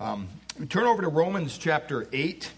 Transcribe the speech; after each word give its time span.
Um, 0.00 0.28
turn 0.70 0.84
over 0.84 1.02
to 1.02 1.08
Romans 1.08 1.58
chapter 1.58 2.08
8. 2.10 2.50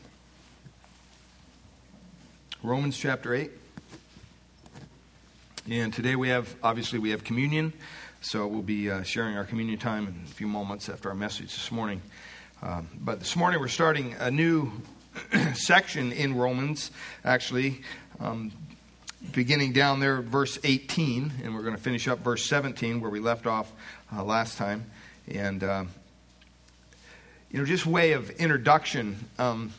Romans 2.63 2.97
chapter 2.97 3.35
8. 3.35 3.51
And 5.69 5.93
today 5.93 6.15
we 6.15 6.29
have, 6.29 6.55
obviously, 6.63 7.01
we 7.01 7.11
have 7.11 7.25
communion. 7.25 7.73
So 8.21 8.47
we'll 8.47 8.63
be 8.63 8.89
uh, 8.89 9.03
sharing 9.03 9.37
our 9.37 9.43
communion 9.43 9.81
time 9.81 10.07
in 10.07 10.23
a 10.25 10.29
few 10.29 10.47
moments 10.47 10.89
after 10.89 11.09
our 11.09 11.17
message 11.17 11.47
this 11.47 11.73
morning. 11.73 12.01
Um, 12.62 12.86
but 13.00 13.18
this 13.18 13.34
morning 13.34 13.59
we're 13.59 13.66
starting 13.66 14.14
a 14.20 14.30
new 14.30 14.70
section 15.54 16.12
in 16.12 16.36
Romans, 16.36 16.93
actually, 17.24 17.82
um, 18.20 18.52
beginning 19.32 19.72
down 19.72 19.98
there, 19.98 20.22
verse 20.22 20.61
18, 20.62 21.32
and 21.43 21.56
we're 21.56 21.62
going 21.62 21.74
to 21.74 21.82
finish 21.82 22.06
up 22.06 22.20
verse 22.20 22.46
17 22.46 23.00
where 23.00 23.11
we 23.11 23.18
left 23.18 23.48
off 23.48 23.72
uh, 24.14 24.22
last 24.22 24.59
time. 24.59 24.88
And, 25.27 25.64
uh, 25.64 25.84
you 27.53 27.59
know, 27.59 27.66
just 27.66 27.84
way 27.84 28.12
of 28.12 28.30
introduction. 28.30 29.16
Um, 29.38 29.73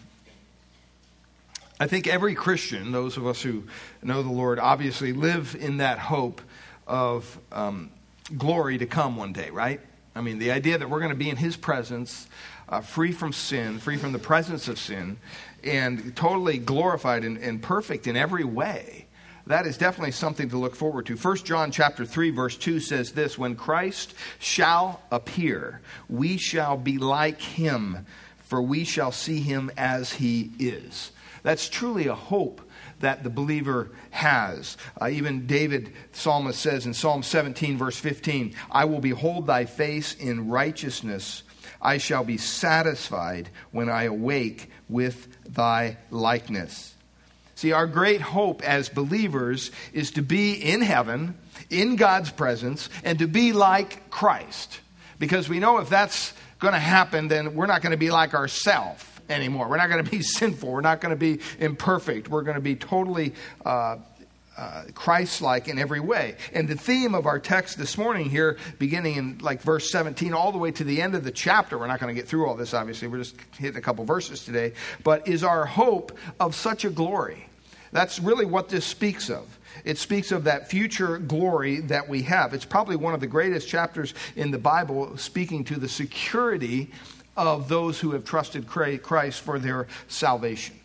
I 1.79 1.87
think 1.87 2.07
every 2.07 2.35
Christian, 2.35 2.91
those 2.91 3.17
of 3.17 3.25
us 3.25 3.41
who 3.41 3.63
know 4.03 4.21
the 4.21 4.31
Lord, 4.31 4.59
obviously 4.59 5.11
live 5.11 5.55
in 5.59 5.77
that 5.77 5.97
hope 5.97 6.41
of 6.85 7.39
um, 7.51 7.89
glory 8.37 8.77
to 8.77 8.85
come 8.85 9.17
one 9.17 9.33
day, 9.33 9.49
right? 9.49 9.81
I 10.15 10.21
mean, 10.21 10.37
the 10.37 10.51
idea 10.51 10.77
that 10.77 10.87
we're 10.87 10.99
going 10.99 11.11
to 11.11 11.17
be 11.17 11.31
in 11.31 11.37
His 11.37 11.57
presence, 11.57 12.27
uh, 12.69 12.81
free 12.81 13.11
from 13.11 13.33
sin, 13.33 13.79
free 13.79 13.97
from 13.97 14.11
the 14.11 14.19
presence 14.19 14.67
of 14.67 14.77
sin, 14.77 15.17
and 15.63 16.15
totally 16.15 16.59
glorified 16.59 17.23
and, 17.23 17.37
and 17.39 17.59
perfect 17.61 18.05
in 18.05 18.15
every 18.15 18.43
way. 18.43 19.07
That 19.47 19.65
is 19.65 19.77
definitely 19.77 20.11
something 20.11 20.49
to 20.49 20.57
look 20.57 20.75
forward 20.75 21.05
to. 21.07 21.17
1 21.17 21.37
John 21.37 21.71
chapter 21.71 22.05
3 22.05 22.29
verse 22.29 22.57
2 22.57 22.79
says 22.79 23.11
this, 23.11 23.37
when 23.37 23.55
Christ 23.55 24.13
shall 24.39 25.01
appear, 25.11 25.81
we 26.07 26.37
shall 26.37 26.77
be 26.77 26.97
like 26.97 27.41
him, 27.41 28.05
for 28.39 28.61
we 28.61 28.85
shall 28.85 29.11
see 29.11 29.41
him 29.41 29.69
as 29.75 30.13
he 30.13 30.51
is. 30.59 31.11
That's 31.43 31.67
truly 31.67 32.07
a 32.07 32.15
hope 32.15 32.61
that 33.01 33.23
the 33.23 33.29
believer 33.29 33.91
has. 34.11 34.77
Uh, 34.99 35.09
even 35.09 35.45
David, 35.45 35.91
psalmist, 36.13 36.59
says 36.59 36.85
in 36.85 36.93
Psalm 36.93 37.21
17, 37.21 37.77
verse 37.77 37.97
15, 37.97 38.55
I 38.71 38.85
will 38.85 39.01
behold 39.01 39.45
thy 39.45 39.65
face 39.65 40.15
in 40.15 40.47
righteousness. 40.47 41.43
I 41.81 41.97
shall 41.97 42.23
be 42.23 42.37
satisfied 42.37 43.49
when 43.71 43.89
I 43.89 44.03
awake 44.03 44.71
with 44.87 45.27
thy 45.53 45.97
likeness. 46.11 46.92
See, 47.63 47.71
our 47.71 47.87
great 47.87 48.19
hope 48.19 48.61
as 48.61 48.89
believers 48.89 49.71
is 49.93 50.11
to 50.11 50.21
be 50.21 50.51
in 50.51 50.81
heaven, 50.81 51.37
in 51.69 51.95
God's 51.95 52.29
presence, 52.29 52.89
and 53.05 53.19
to 53.19 53.25
be 53.25 53.53
like 53.53 54.09
Christ. 54.09 54.81
Because 55.17 55.47
we 55.47 55.59
know 55.59 55.77
if 55.77 55.87
that's 55.87 56.33
going 56.59 56.73
to 56.73 56.77
happen, 56.77 57.29
then 57.29 57.55
we're 57.55 57.67
not 57.67 57.81
going 57.81 57.91
to 57.91 57.97
be 57.97 58.11
like 58.11 58.33
ourselves 58.33 59.01
anymore. 59.29 59.69
We're 59.69 59.77
not 59.77 59.87
going 59.87 60.03
to 60.03 60.11
be 60.11 60.21
sinful. 60.21 60.73
We're 60.73 60.81
not 60.81 60.99
going 60.99 61.11
to 61.11 61.15
be 61.15 61.39
imperfect. 61.57 62.27
We're 62.27 62.41
going 62.41 62.55
to 62.55 62.61
be 62.61 62.75
totally 62.75 63.33
uh, 63.65 63.95
uh, 64.57 64.83
Christ 64.93 65.41
like 65.41 65.69
in 65.69 65.79
every 65.79 66.01
way. 66.01 66.35
And 66.51 66.67
the 66.67 66.75
theme 66.75 67.15
of 67.15 67.25
our 67.27 67.39
text 67.39 67.77
this 67.77 67.97
morning 67.97 68.29
here, 68.29 68.57
beginning 68.77 69.15
in 69.15 69.37
like 69.37 69.61
verse 69.61 69.89
17, 69.89 70.33
all 70.33 70.51
the 70.51 70.57
way 70.57 70.71
to 70.71 70.83
the 70.83 71.01
end 71.01 71.15
of 71.15 71.23
the 71.23 71.31
chapter, 71.31 71.77
we're 71.77 71.87
not 71.87 72.01
going 72.01 72.13
to 72.13 72.21
get 72.21 72.27
through 72.27 72.45
all 72.45 72.55
this, 72.55 72.73
obviously. 72.73 73.07
We're 73.07 73.19
just 73.19 73.37
hitting 73.57 73.77
a 73.77 73.81
couple 73.81 74.03
verses 74.03 74.43
today, 74.43 74.73
but 75.01 75.29
is 75.29 75.45
our 75.45 75.65
hope 75.65 76.17
of 76.41 76.55
such 76.55 76.83
a 76.83 76.89
glory. 76.89 77.47
That's 77.93 78.19
really 78.19 78.45
what 78.45 78.69
this 78.69 78.85
speaks 78.85 79.29
of. 79.29 79.59
It 79.85 79.99
speaks 79.99 80.31
of 80.31 80.45
that 80.45 80.69
future 80.69 81.19
glory 81.19 81.79
that 81.81 82.09
we 82.09 82.23
have. 82.23 82.53
It's 82.53 82.65
probably 82.65 82.95
one 82.95 83.13
of 83.13 83.19
the 83.19 83.27
greatest 83.27 83.67
chapters 83.67 84.15
in 84.35 84.49
the 84.49 84.57
Bible 84.57 85.15
speaking 85.17 85.63
to 85.65 85.75
the 85.75 85.87
security 85.87 86.91
of 87.37 87.69
those 87.69 87.99
who 87.99 88.11
have 88.11 88.25
trusted 88.25 88.67
Christ 88.67 89.41
for 89.41 89.59
their 89.59 89.87
salvation. 90.07 90.75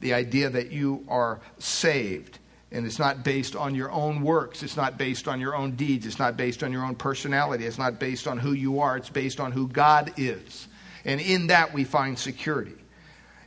The 0.00 0.14
idea 0.14 0.48
that 0.48 0.72
you 0.72 1.04
are 1.08 1.40
saved. 1.58 2.38
And 2.72 2.86
it's 2.86 2.98
not 2.98 3.22
based 3.22 3.54
on 3.54 3.74
your 3.74 3.90
own 3.90 4.22
works. 4.22 4.62
It's 4.62 4.76
not 4.76 4.96
based 4.96 5.28
on 5.28 5.40
your 5.40 5.54
own 5.54 5.72
deeds. 5.72 6.06
It's 6.06 6.18
not 6.18 6.36
based 6.38 6.62
on 6.62 6.72
your 6.72 6.84
own 6.84 6.94
personality. 6.94 7.66
It's 7.66 7.78
not 7.78 7.98
based 7.98 8.26
on 8.26 8.38
who 8.38 8.52
you 8.52 8.80
are. 8.80 8.96
It's 8.96 9.10
based 9.10 9.40
on 9.40 9.52
who 9.52 9.68
God 9.68 10.12
is. 10.16 10.68
And 11.04 11.20
in 11.20 11.48
that 11.48 11.74
we 11.74 11.84
find 11.84 12.18
security. 12.18 12.74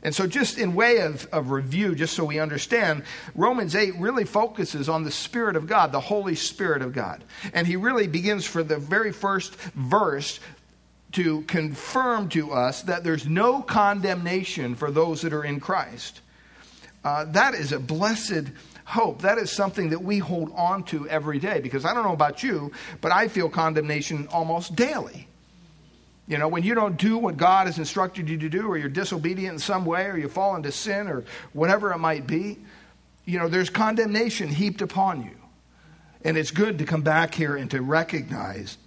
And 0.02 0.14
so, 0.14 0.26
just 0.26 0.58
in 0.58 0.74
way 0.74 1.00
of, 1.00 1.26
of 1.26 1.50
review, 1.50 1.94
just 1.94 2.14
so 2.14 2.24
we 2.24 2.38
understand, 2.38 3.04
Romans 3.34 3.76
8 3.76 3.96
really 3.96 4.24
focuses 4.24 4.88
on 4.88 5.04
the 5.04 5.10
Spirit 5.10 5.56
of 5.56 5.66
God, 5.66 5.92
the 5.92 6.00
Holy 6.00 6.34
Spirit 6.34 6.80
of 6.80 6.92
God. 6.92 7.22
And 7.52 7.66
he 7.66 7.76
really 7.76 8.06
begins 8.06 8.46
for 8.46 8.62
the 8.62 8.78
very 8.78 9.12
first 9.12 9.54
verse 9.56 10.40
to 11.12 11.42
confirm 11.42 12.28
to 12.30 12.52
us 12.52 12.82
that 12.82 13.04
there's 13.04 13.26
no 13.26 13.60
condemnation 13.62 14.74
for 14.74 14.90
those 14.90 15.22
that 15.22 15.32
are 15.32 15.44
in 15.44 15.60
Christ. 15.60 16.20
Uh, 17.04 17.24
that 17.26 17.54
is 17.54 17.72
a 17.72 17.80
blessed 17.80 18.48
hope. 18.84 19.22
That 19.22 19.38
is 19.38 19.50
something 19.50 19.90
that 19.90 20.02
we 20.02 20.18
hold 20.18 20.52
on 20.54 20.84
to 20.84 21.08
every 21.08 21.38
day 21.38 21.60
because 21.60 21.84
I 21.84 21.94
don't 21.94 22.04
know 22.04 22.12
about 22.12 22.42
you, 22.42 22.72
but 23.00 23.12
I 23.12 23.28
feel 23.28 23.48
condemnation 23.48 24.28
almost 24.28 24.76
daily. 24.76 25.28
You 26.30 26.38
know, 26.38 26.46
when 26.46 26.62
you 26.62 26.76
don't 26.76 26.96
do 26.96 27.18
what 27.18 27.36
God 27.36 27.66
has 27.66 27.76
instructed 27.76 28.28
you 28.28 28.38
to 28.38 28.48
do, 28.48 28.68
or 28.68 28.78
you're 28.78 28.88
disobedient 28.88 29.54
in 29.54 29.58
some 29.58 29.84
way, 29.84 30.06
or 30.06 30.16
you 30.16 30.28
fall 30.28 30.54
into 30.54 30.70
sin, 30.70 31.08
or 31.08 31.24
whatever 31.52 31.92
it 31.92 31.98
might 31.98 32.24
be, 32.24 32.56
you 33.24 33.36
know, 33.40 33.48
there's 33.48 33.68
condemnation 33.68 34.48
heaped 34.48 34.80
upon 34.80 35.24
you. 35.24 35.36
And 36.22 36.38
it's 36.38 36.52
good 36.52 36.78
to 36.78 36.84
come 36.84 37.02
back 37.02 37.34
here 37.34 37.56
and 37.56 37.68
to 37.72 37.82
recognize 37.82 38.78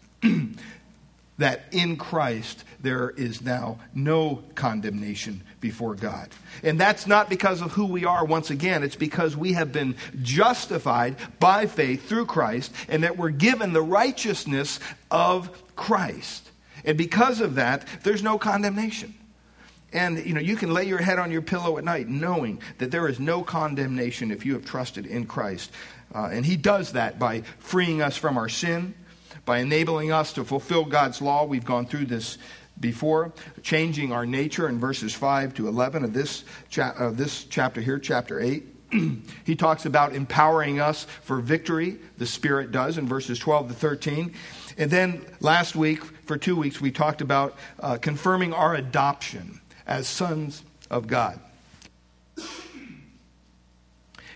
that 1.38 1.66
in 1.72 1.98
Christ 1.98 2.64
there 2.80 3.10
is 3.10 3.42
now 3.42 3.78
no 3.94 4.42
condemnation 4.56 5.44
before 5.60 5.96
God. 5.96 6.30
And 6.64 6.80
that's 6.80 7.08
not 7.08 7.30
because 7.30 7.62
of 7.62 7.74
who 7.74 7.88
we 7.88 8.06
are, 8.06 8.24
once 8.24 8.52
again, 8.52 8.84
it's 8.84 8.96
because 8.96 9.36
we 9.36 9.52
have 9.52 9.74
been 9.74 9.96
justified 10.22 11.18
by 11.42 11.66
faith 11.66 12.08
through 12.08 12.28
Christ 12.28 12.72
and 12.88 13.04
that 13.04 13.18
we're 13.18 13.32
given 13.32 13.74
the 13.74 13.82
righteousness 13.82 14.80
of 15.12 15.50
Christ. 15.76 16.43
And 16.86 16.98
because 16.98 17.42
of 17.42 17.56
that, 17.56 17.88
there's 18.04 18.24
no 18.24 18.38
condemnation. 18.38 19.14
And 19.92 20.26
you 20.26 20.34
know, 20.34 20.42
you 20.42 20.56
can 20.56 20.74
lay 20.74 20.86
your 20.86 20.98
head 20.98 21.20
on 21.20 21.32
your 21.32 21.42
pillow 21.42 21.78
at 21.78 21.84
night 21.84 22.08
knowing 22.08 22.62
that 22.80 22.92
there 22.92 23.08
is 23.08 23.20
no 23.20 23.44
condemnation 23.44 24.32
if 24.32 24.46
you 24.46 24.54
have 24.54 24.66
trusted 24.66 25.06
in 25.06 25.26
Christ. 25.26 25.72
Uh, 26.14 26.30
and 26.32 26.46
he 26.46 26.58
does 26.58 26.94
that 26.94 27.20
by 27.20 27.42
freeing 27.60 28.02
us 28.02 28.18
from 28.18 28.38
our 28.38 28.50
sin 28.50 28.96
by 29.46 29.60
enabling 29.60 30.12
us 30.12 30.34
to 30.34 30.44
fulfill 30.44 30.86
God's 30.86 31.22
law. 31.22 31.46
We've 31.46 31.66
gone 31.66 31.86
through 31.86 32.06
this 32.06 32.38
before, 32.80 33.34
changing 33.62 34.12
our 34.12 34.26
nature 34.26 34.68
in 34.68 34.80
verses 34.80 35.14
5 35.14 35.54
to 35.56 35.68
11 35.68 36.04
of 36.04 36.14
this, 36.14 36.44
cha- 36.70 36.96
of 36.98 37.18
this 37.18 37.44
chapter 37.46 37.82
here, 37.82 38.00
chapter 38.00 38.40
8. 38.40 38.66
he 39.46 39.56
talks 39.56 39.86
about 39.86 40.14
empowering 40.14 40.80
us 40.80 41.06
for 41.24 41.40
victory, 41.40 41.98
the 42.18 42.26
Spirit 42.26 42.72
does 42.72 42.98
in 42.98 43.08
verses 43.08 43.38
12 43.40 43.70
to 43.70 43.74
13. 43.74 44.34
And 44.78 44.90
then 44.90 45.26
last 45.40 45.76
week, 45.76 46.04
for 46.04 46.38
two 46.38 46.56
weeks, 46.56 46.82
we 46.82 46.92
talked 46.92 47.22
about 47.22 47.56
uh, 47.80 47.98
confirming 47.98 48.54
our 48.54 48.76
adoption 48.76 49.62
as 49.86 50.08
sons 50.08 50.64
of 50.90 51.08
God. 51.08 51.40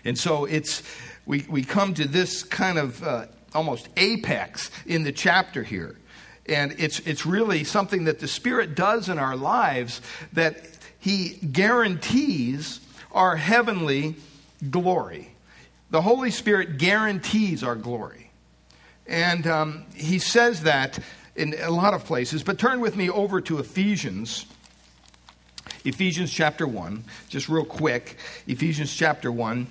And 0.04 0.18
so 0.18 0.44
it's 0.44 0.82
we, 1.26 1.44
we 1.48 1.62
come 1.62 1.92
to 1.94 2.08
this 2.08 2.42
kind 2.42 2.78
of 2.78 3.02
uh, 3.02 3.26
almost 3.54 3.88
apex 3.96 4.70
in 4.86 5.04
the 5.04 5.12
chapter 5.12 5.62
here. 5.62 5.96
And 6.46 6.74
it's, 6.78 7.00
it's 7.00 7.26
really 7.26 7.64
something 7.64 8.04
that 8.04 8.18
the 8.18 8.28
Spirit 8.28 8.74
does 8.74 9.10
in 9.10 9.18
our 9.18 9.36
lives 9.36 10.00
that 10.32 10.58
He 10.98 11.34
guarantees 11.34 12.80
our 13.12 13.36
heavenly 13.36 14.16
glory. 14.70 15.30
The 15.90 16.00
Holy 16.00 16.30
Spirit 16.30 16.78
guarantees 16.78 17.62
our 17.62 17.76
glory. 17.76 18.27
And 19.08 19.46
um, 19.46 19.86
He 19.94 20.18
says 20.18 20.62
that 20.62 20.98
in 21.34 21.54
a 21.60 21.70
lot 21.70 21.94
of 21.94 22.04
places. 22.04 22.42
But 22.42 22.58
turn 22.58 22.80
with 22.80 22.96
me 22.96 23.08
over 23.08 23.40
to 23.40 23.58
Ephesians. 23.58 24.44
Ephesians 25.84 26.30
chapter 26.30 26.66
1, 26.66 27.04
just 27.28 27.48
real 27.48 27.64
quick. 27.64 28.16
Ephesians 28.46 28.94
chapter 28.94 29.32
1. 29.32 29.66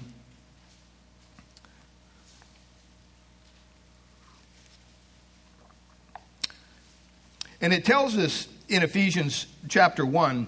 And 7.59 7.73
it 7.73 7.85
tells 7.85 8.17
us 8.17 8.47
in 8.69 8.83
Ephesians 8.83 9.47
chapter 9.67 10.05
1 10.05 10.47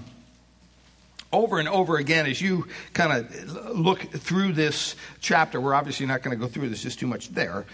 over 1.31 1.59
and 1.59 1.67
over 1.69 1.97
again 1.97 2.25
as 2.25 2.41
you 2.41 2.67
kind 2.93 3.11
of 3.13 3.75
look 3.77 3.99
through 3.99 4.53
this 4.53 4.95
chapter. 5.19 5.59
We're 5.59 5.75
obviously 5.75 6.05
not 6.05 6.23
going 6.23 6.37
to 6.37 6.43
go 6.43 6.51
through 6.51 6.69
this, 6.69 6.81
just 6.81 6.99
too 6.99 7.07
much 7.07 7.29
there. 7.29 7.65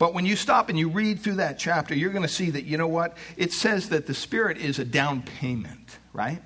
But 0.00 0.14
when 0.14 0.24
you 0.24 0.34
stop 0.34 0.70
and 0.70 0.78
you 0.78 0.88
read 0.88 1.20
through 1.20 1.34
that 1.34 1.58
chapter, 1.58 1.94
you're 1.94 2.10
going 2.10 2.22
to 2.22 2.28
see 2.28 2.48
that, 2.48 2.64
you 2.64 2.78
know 2.78 2.88
what? 2.88 3.18
It 3.36 3.52
says 3.52 3.90
that 3.90 4.06
the 4.06 4.14
Spirit 4.14 4.56
is 4.56 4.78
a 4.78 4.84
down 4.86 5.20
payment, 5.20 5.98
right? 6.14 6.40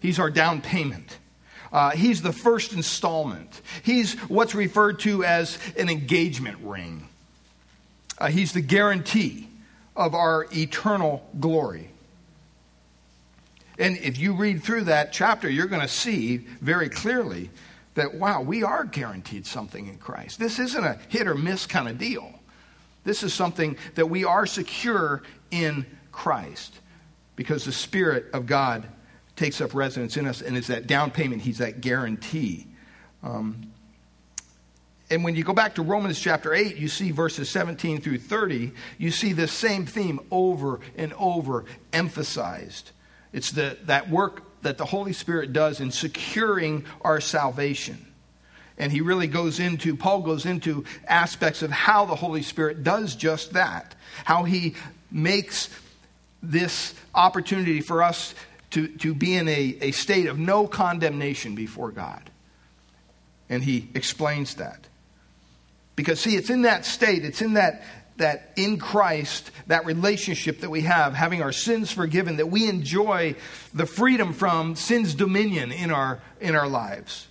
He's 0.00 0.18
our 0.18 0.28
down 0.28 0.60
payment. 0.60 1.18
Uh, 1.72 1.92
he's 1.92 2.20
the 2.20 2.32
first 2.32 2.72
installment. 2.72 3.62
He's 3.84 4.14
what's 4.22 4.56
referred 4.56 4.98
to 5.00 5.22
as 5.22 5.56
an 5.78 5.88
engagement 5.88 6.58
ring. 6.62 7.08
Uh, 8.18 8.26
he's 8.26 8.52
the 8.52 8.60
guarantee 8.60 9.48
of 9.94 10.16
our 10.16 10.48
eternal 10.52 11.24
glory. 11.38 11.90
And 13.78 13.98
if 13.98 14.18
you 14.18 14.34
read 14.34 14.64
through 14.64 14.84
that 14.84 15.12
chapter, 15.12 15.48
you're 15.48 15.68
going 15.68 15.80
to 15.80 15.86
see 15.86 16.38
very 16.60 16.88
clearly 16.88 17.50
that, 17.94 18.14
wow, 18.14 18.42
we 18.42 18.64
are 18.64 18.82
guaranteed 18.82 19.46
something 19.46 19.86
in 19.86 19.98
Christ. 19.98 20.40
This 20.40 20.58
isn't 20.58 20.84
a 20.84 20.98
hit 21.08 21.28
or 21.28 21.36
miss 21.36 21.66
kind 21.66 21.88
of 21.88 21.98
deal. 21.98 22.40
This 23.04 23.22
is 23.22 23.32
something 23.34 23.76
that 23.94 24.06
we 24.06 24.24
are 24.24 24.46
secure 24.46 25.22
in 25.50 25.86
Christ 26.10 26.80
because 27.36 27.64
the 27.64 27.72
Spirit 27.72 28.26
of 28.32 28.46
God 28.46 28.86
takes 29.36 29.60
up 29.60 29.74
residence 29.74 30.16
in 30.16 30.26
us 30.26 30.40
and 30.40 30.56
is 30.56 30.68
that 30.68 30.86
down 30.86 31.10
payment, 31.10 31.42
He's 31.42 31.58
that 31.58 31.80
guarantee. 31.80 32.66
Um, 33.22 33.72
and 35.10 35.22
when 35.22 35.36
you 35.36 35.44
go 35.44 35.52
back 35.52 35.74
to 35.74 35.82
Romans 35.82 36.18
chapter 36.18 36.54
8, 36.54 36.76
you 36.76 36.88
see 36.88 37.10
verses 37.10 37.50
17 37.50 38.00
through 38.00 38.18
30, 38.18 38.72
you 38.98 39.10
see 39.10 39.32
this 39.32 39.52
same 39.52 39.86
theme 39.86 40.20
over 40.30 40.80
and 40.96 41.12
over 41.14 41.66
emphasized. 41.92 42.90
It's 43.32 43.50
the, 43.50 43.76
that 43.84 44.08
work 44.08 44.62
that 44.62 44.78
the 44.78 44.86
Holy 44.86 45.12
Spirit 45.12 45.52
does 45.52 45.80
in 45.80 45.90
securing 45.90 46.86
our 47.02 47.20
salvation. 47.20 48.13
And 48.76 48.90
he 48.90 49.00
really 49.00 49.28
goes 49.28 49.60
into, 49.60 49.96
Paul 49.96 50.22
goes 50.22 50.46
into 50.46 50.84
aspects 51.06 51.62
of 51.62 51.70
how 51.70 52.06
the 52.06 52.16
Holy 52.16 52.42
Spirit 52.42 52.82
does 52.82 53.14
just 53.14 53.52
that, 53.52 53.94
how 54.24 54.44
he 54.44 54.74
makes 55.10 55.70
this 56.42 56.94
opportunity 57.14 57.80
for 57.80 58.02
us 58.02 58.34
to, 58.70 58.88
to 58.88 59.14
be 59.14 59.36
in 59.36 59.48
a, 59.48 59.78
a 59.80 59.90
state 59.92 60.26
of 60.26 60.38
no 60.38 60.66
condemnation 60.66 61.54
before 61.54 61.92
God. 61.92 62.30
And 63.48 63.62
he 63.62 63.88
explains 63.94 64.54
that. 64.56 64.88
Because, 65.94 66.18
see, 66.18 66.34
it's 66.34 66.50
in 66.50 66.62
that 66.62 66.84
state, 66.84 67.24
it's 67.24 67.40
in 67.40 67.54
that, 67.54 67.84
that 68.16 68.52
in 68.56 68.78
Christ, 68.78 69.52
that 69.68 69.86
relationship 69.86 70.60
that 70.60 70.70
we 70.70 70.80
have, 70.80 71.14
having 71.14 71.40
our 71.40 71.52
sins 71.52 71.92
forgiven, 71.92 72.38
that 72.38 72.48
we 72.48 72.68
enjoy 72.68 73.36
the 73.72 73.86
freedom 73.86 74.32
from 74.32 74.74
sin's 74.74 75.14
dominion 75.14 75.70
in 75.70 75.92
our, 75.92 76.20
in 76.40 76.56
our 76.56 76.68
lives. 76.68 77.28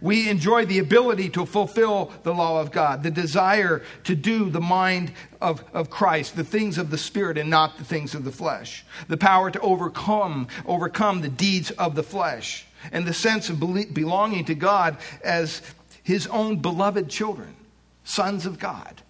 We 0.00 0.28
enjoy 0.28 0.66
the 0.66 0.78
ability 0.78 1.30
to 1.30 1.46
fulfill 1.46 2.12
the 2.22 2.34
law 2.34 2.60
of 2.60 2.72
God, 2.72 3.02
the 3.02 3.10
desire 3.10 3.82
to 4.04 4.14
do 4.14 4.50
the 4.50 4.60
mind 4.60 5.12
of, 5.40 5.64
of 5.72 5.90
Christ, 5.90 6.36
the 6.36 6.44
things 6.44 6.78
of 6.78 6.90
the 6.90 6.98
Spirit 6.98 7.38
and 7.38 7.50
not 7.50 7.78
the 7.78 7.84
things 7.84 8.14
of 8.14 8.24
the 8.24 8.32
flesh, 8.32 8.84
the 9.08 9.16
power 9.16 9.50
to 9.50 9.60
overcome, 9.60 10.48
overcome 10.66 11.20
the 11.20 11.28
deeds 11.28 11.70
of 11.72 11.94
the 11.94 12.02
flesh, 12.02 12.66
and 12.92 13.06
the 13.06 13.14
sense 13.14 13.48
of 13.48 13.60
belonging 13.60 14.44
to 14.44 14.54
God 14.54 14.96
as 15.24 15.62
His 16.02 16.26
own 16.28 16.58
beloved 16.58 17.08
children 17.08 17.54
sons 18.04 18.46
of 18.46 18.58
God. 18.58 19.02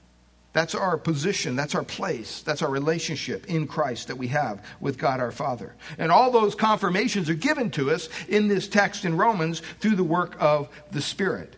That's 0.52 0.74
our 0.74 0.96
position, 0.96 1.56
that's 1.56 1.74
our 1.74 1.84
place, 1.84 2.40
that's 2.42 2.62
our 2.62 2.70
relationship 2.70 3.46
in 3.46 3.66
Christ 3.66 4.08
that 4.08 4.16
we 4.16 4.28
have 4.28 4.64
with 4.80 4.98
God 4.98 5.20
our 5.20 5.30
Father. 5.30 5.74
And 5.98 6.10
all 6.10 6.30
those 6.30 6.54
confirmations 6.54 7.28
are 7.28 7.34
given 7.34 7.70
to 7.72 7.90
us 7.90 8.08
in 8.28 8.48
this 8.48 8.66
text 8.66 9.04
in 9.04 9.16
Romans 9.16 9.60
through 9.80 9.96
the 9.96 10.04
work 10.04 10.36
of 10.40 10.68
the 10.90 11.02
Spirit. 11.02 11.54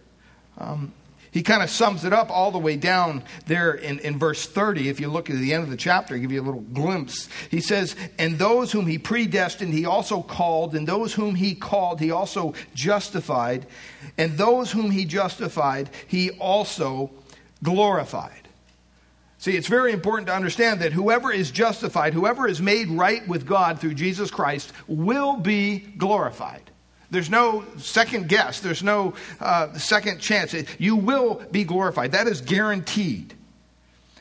Um, 0.58 0.92
he 1.32 1.42
kind 1.42 1.62
of 1.62 1.70
sums 1.70 2.04
it 2.04 2.12
up 2.12 2.28
all 2.30 2.50
the 2.50 2.58
way 2.58 2.76
down 2.76 3.22
there 3.46 3.72
in, 3.72 4.00
in 4.00 4.18
verse 4.18 4.46
30. 4.46 4.88
If 4.88 4.98
you 4.98 5.08
look 5.08 5.30
at 5.30 5.36
the 5.36 5.54
end 5.54 5.62
of 5.62 5.70
the 5.70 5.76
chapter, 5.76 6.14
I'll 6.14 6.20
give 6.20 6.32
you 6.32 6.42
a 6.42 6.42
little 6.42 6.60
glimpse. 6.60 7.28
He 7.50 7.60
says, 7.60 7.94
And 8.18 8.38
those 8.38 8.72
whom 8.72 8.86
he 8.86 8.98
predestined, 8.98 9.72
he 9.72 9.86
also 9.86 10.22
called, 10.22 10.74
and 10.74 10.88
those 10.88 11.14
whom 11.14 11.36
he 11.36 11.54
called, 11.54 12.00
he 12.00 12.10
also 12.10 12.54
justified, 12.74 13.66
and 14.18 14.36
those 14.36 14.72
whom 14.72 14.90
he 14.90 15.04
justified, 15.04 15.90
he 16.08 16.30
also 16.32 17.12
glorified. 17.62 18.48
See, 19.40 19.56
it's 19.56 19.68
very 19.68 19.92
important 19.92 20.26
to 20.26 20.34
understand 20.34 20.80
that 20.80 20.92
whoever 20.92 21.32
is 21.32 21.50
justified, 21.50 22.12
whoever 22.12 22.46
is 22.46 22.60
made 22.60 22.90
right 22.90 23.26
with 23.26 23.46
God 23.46 23.80
through 23.80 23.94
Jesus 23.94 24.30
Christ, 24.30 24.70
will 24.86 25.38
be 25.38 25.78
glorified. 25.78 26.70
There's 27.10 27.30
no 27.30 27.64
second 27.78 28.28
guess, 28.28 28.60
there's 28.60 28.82
no 28.82 29.14
uh, 29.40 29.72
second 29.78 30.20
chance. 30.20 30.54
You 30.78 30.94
will 30.94 31.42
be 31.50 31.64
glorified. 31.64 32.12
That 32.12 32.26
is 32.26 32.42
guaranteed. 32.42 33.32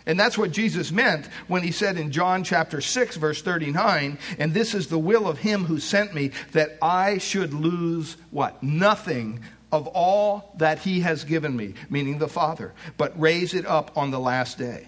And 0.06 0.18
that's 0.18 0.38
what 0.38 0.51
Jesus 0.51 0.89
meant 0.89 1.27
when 1.50 1.63
he 1.63 1.72
said 1.72 1.98
in 1.98 2.12
John 2.12 2.45
chapter 2.45 2.80
6, 2.80 3.18
verse 3.18 3.42
39, 3.42 4.18
and 4.39 4.54
this 4.54 4.74
is 4.74 4.88
the 4.88 4.98
will 4.98 5.27
of 5.27 5.38
him 5.38 5.65
who 5.65 5.81
sent 5.81 6.15
me, 6.15 6.31
that 6.54 6.77
I 6.81 7.18
should 7.18 7.54
lose 7.54 8.15
what? 8.31 8.63
Nothing 8.63 9.42
of 9.69 9.86
all 9.88 10.54
that 10.60 10.80
he 10.80 11.01
has 11.01 11.25
given 11.25 11.57
me, 11.57 11.74
meaning 11.89 12.19
the 12.19 12.30
Father, 12.30 12.74
but 12.98 13.19
raise 13.19 13.54
it 13.54 13.65
up 13.65 13.98
on 13.98 14.12
the 14.12 14.19
last 14.19 14.57
day. 14.57 14.88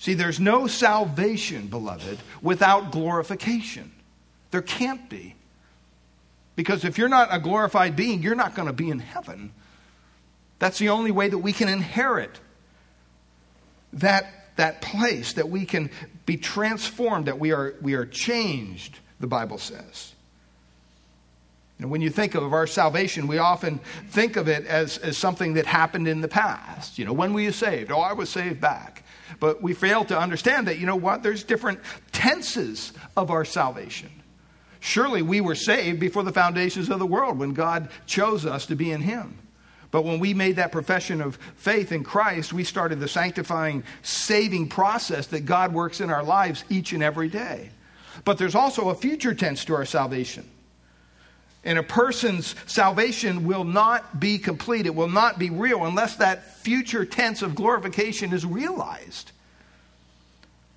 See, 0.00 0.14
there's 0.14 0.40
no 0.40 0.66
salvation, 0.66 1.66
beloved, 1.66 2.18
without 2.40 2.90
glorification. 2.90 3.92
There 4.50 4.62
can't 4.62 5.10
be. 5.10 5.34
Because 6.56 6.86
if 6.86 6.96
you're 6.96 7.10
not 7.10 7.28
a 7.30 7.38
glorified 7.38 7.96
being, 7.96 8.22
you're 8.22 8.34
not 8.34 8.54
going 8.54 8.66
to 8.66 8.72
be 8.72 8.88
in 8.88 8.98
heaven. 8.98 9.52
That's 10.58 10.78
the 10.78 10.88
only 10.88 11.10
way 11.10 11.28
that 11.28 11.38
we 11.38 11.52
can 11.52 11.68
inherit 11.68 12.40
that, 13.92 14.54
that 14.56 14.80
place, 14.80 15.34
that 15.34 15.50
we 15.50 15.66
can 15.66 15.90
be 16.24 16.38
transformed, 16.38 17.26
that 17.26 17.38
we 17.38 17.52
are, 17.52 17.74
we 17.82 17.92
are 17.92 18.06
changed, 18.06 18.98
the 19.20 19.26
Bible 19.26 19.58
says. 19.58 20.14
And 21.78 21.90
when 21.90 22.00
you 22.00 22.08
think 22.08 22.34
of 22.34 22.54
our 22.54 22.66
salvation, 22.66 23.26
we 23.26 23.36
often 23.36 23.80
think 24.08 24.36
of 24.36 24.48
it 24.48 24.64
as, 24.64 24.96
as 24.96 25.18
something 25.18 25.54
that 25.54 25.66
happened 25.66 26.08
in 26.08 26.22
the 26.22 26.28
past. 26.28 26.98
You 26.98 27.04
know, 27.04 27.12
when 27.12 27.34
were 27.34 27.40
you 27.40 27.52
saved? 27.52 27.92
Oh, 27.92 28.00
I 28.00 28.14
was 28.14 28.30
saved 28.30 28.62
back. 28.62 29.04
But 29.38 29.62
we 29.62 29.74
fail 29.74 30.04
to 30.06 30.18
understand 30.18 30.66
that, 30.66 30.78
you 30.78 30.86
know 30.86 30.96
what? 30.96 31.22
There's 31.22 31.44
different 31.44 31.80
tenses 32.12 32.92
of 33.16 33.30
our 33.30 33.44
salvation. 33.44 34.10
Surely 34.80 35.22
we 35.22 35.40
were 35.40 35.54
saved 35.54 36.00
before 36.00 36.22
the 36.22 36.32
foundations 36.32 36.88
of 36.88 36.98
the 36.98 37.06
world 37.06 37.38
when 37.38 37.52
God 37.52 37.90
chose 38.06 38.46
us 38.46 38.66
to 38.66 38.76
be 38.76 38.90
in 38.90 39.02
Him. 39.02 39.38
But 39.90 40.04
when 40.04 40.20
we 40.20 40.34
made 40.34 40.56
that 40.56 40.72
profession 40.72 41.20
of 41.20 41.36
faith 41.56 41.92
in 41.92 42.04
Christ, 42.04 42.52
we 42.52 42.64
started 42.64 43.00
the 43.00 43.08
sanctifying, 43.08 43.84
saving 44.02 44.68
process 44.68 45.26
that 45.28 45.40
God 45.40 45.74
works 45.74 46.00
in 46.00 46.10
our 46.10 46.22
lives 46.22 46.64
each 46.70 46.92
and 46.92 47.02
every 47.02 47.28
day. 47.28 47.70
But 48.24 48.38
there's 48.38 48.54
also 48.54 48.88
a 48.88 48.94
future 48.94 49.34
tense 49.34 49.64
to 49.66 49.74
our 49.74 49.84
salvation. 49.84 50.48
And 51.64 51.78
a 51.78 51.82
person's 51.82 52.54
salvation 52.66 53.44
will 53.44 53.64
not 53.64 54.18
be 54.18 54.38
complete, 54.38 54.86
it 54.86 54.94
will 54.94 55.08
not 55.08 55.38
be 55.38 55.50
real 55.50 55.84
unless 55.84 56.16
that 56.16 56.56
future 56.56 57.04
tense 57.04 57.42
of 57.42 57.54
glorification 57.54 58.32
is 58.32 58.46
realized. 58.46 59.32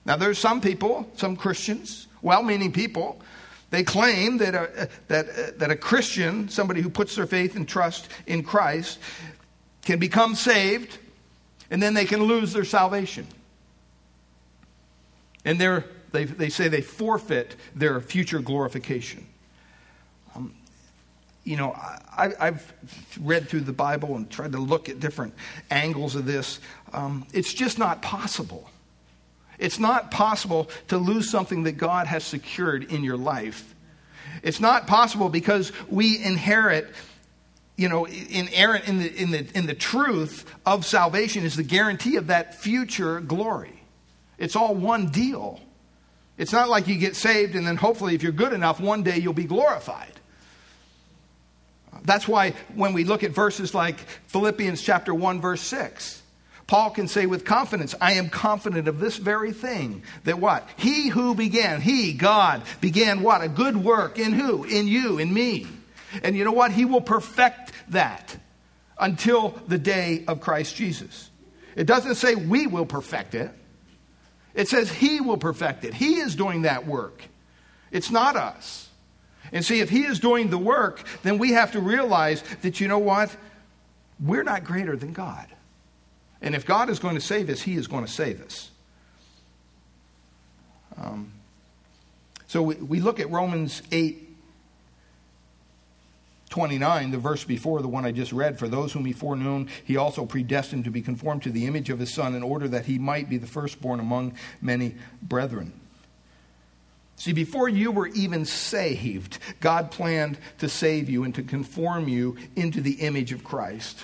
Now, 0.06 0.18
there's 0.18 0.38
some 0.38 0.59
people, 0.59 1.09
some 1.15 1.38
Christians, 1.38 2.07
well 2.21 2.44
meaning 2.44 2.74
people, 2.74 3.21
they 3.69 3.83
claim 3.83 4.38
that 4.39 4.53
a, 4.53 4.89
that, 5.07 5.58
that 5.60 5.72
a 5.72 5.75
Christian, 5.75 6.50
somebody 6.50 6.81
who 6.81 6.89
puts 6.89 7.15
their 7.15 7.25
faith 7.25 7.55
and 7.55 7.67
trust 7.67 8.10
in 8.27 8.43
Christ, 8.43 9.00
can 9.84 10.00
become 10.00 10.36
saved 10.36 10.98
and 11.72 11.81
then 11.81 11.93
they 11.93 12.05
can 12.05 12.22
lose 12.22 12.53
their 12.53 12.65
salvation. 12.65 13.25
And 15.46 15.60
they 15.60 16.25
they 16.25 16.50
say 16.50 16.67
they 16.67 16.81
forfeit 16.81 17.55
their 17.74 18.00
future 18.00 18.39
glorification 18.39 19.25
you 21.43 21.57
know, 21.57 21.73
I, 22.17 22.33
have 22.39 22.73
read 23.19 23.50
through 23.50 23.62
the 23.62 23.73
Bible 23.73 24.15
and 24.15 24.29
tried 24.29 24.53
to 24.53 24.59
look 24.59 24.88
at 24.88 25.00
different 25.00 25.33
angles 25.69 26.15
of 26.15 26.25
this. 26.25 26.59
Um, 26.93 27.25
it's 27.33 27.53
just 27.53 27.77
not 27.77 28.01
possible. 28.01 28.69
It's 29.59 29.77
not 29.77 30.09
possible 30.09 30.69
to 30.88 30.97
lose 30.97 31.29
something 31.29 31.63
that 31.63 31.73
God 31.73 32.07
has 32.07 32.23
secured 32.23 32.85
in 32.85 33.03
your 33.03 33.17
life. 33.17 33.75
It's 34.41 34.59
not 34.59 34.88
possible 34.88 35.29
because 35.29 35.71
we 35.89 36.23
inherit, 36.23 36.88
you 37.75 37.89
know, 37.89 38.05
in 38.07 38.45
the, 38.45 39.13
in 39.15 39.31
the, 39.31 39.47
in 39.53 39.65
the 39.65 39.75
truth 39.75 40.45
of 40.65 40.85
salvation 40.85 41.43
is 41.43 41.55
the 41.55 41.63
guarantee 41.63 42.15
of 42.15 42.27
that 42.27 42.55
future 42.55 43.19
glory. 43.19 43.83
It's 44.38 44.55
all 44.55 44.75
one 44.75 45.09
deal. 45.09 45.59
It's 46.38 46.51
not 46.51 46.69
like 46.69 46.88
you 46.88 46.97
get 46.97 47.15
saved 47.15 47.55
and 47.55 47.67
then 47.67 47.77
hopefully, 47.77 48.15
if 48.15 48.23
you're 48.23 48.31
good 48.31 48.53
enough, 48.53 48.79
one 48.79 49.03
day 49.03 49.17
you'll 49.17 49.33
be 49.33 49.43
glorified. 49.43 50.19
That's 52.03 52.27
why 52.27 52.51
when 52.75 52.93
we 52.93 53.03
look 53.03 53.23
at 53.23 53.31
verses 53.31 53.73
like 53.73 54.00
Philippians 54.27 54.81
chapter 54.81 55.13
1 55.13 55.41
verse 55.41 55.62
6, 55.62 56.21
Paul 56.67 56.91
can 56.91 57.07
say 57.07 57.25
with 57.25 57.45
confidence, 57.45 57.93
I 58.00 58.13
am 58.13 58.29
confident 58.29 58.88
of 58.88 59.00
this 59.00 59.17
very 59.17 59.51
thing. 59.51 60.03
That 60.23 60.39
what? 60.39 60.67
He 60.77 61.09
who 61.09 61.35
began, 61.35 61.81
he, 61.81 62.13
God, 62.13 62.63
began 62.81 63.21
what? 63.21 63.43
A 63.43 63.50
good 63.50 63.77
work 63.77 64.17
in 64.17 64.33
who? 64.33 64.63
In 64.63 64.88
you, 64.88 65.19
in 65.19 65.33
me. 65.33 65.67
And 66.23 66.35
you 66.35 66.45
know 66.45 66.51
what? 66.51 66.71
He 66.71 66.85
will 66.85 67.01
perfect 67.01 67.71
that 67.89 68.35
until 68.97 69.50
the 69.67 69.77
day 69.77 70.23
of 70.27 70.39
Christ 70.39 70.75
Jesus. 70.75 71.29
It 71.75 71.85
doesn't 71.85 72.15
say 72.15 72.35
we 72.35 72.67
will 72.67 72.85
perfect 72.85 73.35
it. 73.35 73.51
It 74.53 74.69
says 74.69 74.91
he 74.91 75.19
will 75.19 75.38
perfect 75.38 75.83
it. 75.83 75.93
He 75.93 76.15
is 76.15 76.35
doing 76.35 76.62
that 76.63 76.85
work. 76.85 77.23
It's 77.91 78.12
not 78.12 78.35
us. 78.35 78.89
And 79.51 79.63
see, 79.63 79.79
if 79.79 79.89
He 79.89 80.03
is 80.03 80.19
doing 80.19 80.50
the 80.50 80.57
work, 80.57 81.03
then 81.23 81.38
we 81.38 81.51
have 81.51 81.73
to 81.73 81.79
realize 81.79 82.43
that, 82.62 82.79
you 82.79 82.88
know 82.88 83.00
what? 83.00 83.35
We're 84.19 84.43
not 84.43 84.63
greater 84.63 84.95
than 84.95 85.13
God. 85.13 85.47
And 86.41 86.55
if 86.55 86.65
God 86.65 86.89
is 86.89 87.00
going 87.00 87.15
to 87.15 87.21
save 87.21 87.50
us, 87.50 87.62
He 87.62 87.75
is 87.75 87.88
going 87.88 88.05
to 88.05 88.12
save 88.12 88.41
us. 88.41 88.71
Um, 90.97 91.33
So 92.47 92.62
we, 92.62 92.75
we 92.75 93.00
look 93.00 93.19
at 93.19 93.31
Romans 93.31 93.81
8 93.91 94.29
29, 96.50 97.09
the 97.09 97.17
verse 97.17 97.43
before 97.43 97.81
the 97.81 97.88
one 97.88 98.05
I 98.05 98.12
just 98.12 98.31
read, 98.31 98.59
for 98.59 98.67
those 98.67 98.93
whom 98.93 99.05
he 99.05 99.12
foreknown, 99.12 99.69
he 99.83 99.97
also 99.97 100.23
predestined 100.27 100.83
to 100.83 100.91
be 100.91 101.01
conformed 101.01 101.41
to 101.43 101.50
the 101.50 101.65
image 101.65 101.89
of 101.89 101.97
his 101.97 102.13
Son, 102.13 102.35
in 102.35 102.43
order 102.43 102.67
that 102.67 102.85
he 102.85 103.00
might 103.00 103.27
be 103.27 103.38
the 103.38 103.47
firstborn 103.47 104.00
among 104.00 104.35
many 104.62 104.93
brethren. 105.19 105.73
See, 107.15 107.32
before 107.32 107.70
you 107.70 107.91
were 107.91 108.08
even 108.08 108.46
saved, 108.46 109.38
God 109.60 109.91
planned 109.91 110.38
to 110.58 110.67
save 110.67 111.10
you 111.10 111.24
and 111.24 111.34
to 111.36 111.43
conform 111.43 112.08
you 112.08 112.38
into 112.55 112.82
the 112.82 112.93
image 112.93 113.32
of 113.32 113.43
Christ. 113.43 114.00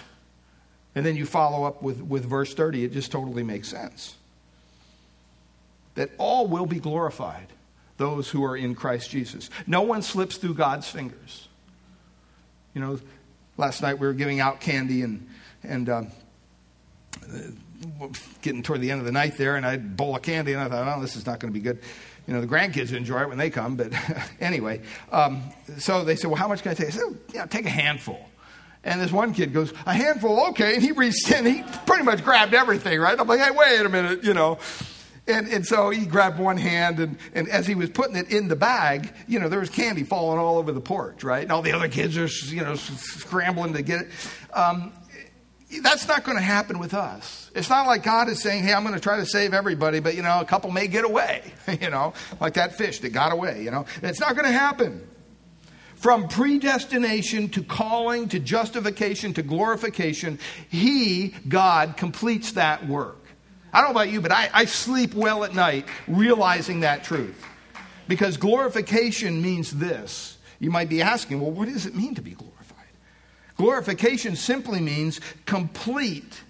And 0.95 1.05
then 1.05 1.15
you 1.15 1.25
follow 1.25 1.65
up 1.65 1.81
with, 1.81 2.01
with 2.01 2.25
verse 2.25 2.53
30, 2.53 2.83
it 2.83 2.93
just 2.93 3.11
totally 3.11 3.43
makes 3.43 3.67
sense. 3.67 4.15
That 5.95 6.11
all 6.17 6.47
will 6.47 6.65
be 6.65 6.79
glorified, 6.79 7.47
those 7.97 8.29
who 8.29 8.43
are 8.43 8.55
in 8.55 8.75
Christ 8.75 9.09
Jesus. 9.09 9.49
No 9.67 9.81
one 9.81 10.01
slips 10.01 10.37
through 10.37 10.53
God's 10.53 10.87
fingers. 10.87 11.47
You 12.73 12.81
know, 12.81 12.99
last 13.57 13.81
night 13.81 13.99
we 13.99 14.07
were 14.07 14.13
giving 14.13 14.39
out 14.39 14.61
candy 14.61 15.01
and, 15.01 15.27
and 15.63 15.89
um, 15.89 16.07
getting 18.41 18.63
toward 18.63 18.81
the 18.81 18.91
end 18.91 18.99
of 18.99 19.05
the 19.05 19.11
night 19.11 19.37
there, 19.37 19.55
and 19.55 19.65
I 19.65 19.71
had 19.71 19.79
a 19.79 19.83
bowl 19.83 20.15
of 20.15 20.21
candy, 20.21 20.53
and 20.53 20.61
I 20.61 20.69
thought, 20.69 20.97
oh, 20.97 21.01
this 21.01 21.15
is 21.15 21.25
not 21.25 21.39
going 21.39 21.53
to 21.53 21.59
be 21.59 21.63
good. 21.63 21.79
You 22.29 22.35
know, 22.35 22.41
the 22.41 22.47
grandkids 22.47 22.93
enjoy 22.93 23.21
it 23.21 23.29
when 23.29 23.39
they 23.39 23.49
come, 23.49 23.75
but 23.75 23.91
anyway. 24.39 24.83
Um, 25.11 25.41
so 25.79 26.03
they 26.03 26.15
said, 26.15 26.29
well, 26.29 26.37
how 26.39 26.47
much 26.47 26.61
can 26.61 26.69
I 26.69 26.75
take? 26.75 26.89
I 26.89 26.91
said, 26.91 27.01
oh, 27.03 27.15
yeah, 27.33 27.47
take 27.47 27.65
a 27.65 27.71
handful. 27.71 28.23
And 28.83 29.01
this 29.01 29.11
one 29.11 29.33
kid 29.33 29.51
goes, 29.51 29.73
a 29.87 29.93
handful, 29.95 30.49
okay. 30.49 30.75
And 30.75 30.83
he 30.83 30.91
reached 30.91 31.31
in, 31.31 31.43
he 31.43 31.63
pretty 31.87 32.03
much 32.03 32.23
grabbed 32.23 32.53
everything, 32.53 32.99
right? 32.99 33.19
I'm 33.19 33.27
like, 33.27 33.39
hey, 33.39 33.49
wait 33.49 33.83
a 33.83 33.89
minute, 33.89 34.23
you 34.23 34.35
know. 34.35 34.59
And, 35.25 35.47
and 35.47 35.65
so 35.65 35.89
he 35.89 36.05
grabbed 36.05 36.37
one 36.37 36.57
hand, 36.57 36.99
and, 36.99 37.17
and 37.33 37.49
as 37.49 37.65
he 37.65 37.73
was 37.73 37.89
putting 37.89 38.15
it 38.15 38.29
in 38.31 38.47
the 38.47 38.55
bag, 38.55 39.11
you 39.27 39.39
know, 39.39 39.49
there 39.49 39.59
was 39.59 39.71
candy 39.71 40.03
falling 40.03 40.37
all 40.37 40.59
over 40.59 40.71
the 40.71 40.81
porch, 40.81 41.23
right? 41.23 41.41
And 41.41 41.51
all 41.51 41.63
the 41.63 41.71
other 41.71 41.89
kids 41.89 42.15
are, 42.15 42.27
you 42.53 42.61
know, 42.61 42.75
scrambling 42.75 43.73
to 43.73 43.81
get 43.81 44.01
it. 44.01 44.07
Um, 44.53 44.93
that's 45.81 46.07
not 46.07 46.23
going 46.23 46.37
to 46.37 46.43
happen 46.43 46.77
with 46.77 46.93
us. 46.93 47.48
It's 47.59 47.69
not 47.69 47.85
like 47.87 48.03
God 48.03 48.29
is 48.29 48.41
saying, 48.41 48.63
hey, 48.63 48.73
I'm 48.73 48.83
going 48.83 48.95
to 48.95 49.01
try 49.01 49.17
to 49.17 49.25
save 49.25 49.53
everybody, 49.53 49.99
but, 49.99 50.15
you 50.15 50.21
know, 50.21 50.39
a 50.39 50.45
couple 50.45 50.71
may 50.71 50.87
get 50.87 51.03
away, 51.03 51.53
you 51.81 51.89
know, 51.89 52.13
like 52.39 52.53
that 52.53 52.77
fish 52.77 52.99
that 52.99 53.09
got 53.09 53.33
away, 53.33 53.63
you 53.63 53.69
know. 53.69 53.85
It's 54.01 54.21
not 54.21 54.35
going 54.35 54.45
to 54.45 54.57
happen. 54.57 55.05
From 55.95 56.29
predestination 56.29 57.49
to 57.49 57.61
calling 57.61 58.29
to 58.29 58.39
justification 58.39 59.33
to 59.33 59.43
glorification, 59.43 60.39
He, 60.69 61.35
God, 61.49 61.97
completes 61.97 62.53
that 62.53 62.87
work. 62.87 63.17
I 63.73 63.81
don't 63.81 63.93
know 63.93 63.99
about 63.99 64.09
you, 64.09 64.21
but 64.21 64.31
I, 64.31 64.49
I 64.53 64.63
sleep 64.63 65.13
well 65.13 65.43
at 65.43 65.53
night 65.53 65.85
realizing 66.07 66.79
that 66.79 67.03
truth. 67.03 67.45
Because 68.07 68.37
glorification 68.37 69.41
means 69.41 69.71
this. 69.71 70.37
You 70.59 70.71
might 70.71 70.87
be 70.87 71.01
asking, 71.01 71.41
well, 71.41 71.51
what 71.51 71.67
does 71.67 71.85
it 71.85 71.95
mean 71.95 72.15
to 72.15 72.21
be 72.21 72.31
glorified? 72.31 72.77
Glorification 73.57 74.37
simply 74.37 74.79
means 74.79 75.19
complete, 75.45 76.41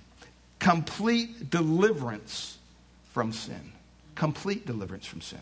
complete 0.60 1.50
deliverance 1.50 2.58
from 3.12 3.32
sin. 3.32 3.72
Complete 4.16 4.66
deliverance 4.66 5.06
from 5.06 5.22
sin. 5.22 5.40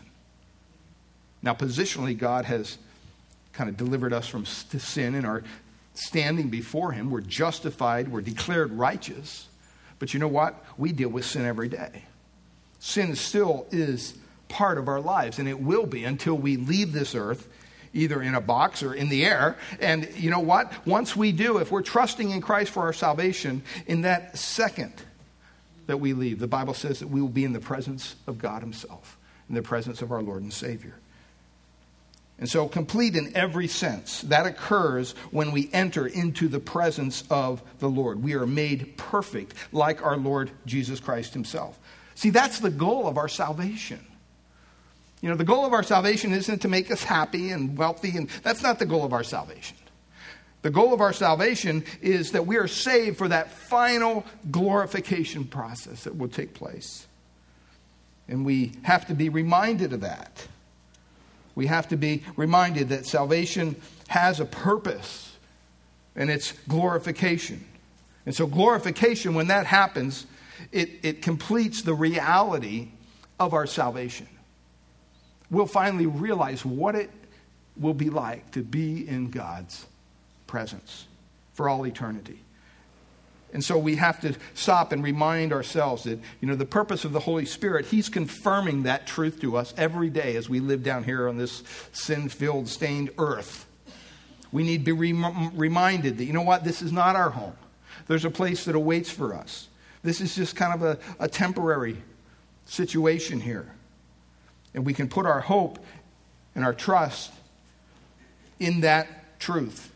Now, 1.42 1.54
positionally, 1.54 2.16
God 2.16 2.44
has 2.44 2.78
kind 3.52 3.68
of 3.68 3.76
delivered 3.76 4.12
us 4.12 4.28
from 4.28 4.46
sin 4.46 5.14
in 5.14 5.24
our 5.24 5.42
standing 5.94 6.48
before 6.48 6.92
Him. 6.92 7.10
We're 7.10 7.20
justified, 7.20 8.08
we're 8.08 8.20
declared 8.20 8.72
righteous. 8.72 9.48
But 9.98 10.14
you 10.14 10.20
know 10.20 10.28
what? 10.28 10.64
We 10.76 10.92
deal 10.92 11.08
with 11.08 11.24
sin 11.24 11.44
every 11.44 11.68
day. 11.68 12.04
Sin 12.78 13.16
still 13.16 13.66
is 13.72 14.16
part 14.48 14.78
of 14.78 14.88
our 14.88 15.00
lives, 15.00 15.38
and 15.38 15.48
it 15.48 15.60
will 15.60 15.86
be 15.86 16.04
until 16.04 16.36
we 16.36 16.56
leave 16.56 16.92
this 16.92 17.14
earth, 17.14 17.48
either 17.92 18.22
in 18.22 18.34
a 18.34 18.40
box 18.40 18.82
or 18.82 18.94
in 18.94 19.08
the 19.08 19.24
air. 19.24 19.56
And 19.80 20.08
you 20.14 20.30
know 20.30 20.40
what? 20.40 20.72
Once 20.86 21.16
we 21.16 21.32
do, 21.32 21.58
if 21.58 21.72
we're 21.72 21.82
trusting 21.82 22.30
in 22.30 22.40
Christ 22.40 22.70
for 22.70 22.82
our 22.82 22.92
salvation, 22.92 23.62
in 23.86 24.02
that 24.02 24.38
second 24.38 24.92
that 25.88 25.98
we 25.98 26.12
leave, 26.12 26.38
the 26.38 26.46
Bible 26.46 26.74
says 26.74 27.00
that 27.00 27.08
we 27.08 27.20
will 27.20 27.28
be 27.28 27.44
in 27.44 27.54
the 27.54 27.60
presence 27.60 28.14
of 28.26 28.38
God 28.38 28.62
Himself, 28.62 29.18
in 29.48 29.54
the 29.54 29.62
presence 29.62 30.00
of 30.02 30.12
our 30.12 30.22
Lord 30.22 30.42
and 30.42 30.52
Savior. 30.52 30.94
And 32.38 32.48
so, 32.48 32.68
complete 32.68 33.16
in 33.16 33.34
every 33.34 33.66
sense, 33.66 34.20
that 34.22 34.46
occurs 34.46 35.12
when 35.32 35.50
we 35.50 35.70
enter 35.72 36.06
into 36.06 36.46
the 36.46 36.60
presence 36.60 37.24
of 37.30 37.62
the 37.80 37.88
Lord. 37.88 38.22
We 38.22 38.34
are 38.34 38.46
made 38.46 38.96
perfect 38.96 39.54
like 39.72 40.04
our 40.04 40.16
Lord 40.16 40.50
Jesus 40.66 41.00
Christ 41.00 41.32
Himself. 41.32 41.78
See, 42.14 42.30
that's 42.30 42.60
the 42.60 42.70
goal 42.70 43.08
of 43.08 43.16
our 43.16 43.28
salvation. 43.28 44.04
You 45.22 45.30
know, 45.30 45.36
the 45.36 45.44
goal 45.44 45.64
of 45.64 45.72
our 45.72 45.82
salvation 45.82 46.32
isn't 46.32 46.60
to 46.60 46.68
make 46.68 46.90
us 46.90 47.02
happy 47.02 47.50
and 47.50 47.76
wealthy, 47.76 48.16
and 48.16 48.28
that's 48.42 48.62
not 48.62 48.78
the 48.78 48.86
goal 48.86 49.04
of 49.04 49.12
our 49.12 49.24
salvation. 49.24 49.76
The 50.62 50.70
goal 50.70 50.92
of 50.92 51.00
our 51.00 51.12
salvation 51.12 51.84
is 52.02 52.32
that 52.32 52.46
we 52.46 52.56
are 52.56 52.68
saved 52.68 53.18
for 53.18 53.28
that 53.28 53.50
final 53.50 54.24
glorification 54.50 55.44
process 55.44 56.04
that 56.04 56.16
will 56.16 56.28
take 56.28 56.54
place. 56.54 57.06
And 58.28 58.44
we 58.44 58.72
have 58.82 59.06
to 59.06 59.14
be 59.14 59.28
reminded 59.28 59.92
of 59.92 60.00
that 60.00 60.46
we 61.58 61.66
have 61.66 61.88
to 61.88 61.96
be 61.96 62.22
reminded 62.36 62.90
that 62.90 63.04
salvation 63.04 63.74
has 64.06 64.38
a 64.38 64.44
purpose, 64.44 65.36
and 66.14 66.30
it's 66.30 66.52
glorification. 66.68 67.64
And 68.26 68.32
so, 68.32 68.46
glorification, 68.46 69.34
when 69.34 69.48
that 69.48 69.66
happens, 69.66 70.24
it, 70.70 70.88
it 71.02 71.20
completes 71.20 71.82
the 71.82 71.94
reality 71.94 72.90
of 73.40 73.54
our 73.54 73.66
salvation. 73.66 74.28
We'll 75.50 75.66
finally 75.66 76.06
realize 76.06 76.64
what 76.64 76.94
it 76.94 77.10
will 77.76 77.92
be 77.92 78.08
like 78.08 78.52
to 78.52 78.62
be 78.62 79.08
in 79.08 79.32
God's 79.32 79.84
presence 80.48 81.06
for 81.52 81.68
all 81.68 81.86
eternity. 81.86 82.40
And 83.52 83.64
so 83.64 83.78
we 83.78 83.96
have 83.96 84.20
to 84.20 84.36
stop 84.54 84.92
and 84.92 85.02
remind 85.02 85.52
ourselves 85.52 86.04
that, 86.04 86.18
you 86.40 86.48
know, 86.48 86.54
the 86.54 86.66
purpose 86.66 87.04
of 87.04 87.12
the 87.12 87.20
Holy 87.20 87.46
Spirit, 87.46 87.86
He's 87.86 88.08
confirming 88.08 88.82
that 88.82 89.06
truth 89.06 89.40
to 89.40 89.56
us 89.56 89.72
every 89.76 90.10
day 90.10 90.36
as 90.36 90.48
we 90.48 90.60
live 90.60 90.82
down 90.82 91.04
here 91.04 91.28
on 91.28 91.38
this 91.38 91.62
sin 91.92 92.28
filled, 92.28 92.68
stained 92.68 93.10
earth. 93.16 93.66
We 94.52 94.64
need 94.64 94.84
to 94.84 94.94
be 94.94 95.12
rem- 95.12 95.56
reminded 95.56 96.18
that, 96.18 96.24
you 96.24 96.32
know 96.32 96.42
what, 96.42 96.64
this 96.64 96.82
is 96.82 96.92
not 96.92 97.16
our 97.16 97.30
home. 97.30 97.56
There's 98.06 98.24
a 98.24 98.30
place 98.30 98.64
that 98.66 98.74
awaits 98.74 99.10
for 99.10 99.34
us. 99.34 99.68
This 100.02 100.20
is 100.20 100.34
just 100.34 100.54
kind 100.54 100.74
of 100.74 100.82
a, 100.82 100.98
a 101.18 101.28
temporary 101.28 101.96
situation 102.66 103.40
here. 103.40 103.70
And 104.74 104.84
we 104.84 104.92
can 104.92 105.08
put 105.08 105.26
our 105.26 105.40
hope 105.40 105.78
and 106.54 106.64
our 106.64 106.74
trust 106.74 107.32
in 108.60 108.80
that 108.80 109.38
truth. 109.38 109.90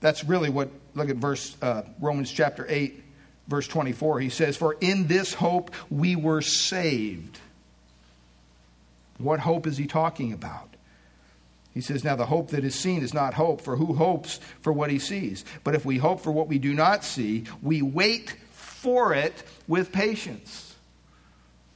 That's 0.00 0.24
really 0.24 0.50
what 0.50 0.70
look 0.94 1.08
at 1.10 1.16
verse 1.16 1.56
uh, 1.62 1.82
Romans 2.00 2.30
chapter 2.30 2.66
8, 2.68 3.02
verse 3.48 3.68
24. 3.68 4.20
He 4.20 4.28
says, 4.28 4.56
For 4.56 4.76
in 4.80 5.06
this 5.06 5.34
hope 5.34 5.70
we 5.90 6.16
were 6.16 6.42
saved. 6.42 7.38
What 9.18 9.40
hope 9.40 9.66
is 9.66 9.76
he 9.76 9.86
talking 9.86 10.32
about? 10.32 10.68
He 11.72 11.80
says, 11.80 12.04
Now 12.04 12.16
the 12.16 12.26
hope 12.26 12.50
that 12.50 12.64
is 12.64 12.74
seen 12.74 13.02
is 13.02 13.14
not 13.14 13.34
hope, 13.34 13.60
for 13.60 13.76
who 13.76 13.94
hopes 13.94 14.40
for 14.60 14.72
what 14.72 14.90
he 14.90 14.98
sees? 14.98 15.44
But 15.64 15.74
if 15.74 15.84
we 15.84 15.98
hope 15.98 16.20
for 16.20 16.32
what 16.32 16.48
we 16.48 16.58
do 16.58 16.72
not 16.74 17.04
see, 17.04 17.44
we 17.62 17.82
wait 17.82 18.34
for 18.50 19.14
it 19.14 19.42
with 19.68 19.92
patience. 19.92 20.74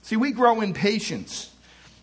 See, 0.02 0.16
we 0.16 0.32
grow 0.32 0.60
in 0.60 0.74
patience. 0.74 1.49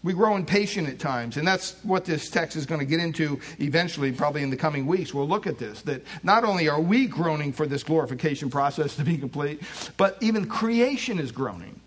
We 0.03 0.13
grow 0.13 0.35
impatient 0.35 0.87
at 0.87 0.99
times, 0.99 1.37
and 1.37 1.47
that's 1.47 1.75
what 1.83 2.05
this 2.05 2.29
text 2.29 2.55
is 2.55 2.65
going 2.65 2.79
to 2.79 2.85
get 2.85 2.99
into 2.99 3.39
eventually, 3.59 4.11
probably 4.11 4.43
in 4.43 4.49
the 4.49 4.57
coming 4.57 4.85
weeks. 4.85 5.13
We'll 5.13 5.27
look 5.27 5.47
at 5.47 5.57
this 5.57 5.81
that 5.83 6.03
not 6.23 6.43
only 6.43 6.69
are 6.69 6.79
we 6.79 7.07
groaning 7.07 7.51
for 7.51 7.65
this 7.65 7.83
glorification 7.83 8.49
process 8.49 8.95
to 8.97 9.03
be 9.03 9.17
complete, 9.17 9.61
but 9.97 10.17
even 10.21 10.47
creation 10.47 11.19
is 11.19 11.31
groaning. 11.31 11.81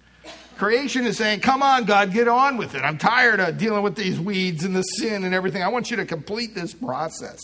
Creation 0.58 1.06
is 1.06 1.16
saying, 1.16 1.40
Come 1.40 1.62
on, 1.62 1.84
God, 1.86 2.12
get 2.12 2.28
on 2.28 2.58
with 2.58 2.74
it. 2.74 2.82
I'm 2.82 2.98
tired 2.98 3.40
of 3.40 3.56
dealing 3.56 3.82
with 3.82 3.96
these 3.96 4.20
weeds 4.20 4.64
and 4.64 4.76
the 4.76 4.82
sin 4.82 5.24
and 5.24 5.34
everything. 5.34 5.62
I 5.62 5.68
want 5.68 5.90
you 5.90 5.96
to 5.96 6.04
complete 6.04 6.54
this 6.54 6.74
process. 6.74 7.40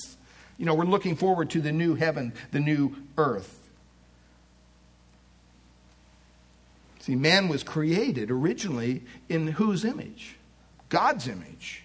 You 0.58 0.66
know, 0.66 0.74
we're 0.74 0.84
looking 0.84 1.16
forward 1.16 1.48
to 1.50 1.60
the 1.60 1.72
new 1.72 1.94
heaven, 1.94 2.34
the 2.52 2.60
new 2.60 2.94
earth. 3.16 3.66
See, 7.00 7.14
man 7.14 7.48
was 7.48 7.62
created 7.62 8.30
originally 8.30 9.04
in 9.28 9.46
whose 9.46 9.84
image? 9.84 10.35
God's 10.88 11.28
image. 11.28 11.82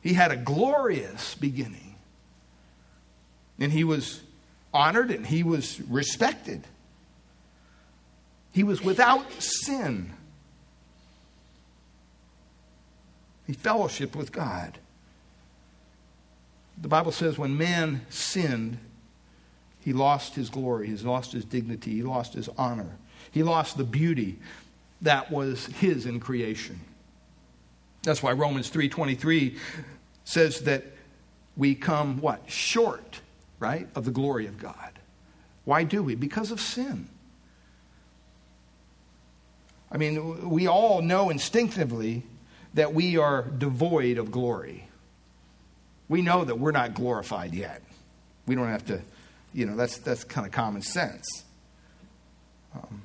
He 0.00 0.12
had 0.12 0.30
a 0.30 0.36
glorious 0.36 1.34
beginning. 1.34 1.94
And 3.58 3.72
he 3.72 3.84
was 3.84 4.20
honored 4.72 5.10
and 5.10 5.26
he 5.26 5.42
was 5.42 5.80
respected. 5.82 6.66
He 8.52 8.62
was 8.62 8.82
without 8.82 9.30
sin. 9.40 10.12
He 13.46 13.54
fellowshiped 13.54 14.16
with 14.16 14.32
God. 14.32 14.78
The 16.80 16.88
Bible 16.88 17.12
says 17.12 17.38
when 17.38 17.56
man 17.56 18.04
sinned, 18.10 18.78
he 19.80 19.92
lost 19.92 20.34
his 20.34 20.50
glory, 20.50 20.88
he 20.88 20.96
lost 20.96 21.32
his 21.32 21.44
dignity, 21.44 21.92
he 21.92 22.02
lost 22.02 22.34
his 22.34 22.48
honor, 22.56 22.96
he 23.30 23.42
lost 23.42 23.76
the 23.76 23.84
beauty 23.84 24.38
that 25.04 25.30
was 25.30 25.66
his 25.66 26.06
in 26.06 26.20
creation. 26.20 26.80
That's 28.02 28.22
why 28.22 28.32
Romans 28.32 28.68
3:23 28.70 29.56
says 30.24 30.62
that 30.62 30.84
we 31.56 31.74
come 31.74 32.20
what? 32.20 32.42
Short, 32.50 33.20
right, 33.58 33.88
of 33.94 34.04
the 34.04 34.10
glory 34.10 34.46
of 34.46 34.58
God. 34.58 34.98
Why 35.64 35.84
do 35.84 36.02
we? 36.02 36.14
Because 36.14 36.50
of 36.50 36.60
sin. 36.60 37.08
I 39.90 39.96
mean, 39.96 40.50
we 40.50 40.66
all 40.66 41.00
know 41.02 41.30
instinctively 41.30 42.24
that 42.74 42.92
we 42.92 43.16
are 43.16 43.42
devoid 43.42 44.18
of 44.18 44.32
glory. 44.32 44.88
We 46.08 46.20
know 46.20 46.44
that 46.44 46.58
we're 46.58 46.72
not 46.72 46.94
glorified 46.94 47.54
yet. 47.54 47.80
We 48.46 48.56
don't 48.56 48.68
have 48.68 48.84
to, 48.86 49.00
you 49.54 49.66
know, 49.66 49.76
that's, 49.76 49.98
that's 49.98 50.24
kind 50.24 50.46
of 50.46 50.52
common 50.52 50.82
sense. 50.82 51.44
Um, 52.74 53.02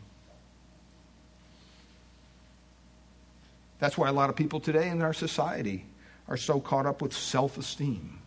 that's 3.79 3.97
why 3.97 4.09
a 4.09 4.13
lot 4.13 4.29
of 4.29 4.35
people 4.35 4.59
today 4.59 4.89
in 4.89 5.01
our 5.01 5.13
society 5.13 5.85
are 6.27 6.37
so 6.37 6.59
caught 6.59 6.85
up 6.85 7.01
with 7.01 7.13
self 7.13 7.57
esteem. 7.57 8.19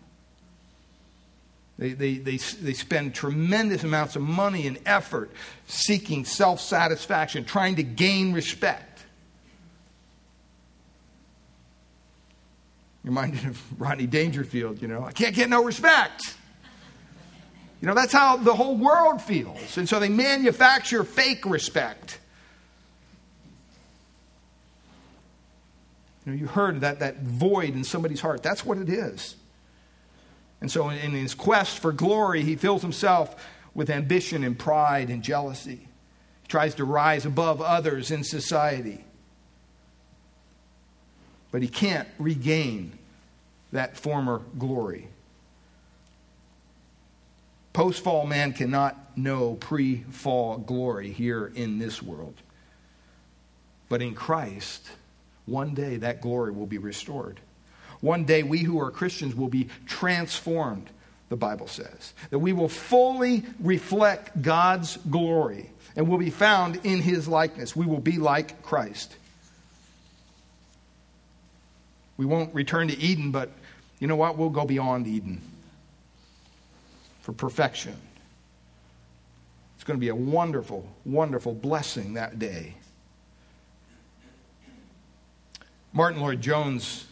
They, 1.78 1.94
they, 1.94 2.14
they, 2.14 2.37
they 2.37 2.73
spend 2.75 3.14
tremendous 3.14 3.82
amounts 3.82 4.14
of 4.16 4.23
money 4.23 4.66
and 4.66 4.78
effort 4.87 5.30
seeking 5.66 6.25
self 6.25 6.61
satisfaction, 6.61 7.44
trying 7.44 7.76
to 7.76 7.82
gain 7.82 8.32
respect. 8.32 9.04
You're 13.04 13.11
Reminded 13.11 13.47
of 13.47 13.80
Rodney 13.80 14.06
Dangerfield, 14.06 14.80
you 14.80 14.88
know, 14.88 15.04
I 15.04 15.12
can't 15.12 15.35
get 15.35 15.49
no 15.49 15.64
respect. 15.64 16.37
You 17.80 17.88
know, 17.88 17.94
that's 17.94 18.12
how 18.12 18.37
the 18.37 18.54
whole 18.54 18.76
world 18.76 19.21
feels. 19.21 19.76
And 19.76 19.88
so 19.88 19.99
they 19.99 20.09
manufacture 20.09 21.02
fake 21.02 21.44
respect. 21.44 22.21
You 26.25 26.33
know, 26.33 26.38
you 26.38 26.47
heard 26.47 26.81
that, 26.81 27.00
that 27.00 27.21
void 27.21 27.75
in 27.75 27.85
somebody's 27.85 28.21
heart. 28.21 28.43
That's 28.43 28.64
what 28.64 28.79
it 28.79 28.88
is. 28.88 29.37
And 30.61 30.71
so, 30.71 30.88
in 30.91 31.11
his 31.12 31.35
quest 31.35 31.81
for 31.81 31.93
glory, 31.93 32.43
he 32.43 32.55
fills 32.55 32.83
himself 32.83 33.35
with 33.75 33.91
ambition 33.91 34.45
and 34.45 34.57
pride 34.57 35.11
and 35.11 35.23
jealousy. 35.23 35.88
He 36.43 36.49
tries 36.49 36.76
to 36.76 36.85
rise 36.85 37.26
above 37.26 37.61
others 37.61 38.12
in 38.12 38.23
society. 38.23 39.05
But 41.50 41.62
he 41.62 41.69
can't 41.69 42.09
regain 42.19 42.99
that 43.73 43.97
former 43.97 44.41
glory. 44.59 45.09
Post 47.73 48.05
fall 48.05 48.26
man 48.26 48.52
cannot 48.52 49.17
know 49.17 49.55
pre 49.55 50.02
fall 50.11 50.59
glory 50.59 51.11
here 51.11 51.50
in 51.55 51.79
this 51.79 52.02
world. 52.02 52.35
But 53.88 54.00
in 54.00 54.14
Christ, 54.14 54.88
one 55.47 55.75
day 55.75 55.97
that 55.97 56.21
glory 56.21 56.53
will 56.53 56.67
be 56.67 56.79
restored. 56.79 57.41
One 58.01 58.25
day, 58.25 58.43
we 58.43 58.59
who 58.59 58.81
are 58.81 58.91
Christians 58.91 59.35
will 59.35 59.49
be 59.49 59.69
transformed, 59.87 60.91
the 61.29 61.37
Bible 61.37 61.69
says. 61.69 62.15
That 62.31 62.41
we 62.41 62.53
will 62.53 62.69
fully 62.69 63.45
reflect 63.61 64.43
God's 64.43 64.97
glory 65.09 65.71
and 65.95 66.09
will 66.09 66.19
be 66.19 66.31
found 66.31 66.81
in 66.85 67.01
his 67.01 67.29
likeness. 67.29 67.77
We 67.77 67.87
will 67.87 68.01
be 68.01 68.19
like 68.19 68.63
Christ. 68.63 69.15
We 72.17 72.27
won't 72.27 72.55
return 72.55 72.89
to 72.89 72.99
Eden, 72.99 73.31
but 73.31 73.51
you 74.01 74.09
know 74.09 74.17
what? 74.17 74.37
We'll 74.37 74.51
go 74.51 74.65
beyond 74.65 75.07
Eden 75.07 75.41
for 77.23 77.33
perfection. 77.33 77.97
It's 79.77 79.85
going 79.85 79.99
to 79.99 80.01
be 80.01 80.09
a 80.09 80.15
wonderful, 80.15 80.89
wonderful 81.05 81.55
blessing 81.55 82.15
that 82.15 82.39
day. 82.39 82.75
Martyn 85.93 86.21
Lloyd-Jones 86.21 87.07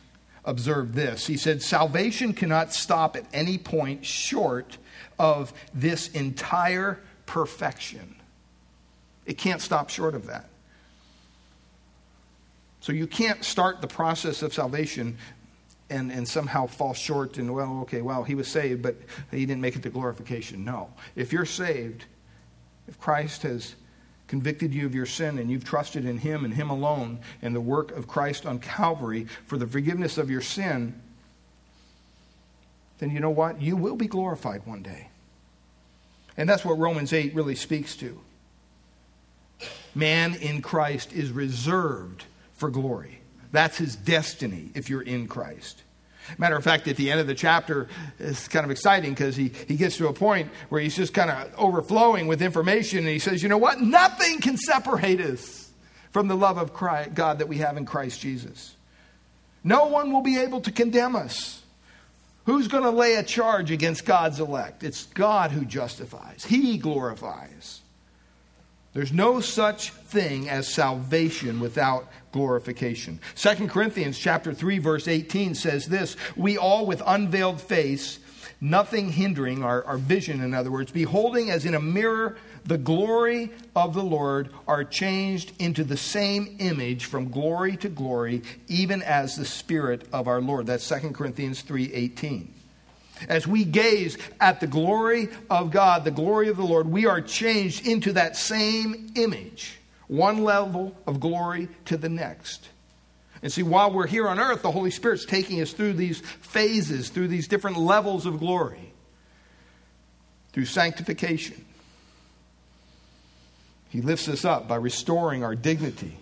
observed 0.45 0.95
this. 0.95 1.27
He 1.27 1.37
said, 1.37 1.63
Salvation 1.63 2.33
cannot 2.33 2.73
stop 2.73 3.17
at 3.17 3.25
any 3.33 3.59
point 3.59 4.05
short 4.05 4.79
of 5.19 5.53
this 5.75 6.09
entire 6.09 6.99
perfection. 7.27 8.17
It 9.27 9.39
can't 9.39 9.61
stop 9.61 9.91
short 9.91 10.15
of 10.15 10.27
that. 10.27 10.49
So 12.81 12.93
you 12.93 13.07
can't 13.07 13.45
start 13.45 13.83
the 13.83 13.87
process 13.87 14.43
of 14.43 14.55
salvation 14.55 15.19
and, 15.91 16.11
and 16.11 16.27
somehow 16.27 16.67
fall 16.67 16.95
short 16.95 17.37
and, 17.37 17.55
well, 17.55 17.81
okay, 17.83 18.01
well, 18.01 18.25
he 18.25 18.35
was 18.35 18.49
saved, 18.49 18.83
but 18.83 18.97
he 19.31 19.45
didn't 19.45 19.61
make 19.61 19.77
it 19.77 19.83
to 19.83 19.91
glorification. 19.91 20.65
No. 20.65 20.91
If 21.15 21.33
you're 21.33 21.45
saved, 21.45 22.07
if 22.89 22.99
Christ 22.99 23.43
has 23.43 23.75
convicted 24.31 24.73
you 24.73 24.87
of 24.87 24.95
your 24.95 25.07
sin 25.07 25.41
and 25.41 25.51
you've 25.51 25.65
trusted 25.65 26.05
in 26.05 26.17
Him 26.17 26.45
and 26.45 26.55
Him 26.55 26.71
alone 26.71 27.19
and 27.43 27.53
the 27.53 27.61
work 27.61 27.91
of 27.97 28.07
Christ 28.07 28.47
on 28.47 28.61
Calvary 28.61 29.27
for 29.45 29.59
the 29.59 29.67
forgiveness 29.67 30.19
of 30.19 30.31
your 30.31 30.41
sin, 30.41 30.95
then 33.01 33.11
you 33.11 33.19
know 33.19 33.31
what? 33.31 33.61
You 33.61 33.77
will 33.77 33.97
be 33.97 34.07
glorified 34.07 34.65
one 34.65 34.83
day. 34.83 35.09
And 36.37 36.49
that's 36.49 36.65
what 36.65 36.79
Romans 36.79 37.13
8 37.13 37.35
really 37.35 37.57
speaks 37.57 37.97
to. 37.97 38.21
Man 39.97 40.37
in 40.37 40.63
Christ 40.63 41.13
is 41.13 41.33
reserved 41.33 42.25
for 42.53 42.71
glory. 42.71 43.23
That's 43.51 43.79
his 43.79 43.97
destiny 43.97 44.71
if 44.75 44.89
you're 44.89 45.03
in 45.03 45.27
Christ. 45.27 45.83
Matter 46.39 46.57
of 46.57 46.65
fact, 46.65 46.87
at 46.89 46.97
the 46.97 47.11
end 47.11 47.21
of 47.21 47.27
the 47.27 47.35
chapter, 47.35 47.89
it's 48.19 48.49
kind 48.49 48.65
of 48.65 48.71
exciting 48.71 49.11
because 49.11 49.37
he, 49.37 49.53
he 49.67 49.77
gets 49.77 49.97
to 49.97 50.09
a 50.09 50.13
point 50.13 50.51
where 50.69 50.81
he's 50.81 50.97
just 50.97 51.15
kind 51.15 51.31
of 51.31 51.53
overflowing 51.57 52.27
with 52.27 52.43
information 52.43 52.99
and 53.01 53.09
he 53.09 53.19
says, 53.19 53.43
You 53.43 53.49
know 53.49 53.59
what? 53.59 53.81
Nothing 53.81 54.41
can 54.41 54.57
separate 54.57 55.21
us 55.21 55.71
from 56.11 56.29
the 56.29 56.37
love 56.37 56.59
of 56.59 56.73
Christ, 56.73 57.15
God 57.15 57.39
that 57.39 57.49
we 57.49 57.59
have 57.59 57.77
in 57.77 57.87
Christ 57.87 58.21
Jesus. 58.21 58.75
No 59.63 59.87
one 59.87 60.13
will 60.13 60.23
be 60.23 60.39
able 60.39 60.61
to 60.63 60.73
condemn 60.73 61.17
us. 61.17 61.63
Who's 62.47 62.69
going 62.69 62.85
to 62.85 62.91
lay 62.91 63.15
a 63.15 63.23
charge 63.23 63.71
against 63.71 64.05
God's 64.05 64.41
elect? 64.41 64.83
It's 64.83 65.07
God 65.07 65.51
who 65.51 65.65
justifies, 65.65 66.45
He 66.45 66.79
glorifies. 66.79 67.81
There's 68.93 69.13
no 69.13 69.41
such 69.41 69.91
thing 69.91 70.49
as 70.49 70.67
salvation 70.67 71.61
without 71.61 72.09
glorification. 72.33 73.21
2 73.37 73.69
Corinthians 73.69 74.19
chapter 74.19 74.53
3 74.53 74.79
verse 74.79 75.07
18 75.07 75.55
says 75.55 75.87
this, 75.87 76.17
we 76.37 76.59
all 76.59 76.87
with 76.87 77.03
unveiled 77.07 77.61
face, 77.61 78.19
nothing 78.61 79.11
hindering 79.11 79.63
our, 79.63 79.85
our 79.85 79.97
vision 79.97 80.41
in 80.41 80.55
other 80.55 80.73
words, 80.73 80.91
beholding 80.91 81.51
as 81.51 81.65
in 81.65 81.75
a 81.75 81.81
mirror 81.81 82.37
the 82.65 82.79
glory 82.79 83.51
of 83.75 83.95
the 83.95 84.03
Lord 84.03 84.51
are 84.67 84.85
changed 84.85 85.53
into 85.61 85.85
the 85.85 85.97
same 85.97 86.57
image 86.59 87.05
from 87.05 87.31
glory 87.31 87.77
to 87.79 87.89
glory, 87.89 88.43
even 88.69 89.03
as 89.03 89.37
the 89.37 89.45
spirit 89.45 90.07
of 90.13 90.29
our 90.29 90.41
Lord. 90.41 90.67
That's 90.67 90.87
2 90.87 91.13
Corinthians 91.15 91.63
3:18. 91.63 92.49
As 93.29 93.47
we 93.47 93.65
gaze 93.65 94.17
at 94.41 94.61
the 94.61 94.67
glory 94.67 95.29
of 95.49 95.71
God, 95.71 96.05
the 96.05 96.11
glory 96.11 96.49
of 96.49 96.57
the 96.57 96.65
Lord, 96.65 96.89
we 96.89 97.07
are 97.07 97.21
changed 97.21 97.87
into 97.87 98.13
that 98.15 98.37
same 98.37 99.13
image, 99.15 99.79
one 100.09 100.43
level 100.43 100.97
of 101.07 101.21
glory 101.21 101.69
to 101.87 101.97
the 101.97 102.09
next. 102.09 102.69
And 103.43 103.53
see, 103.53 103.63
while 103.63 103.93
we're 103.93 104.07
here 104.07 104.29
on 104.29 104.39
earth, 104.39 104.63
the 104.63 104.71
Holy 104.71 104.91
Spirit's 104.91 105.25
taking 105.25 105.61
us 105.61 105.73
through 105.73 105.95
these 105.95 106.21
phases, 106.21 107.09
through 107.09 107.29
these 107.29 107.49
different 107.49 107.79
levels 107.79 108.27
of 108.27 108.39
glory, 108.39 108.93
through 110.53 110.67
sanctification. 110.67 111.65
He 113.89 114.03
lifts 114.03 114.29
us 114.29 114.45
up 114.45 114.69
by 114.69 114.77
restoring 114.77 115.43
our 115.43 115.55
dignity. 115.55 116.17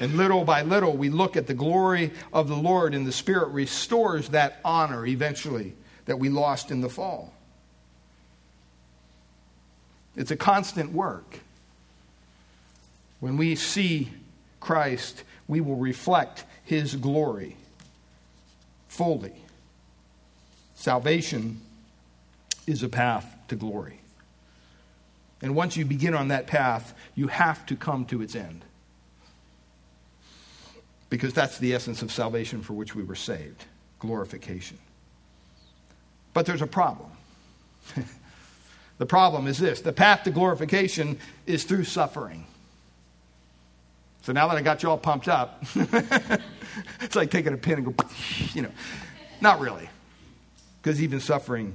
And 0.00 0.16
little 0.16 0.44
by 0.44 0.62
little, 0.62 0.96
we 0.96 1.10
look 1.10 1.36
at 1.36 1.46
the 1.46 1.54
glory 1.54 2.10
of 2.32 2.48
the 2.48 2.56
Lord, 2.56 2.94
and 2.94 3.06
the 3.06 3.12
Spirit 3.12 3.50
restores 3.50 4.30
that 4.30 4.58
honor 4.64 5.06
eventually 5.06 5.74
that 6.06 6.18
we 6.18 6.28
lost 6.28 6.70
in 6.70 6.80
the 6.80 6.88
fall. 6.88 7.32
It's 10.16 10.30
a 10.30 10.36
constant 10.36 10.92
work. 10.92 11.40
When 13.20 13.36
we 13.36 13.56
see 13.56 14.10
Christ, 14.60 15.24
we 15.48 15.60
will 15.60 15.76
reflect 15.76 16.44
his 16.64 16.94
glory 16.96 17.56
fully. 18.88 19.32
Salvation 20.74 21.60
is 22.66 22.82
a 22.82 22.88
path 22.88 23.26
to 23.48 23.56
glory. 23.56 24.00
And 25.42 25.54
once 25.54 25.76
you 25.76 25.84
begin 25.84 26.14
on 26.14 26.28
that 26.28 26.46
path, 26.46 26.94
you 27.14 27.26
have 27.28 27.66
to 27.66 27.76
come 27.76 28.04
to 28.06 28.22
its 28.22 28.34
end. 28.34 28.64
Because 31.10 31.34
that's 31.34 31.58
the 31.58 31.74
essence 31.74 32.02
of 32.02 32.10
salvation 32.10 32.62
for 32.62 32.72
which 32.72 32.94
we 32.94 33.02
were 33.02 33.14
saved 33.14 33.64
glorification. 33.98 34.78
But 36.34 36.46
there's 36.46 36.62
a 36.62 36.66
problem. 36.66 37.10
the 38.98 39.06
problem 39.06 39.46
is 39.46 39.58
this 39.58 39.80
the 39.80 39.92
path 39.92 40.24
to 40.24 40.30
glorification 40.30 41.18
is 41.46 41.64
through 41.64 41.84
suffering. 41.84 42.44
So 44.22 44.32
now 44.32 44.48
that 44.48 44.56
I 44.56 44.62
got 44.62 44.82
you 44.82 44.90
all 44.90 44.98
pumped 44.98 45.28
up, 45.28 45.64
it's 47.00 47.14
like 47.14 47.30
taking 47.30 47.52
a 47.52 47.58
pin 47.58 47.78
and 47.78 47.96
go, 47.96 48.06
you 48.54 48.62
know, 48.62 48.70
not 49.40 49.60
really. 49.60 49.88
Because 50.82 51.02
even 51.02 51.20
suffering 51.20 51.74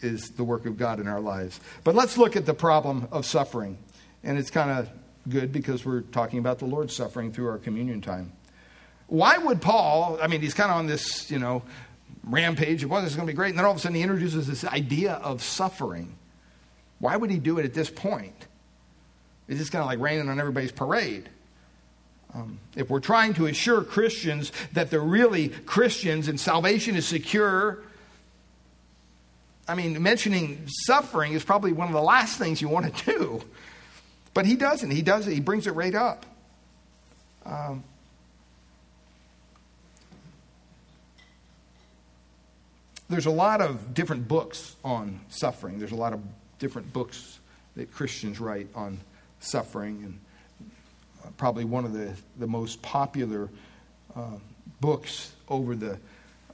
is 0.00 0.30
the 0.30 0.44
work 0.44 0.66
of 0.66 0.76
God 0.76 1.00
in 1.00 1.08
our 1.08 1.20
lives. 1.20 1.60
But 1.84 1.94
let's 1.94 2.18
look 2.18 2.36
at 2.36 2.46
the 2.46 2.54
problem 2.54 3.08
of 3.10 3.24
suffering. 3.24 3.78
And 4.22 4.38
it's 4.38 4.50
kind 4.50 4.70
of 4.70 4.90
good 5.28 5.52
because 5.52 5.84
we're 5.84 6.00
talking 6.00 6.38
about 6.38 6.58
the 6.58 6.66
Lord's 6.66 6.94
suffering 6.94 7.32
through 7.32 7.48
our 7.48 7.58
communion 7.58 8.00
time. 8.00 8.32
why 9.06 9.38
would 9.38 9.60
Paul, 9.60 10.18
I 10.20 10.26
mean, 10.26 10.40
he's 10.40 10.54
kind 10.54 10.70
of 10.70 10.76
on 10.76 10.86
this, 10.86 11.30
you 11.30 11.38
know, 11.38 11.62
rampage. 12.24 12.84
Well, 12.84 13.02
this 13.02 13.10
is 13.10 13.16
going 13.16 13.26
to 13.26 13.32
be 13.32 13.36
great. 13.36 13.50
And 13.50 13.58
then 13.58 13.64
all 13.64 13.72
of 13.72 13.76
a 13.78 13.80
sudden 13.80 13.96
he 13.96 14.02
introduces 14.02 14.46
this 14.46 14.64
idea 14.64 15.14
of 15.14 15.42
suffering. 15.42 16.16
Why 16.98 17.16
would 17.16 17.30
he 17.30 17.38
do 17.38 17.58
it 17.58 17.64
at 17.64 17.74
this 17.74 17.90
point? 17.90 18.46
It's 19.48 19.58
just 19.58 19.72
kind 19.72 19.82
of 19.82 19.86
like 19.86 19.98
raining 19.98 20.28
on 20.28 20.38
everybody's 20.38 20.72
parade. 20.72 21.28
Um, 22.34 22.60
if 22.76 22.88
we're 22.88 23.00
trying 23.00 23.34
to 23.34 23.46
assure 23.46 23.82
Christians 23.82 24.52
that 24.72 24.90
they're 24.90 25.00
really 25.00 25.48
Christians 25.48 26.28
and 26.28 26.40
salvation 26.40 26.96
is 26.96 27.06
secure, 27.06 27.82
I 29.68 29.74
mean, 29.74 30.02
mentioning 30.02 30.64
suffering 30.66 31.34
is 31.34 31.44
probably 31.44 31.72
one 31.72 31.88
of 31.88 31.94
the 31.94 32.02
last 32.02 32.38
things 32.38 32.62
you 32.62 32.68
want 32.68 32.94
to 32.94 33.04
do. 33.04 33.42
But 34.34 34.46
he 34.46 34.56
doesn't. 34.56 34.90
He 34.90 35.02
does 35.02 35.28
it. 35.28 35.34
He 35.34 35.40
brings 35.40 35.66
it 35.66 35.72
right 35.72 35.94
up. 35.94 36.24
Um, 37.44 37.84
there's 43.12 43.26
a 43.26 43.30
lot 43.30 43.60
of 43.60 43.94
different 43.94 44.26
books 44.26 44.76
on 44.84 45.20
suffering. 45.28 45.78
There's 45.78 45.92
a 45.92 45.96
lot 45.96 46.12
of 46.12 46.20
different 46.58 46.92
books 46.92 47.40
that 47.76 47.92
Christians 47.92 48.40
write 48.40 48.68
on 48.74 48.98
suffering. 49.40 50.02
And 50.04 50.20
uh, 51.24 51.28
probably 51.36 51.64
one 51.64 51.84
of 51.84 51.92
the, 51.92 52.14
the 52.38 52.46
most 52.46 52.80
popular 52.80 53.50
uh, 54.16 54.38
books 54.80 55.32
over 55.48 55.76
the 55.76 55.98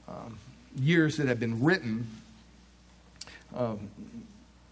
um, 0.07 0.37
years 0.75 1.17
that 1.17 1.27
have 1.27 1.39
been 1.39 1.63
written 1.63 2.07
um, 3.55 3.89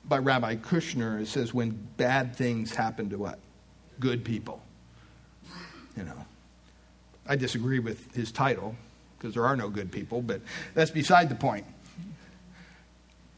by 0.06 0.18
Rabbi 0.18 0.56
Kushner. 0.56 1.22
It 1.22 1.28
says, 1.28 1.54
When 1.54 1.72
bad 1.98 2.36
things 2.36 2.76
happen 2.76 3.10
to 3.12 3.18
what? 3.18 3.40
Good 4.00 4.26
people. 4.26 4.62
You 5.96 6.04
know. 6.04 6.26
I 7.30 7.36
disagree 7.36 7.80
with 7.80 8.14
his 8.16 8.32
title 8.32 8.76
because 9.18 9.34
there 9.34 9.46
are 9.46 9.56
no 9.56 9.70
good 9.70 9.92
people, 9.92 10.22
but 10.22 10.42
that's 10.74 10.92
beside 10.92 11.30
the 11.30 11.36
point 11.36 11.66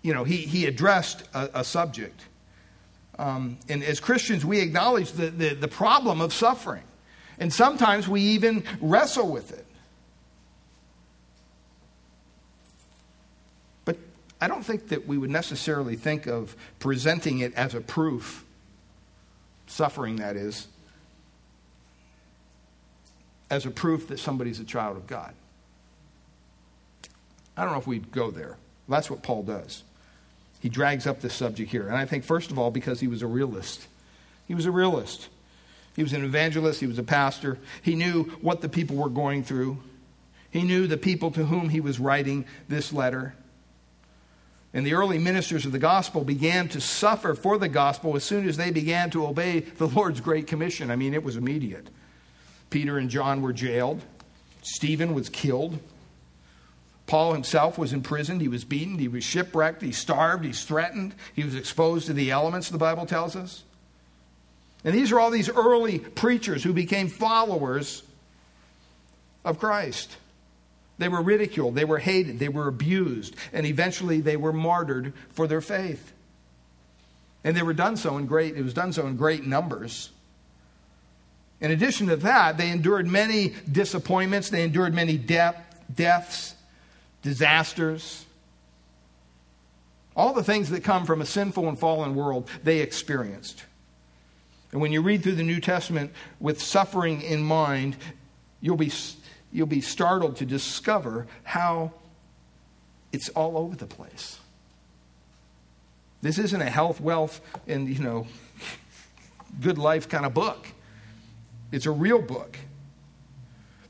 you 0.02 0.14
know, 0.14 0.24
he, 0.24 0.38
he 0.38 0.66
addressed 0.66 1.24
a, 1.34 1.50
a 1.56 1.64
subject. 1.64 2.22
Um, 3.18 3.58
and 3.68 3.84
as 3.84 4.00
Christians, 4.00 4.46
we 4.46 4.62
acknowledge 4.62 5.12
the, 5.12 5.30
the, 5.30 5.50
the 5.54 5.68
problem 5.68 6.22
of 6.22 6.34
suffering. 6.34 6.84
And 7.38 7.54
sometimes 7.54 8.08
we 8.08 8.22
even 8.22 8.64
wrestle 8.80 9.30
with 9.30 9.52
it. 9.52 9.66
But 13.84 13.98
I 14.40 14.48
don't 14.48 14.64
think 14.64 14.88
that 14.90 15.06
we 15.06 15.18
would 15.18 15.30
necessarily 15.30 15.98
think 15.98 16.28
of 16.28 16.56
presenting 16.80 17.40
it 17.40 17.54
as 17.56 17.76
a 17.76 17.82
proof, 17.82 18.46
suffering 19.68 20.18
that 20.18 20.38
is, 20.38 20.68
as 23.50 23.66
a 23.66 23.72
proof 23.72 24.08
that 24.08 24.20
somebody's 24.20 24.60
a 24.62 24.66
child 24.66 24.96
of 24.96 25.08
God. 25.08 25.34
I 27.58 27.64
don't 27.64 27.74
know 27.74 27.80
if 27.80 27.88
we'd 27.88 28.12
go 28.12 28.32
there. 28.32 28.56
That's 28.88 29.10
what 29.10 29.22
Paul 29.24 29.44
does 29.44 29.84
he 30.60 30.70
drags 30.70 31.08
up 31.08 31.22
this 31.22 31.34
subject 31.34 31.72
here. 31.72 31.88
And 31.88 31.96
I 31.96 32.06
think, 32.06 32.24
first 32.24 32.52
of 32.52 32.60
all, 32.60 32.72
because 32.72 33.00
he 33.00 33.08
was 33.08 33.22
a 33.22 33.28
realist. 33.28 33.88
He 34.48 34.56
was 34.56 34.66
a 34.66 34.72
realist. 34.72 35.30
He 35.96 36.04
was 36.04 36.14
an 36.14 36.24
evangelist, 36.24 36.80
he 36.80 36.88
was 36.88 36.98
a 36.98 37.04
pastor. 37.04 37.58
He 37.82 37.96
knew 37.96 38.24
what 38.42 38.62
the 38.62 38.70
people 38.70 38.96
were 38.96 39.10
going 39.10 39.44
through, 39.44 39.78
he 40.50 40.64
knew 40.64 40.88
the 40.88 40.98
people 40.98 41.30
to 41.32 41.46
whom 41.46 41.70
he 41.70 41.80
was 41.80 42.00
writing 42.00 42.46
this 42.68 42.92
letter. 42.92 43.36
And 44.74 44.86
the 44.86 44.94
early 44.94 45.18
ministers 45.18 45.66
of 45.66 45.72
the 45.72 45.80
gospel 45.80 46.24
began 46.24 46.70
to 46.70 46.82
suffer 46.82 47.34
for 47.34 47.58
the 47.58 47.68
gospel 47.68 48.16
as 48.16 48.24
soon 48.24 48.48
as 48.48 48.56
they 48.56 48.70
began 48.70 49.10
to 49.12 49.26
obey 49.26 49.62
the 49.62 49.88
Lord's 49.88 50.22
great 50.22 50.48
commission. 50.48 50.92
I 50.92 50.96
mean, 50.96 51.14
it 51.14 51.24
was 51.24 51.36
immediate. 51.36 51.90
Peter 52.70 52.98
and 52.98 53.10
John 53.10 53.42
were 53.42 53.54
jailed, 53.54 54.02
Stephen 54.62 55.14
was 55.14 55.30
killed. 55.30 55.80
Paul 57.10 57.34
himself 57.34 57.80
was 57.80 57.92
imprisoned. 57.92 58.40
He 58.40 58.48
was 58.48 58.64
beaten. 58.64 59.00
He 59.00 59.08
was 59.08 59.24
shipwrecked. 59.24 59.82
He 59.82 59.92
starved. 59.92 60.46
He's 60.46 60.64
threatened. 60.64 61.16
He 61.34 61.44
was 61.44 61.56
exposed 61.56 62.06
to 62.06 62.14
the 62.14 62.30
elements, 62.30 62.70
the 62.70 62.78
Bible 62.78 63.08
tells 63.08 63.36
us. 63.36 63.64
And 64.86 64.94
these 64.94 65.12
are 65.12 65.20
all 65.20 65.32
these 65.32 65.50
early 65.50 65.98
preachers 65.98 66.64
who 66.64 66.72
became 66.72 67.08
followers 67.08 68.04
of 69.44 69.58
Christ. 69.58 70.18
They 71.00 71.08
were 71.08 71.24
ridiculed. 71.24 71.74
They 71.74 71.84
were 71.84 71.98
hated. 71.98 72.38
They 72.38 72.48
were 72.48 72.68
abused. 72.68 73.36
And 73.54 73.66
eventually 73.66 74.22
they 74.22 74.38
were 74.38 74.54
martyred 74.54 75.14
for 75.32 75.48
their 75.48 75.62
faith. 75.62 76.14
And 77.44 77.58
they 77.58 77.64
were 77.64 77.74
done 77.74 77.98
so 77.98 78.18
in 78.18 78.28
great, 78.28 78.56
it 78.56 78.62
was 78.62 78.76
done 78.76 78.94
so 78.94 79.08
in 79.08 79.18
great 79.18 79.48
numbers. 79.48 80.12
In 81.60 81.72
addition 81.72 82.06
to 82.10 82.18
that, 82.18 82.60
they 82.60 82.70
endured 82.70 83.08
many 83.08 83.56
disappointments. 83.70 84.52
They 84.52 84.62
endured 84.62 84.94
many 84.94 85.18
deaths 85.18 86.54
disasters, 87.22 88.26
all 90.16 90.34
the 90.34 90.44
things 90.44 90.70
that 90.70 90.84
come 90.84 91.06
from 91.06 91.22
a 91.22 91.26
sinful 91.26 91.68
and 91.68 91.80
fallen 91.80 92.16
world, 92.16 92.50
they 92.64 92.80
experienced. 92.80 93.64
And 94.72 94.82
when 94.82 94.92
you 94.92 95.02
read 95.02 95.24
through 95.24 95.36
the 95.36 95.44
New 95.44 95.60
Testament 95.60 96.12
with 96.40 96.62
suffering 96.62 97.22
in 97.22 97.42
mind, 97.42 97.98
you'll 98.62 98.78
be, 98.78 98.92
you'll 99.52 99.68
be 99.68 99.82
startled 99.82 100.38
to 100.38 100.46
discover 100.46 101.28
how 101.44 101.94
it's 103.12 103.30
all 103.30 103.58
over 103.58 103.76
the 103.76 103.88
place. 103.88 104.40
This 106.22 106.38
isn't 106.38 106.62
a 106.62 106.70
health, 106.70 107.00
wealth, 107.00 107.42
and, 107.68 107.88
you 107.88 108.04
know, 108.04 108.28
good 109.62 109.78
life 109.78 110.10
kind 110.10 110.26
of 110.26 110.34
book. 110.34 110.68
It's 111.72 111.86
a 111.86 111.92
real 111.92 112.22
book. 112.22 112.58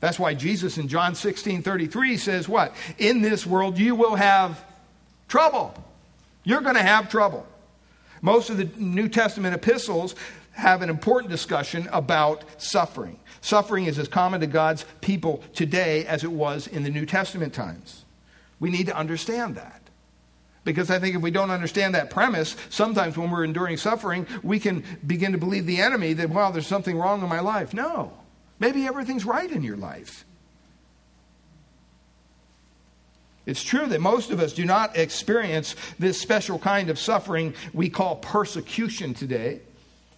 That's 0.00 0.18
why 0.18 0.34
Jesus 0.34 0.78
in 0.78 0.88
John 0.88 1.14
16 1.14 1.62
33 1.62 2.16
says, 2.16 2.48
What? 2.48 2.74
In 2.98 3.22
this 3.22 3.46
world 3.46 3.78
you 3.78 3.94
will 3.94 4.16
have 4.16 4.62
trouble. 5.28 5.74
You're 6.42 6.62
going 6.62 6.74
to 6.74 6.82
have 6.82 7.10
trouble. 7.10 7.46
Most 8.22 8.50
of 8.50 8.56
the 8.56 8.68
New 8.76 9.08
Testament 9.08 9.54
epistles 9.54 10.14
have 10.52 10.82
an 10.82 10.90
important 10.90 11.30
discussion 11.30 11.88
about 11.92 12.44
suffering. 12.58 13.18
Suffering 13.40 13.86
is 13.86 13.98
as 13.98 14.08
common 14.08 14.40
to 14.40 14.46
God's 14.46 14.84
people 15.00 15.42
today 15.54 16.04
as 16.06 16.24
it 16.24 16.32
was 16.32 16.66
in 16.66 16.82
the 16.82 16.90
New 16.90 17.06
Testament 17.06 17.54
times. 17.54 18.04
We 18.58 18.70
need 18.70 18.86
to 18.86 18.96
understand 18.96 19.56
that. 19.56 19.80
Because 20.64 20.90
I 20.90 20.98
think 20.98 21.16
if 21.16 21.22
we 21.22 21.30
don't 21.30 21.50
understand 21.50 21.94
that 21.94 22.10
premise, 22.10 22.54
sometimes 22.68 23.16
when 23.16 23.30
we're 23.30 23.44
enduring 23.44 23.78
suffering, 23.78 24.26
we 24.42 24.60
can 24.60 24.84
begin 25.06 25.32
to 25.32 25.38
believe 25.38 25.64
the 25.64 25.80
enemy 25.80 26.12
that, 26.14 26.28
well, 26.28 26.52
there's 26.52 26.66
something 26.66 26.98
wrong 26.98 27.22
in 27.22 27.28
my 27.30 27.40
life. 27.40 27.72
No. 27.72 28.12
Maybe 28.60 28.86
everything's 28.86 29.24
right 29.24 29.50
in 29.50 29.62
your 29.62 29.76
life. 29.76 30.24
It's 33.46 33.62
true 33.62 33.86
that 33.86 34.00
most 34.00 34.30
of 34.30 34.38
us 34.38 34.52
do 34.52 34.64
not 34.64 34.96
experience 34.96 35.74
this 35.98 36.20
special 36.20 36.58
kind 36.58 36.90
of 36.90 36.98
suffering 36.98 37.54
we 37.72 37.88
call 37.88 38.16
persecution 38.16 39.14
today. 39.14 39.60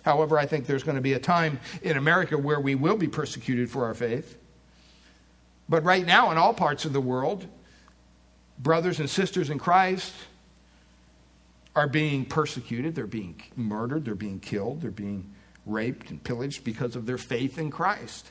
However, 0.05 0.37
I 0.37 0.47
think 0.47 0.67
there's 0.67 0.83
going 0.83 0.97
to 0.97 1.01
be 1.01 1.13
a 1.13 1.21
time 1.21 1.61
in 1.83 1.97
America 1.97 2.37
where 2.37 2.61
we 2.61 2.75
will 2.75 2.97
be 2.97 3.07
persecuted 3.07 3.71
for 3.71 3.87
our 3.87 3.95
faith. 3.95 4.37
But 5.69 5.85
right 5.85 6.05
now, 6.05 6.33
in 6.33 6.37
all 6.37 6.53
parts 6.53 6.85
of 6.85 6.93
the 6.93 7.01
world, 7.01 7.47
brothers 8.59 8.99
and 8.99 9.09
sisters 9.09 9.49
in 9.49 9.59
Christ 9.59 10.13
are 11.75 11.87
being 11.87 12.25
persecuted, 12.25 12.97
they're 12.97 13.07
being 13.07 13.41
murdered, 13.57 14.05
they're 14.05 14.15
being 14.17 14.41
killed, 14.41 14.83
they're 14.83 14.91
being 14.91 15.32
raped 15.67 16.11
and 16.11 16.23
pillaged 16.23 16.65
because 16.65 16.97
of 16.97 17.07
their 17.07 17.19
faith 17.19 17.59
in 17.59 17.71
Christ. 17.71 18.31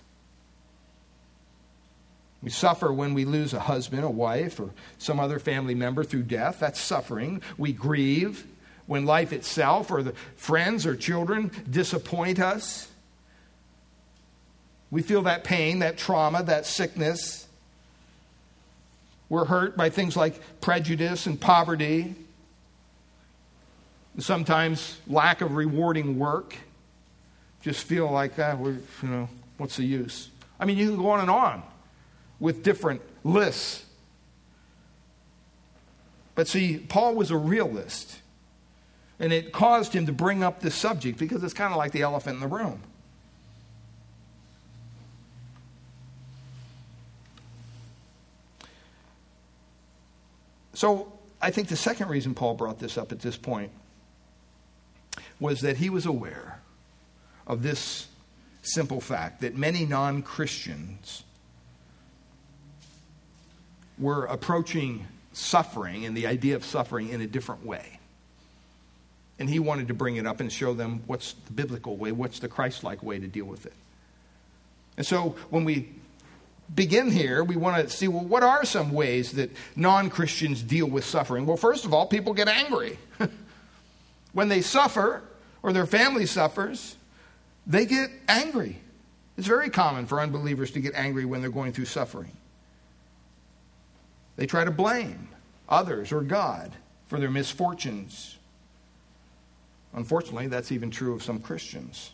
We 2.44 2.50
suffer 2.50 2.91
when 2.91 3.13
we 3.13 3.26
lose 3.26 3.54
a 3.54 3.60
husband, 3.60 4.04
a 4.04 4.10
wife, 4.10 4.60
or 4.60 4.72
some 4.98 5.20
other 5.20 5.39
family 5.39 5.76
member 5.76 6.04
through 6.04 6.24
death. 6.24 6.60
That's 6.60 6.80
suffering. 6.80 7.41
We 7.58 7.72
grieve 7.72 8.46
when 8.88 9.06
life 9.06 9.32
itself 9.32 9.91
or 9.91 10.02
the 10.02 10.13
friends 10.36 10.86
or 10.86 10.96
children 10.96 11.52
disappoint 11.70 12.39
us. 12.39 12.89
We 14.89 15.04
feel 15.04 15.22
that 15.24 15.44
pain, 15.44 15.80
that 15.80 15.98
trauma, 15.98 16.44
that 16.44 16.65
sickness. 16.65 17.48
We're 19.30 19.46
hurt 19.46 19.78
by 19.78 19.89
things 19.89 20.17
like 20.17 20.41
prejudice 20.60 21.28
and 21.28 21.39
poverty, 21.39 22.15
sometimes 24.17 24.98
lack 25.08 25.39
of 25.39 25.56
rewarding 25.56 26.20
work 26.20 26.56
just 27.62 27.84
feel 27.84 28.10
like, 28.10 28.38
ah, 28.39 28.56
we're, 28.56 28.78
you 29.02 29.10
know, 29.10 29.30
what's 29.58 29.78
the 29.78 29.84
use? 29.84 30.30
I 30.60 30.65
mean, 30.65 30.78
you 30.78 30.88
can 30.88 30.97
go 30.97 31.10
on 31.10 31.19
and 31.19 31.30
on 31.30 31.63
with 32.39 32.63
different 32.63 33.02
lists. 33.24 33.86
But 36.36 36.47
see, 36.47 36.78
Paul 36.78 37.15
was 37.15 37.32
a 37.32 37.38
realist. 37.38 38.17
And 39.19 39.32
it 39.32 39.54
caused 39.54 39.93
him 39.93 40.08
to 40.08 40.12
bring 40.12 40.41
up 40.43 40.62
this 40.62 40.74
subject 40.74 41.19
because 41.19 41.43
it's 41.43 41.54
kind 41.54 41.71
of 41.71 41.78
like 41.78 41.91
the 41.91 42.02
elephant 42.02 42.36
in 42.36 42.41
the 42.41 42.47
room. 42.47 42.82
So 50.74 51.13
I 51.39 51.52
think 51.52 51.67
the 51.67 51.76
second 51.76 52.10
reason 52.10 52.34
Paul 52.34 52.56
brought 52.56 52.80
this 52.80 52.97
up 52.97 53.12
at 53.12 53.19
this 53.19 53.38
point 53.38 53.69
was 55.39 55.62
that 55.62 55.78
he 55.78 55.91
was 55.91 56.08
aware 56.08 56.51
of 57.52 57.62
this 57.62 58.08
simple 58.62 59.02
fact 59.02 59.42
that 59.42 59.58
many 59.58 59.86
non 59.86 60.24
Christians 60.24 61.24
were 64.00 64.24
approaching 64.26 65.06
suffering 65.34 66.06
and 66.06 66.16
the 66.16 66.28
idea 66.28 66.56
of 66.56 66.64
suffering 66.64 67.10
in 67.10 67.20
a 67.20 67.28
different 67.28 67.66
way. 67.66 68.00
And 69.38 69.50
he 69.50 69.60
wanted 69.60 69.90
to 69.90 69.94
bring 69.94 70.16
it 70.16 70.26
up 70.26 70.40
and 70.40 70.52
show 70.52 70.74
them 70.74 71.04
what's 71.08 71.34
the 71.34 71.52
biblical 71.52 71.98
way, 71.98 72.14
what's 72.14 72.40
the 72.40 72.48
Christ 72.48 72.86
like 72.86 73.04
way 73.04 73.20
to 73.20 73.28
deal 73.28 73.46
with 73.46 73.66
it. 73.66 73.74
And 74.96 75.06
so 75.06 75.36
when 75.50 75.66
we 75.66 75.90
begin 76.74 77.12
here, 77.12 77.44
we 77.44 77.58
want 77.58 77.84
to 77.84 77.90
see 77.90 78.08
well, 78.08 78.24
what 78.24 78.44
are 78.44 78.64
some 78.64 78.94
ways 78.94 79.34
that 79.34 79.52
non 79.76 80.10
Christians 80.10 80.64
deal 80.64 80.88
with 80.88 81.04
suffering? 81.04 81.46
Well, 81.46 81.58
first 81.58 81.84
of 81.84 81.94
all, 81.94 82.08
people 82.08 82.34
get 82.34 82.48
angry. 82.48 82.98
when 84.32 84.48
they 84.48 84.62
suffer 84.62 85.22
or 85.62 85.74
their 85.74 85.86
family 85.86 86.26
suffers, 86.26 86.96
they 87.67 87.86
get 87.86 88.10
angry. 88.28 88.80
It's 89.38 89.47
very 89.47 89.69
common 89.69 90.06
for 90.06 90.19
unbelievers 90.19 90.71
to 90.71 90.82
get 90.82 90.93
angry 90.95 91.26
when 91.26 91.41
they're 91.41 91.50
going 91.50 91.74
through 91.74 91.86
suffering. 91.86 92.32
They 94.36 94.45
try 94.45 94.63
to 94.63 94.71
blame 94.71 95.30
others 95.69 96.12
or 96.12 96.21
God 96.21 96.71
for 97.08 97.19
their 97.19 97.30
misfortunes. 97.30 98.38
Unfortunately, 99.93 100.47
that's 100.47 100.71
even 100.71 100.91
true 100.91 101.13
of 101.13 101.24
some 101.24 101.39
Christians. 101.39 102.12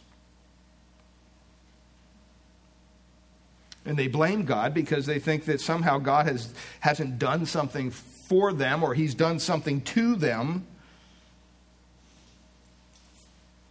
And 3.85 3.97
they 3.97 4.07
blame 4.07 4.43
God 4.43 4.73
because 4.73 5.05
they 5.05 5.19
think 5.19 5.45
that 5.45 5.61
somehow 5.61 5.97
God 5.97 6.27
has, 6.27 6.53
hasn't 6.81 7.19
done 7.19 7.45
something 7.45 7.91
for 7.91 8.51
them 8.51 8.83
or 8.83 8.93
he's 8.93 9.15
done 9.15 9.39
something 9.39 9.81
to 9.81 10.15
them. 10.15 10.67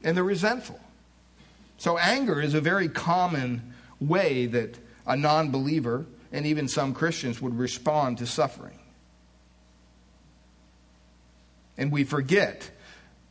And 0.02 0.16
they're 0.16 0.24
resentful. 0.24 0.80
So, 1.78 1.98
anger 1.98 2.40
is 2.40 2.54
a 2.54 2.60
very 2.60 2.88
common 2.88 3.74
way 4.00 4.46
that 4.46 4.78
a 5.06 5.16
non 5.16 5.50
believer 5.50 6.06
and 6.32 6.46
even 6.46 6.68
some 6.68 6.94
Christians 6.94 7.40
would 7.40 7.56
respond 7.56 8.18
to 8.18 8.26
suffering. 8.26 8.78
And 11.78 11.92
we 11.92 12.04
forget 12.04 12.70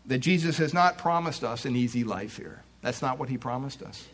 that 0.06 0.20
Jesus 0.20 0.58
has 0.58 0.74
not 0.74 0.98
promised 0.98 1.44
us 1.44 1.66
an 1.66 1.76
easy 1.76 2.04
life 2.04 2.38
here. 2.38 2.64
That's 2.82 3.02
not 3.02 3.18
what 3.18 3.30
he 3.30 3.38
promised 3.38 3.82
us. 3.82 4.08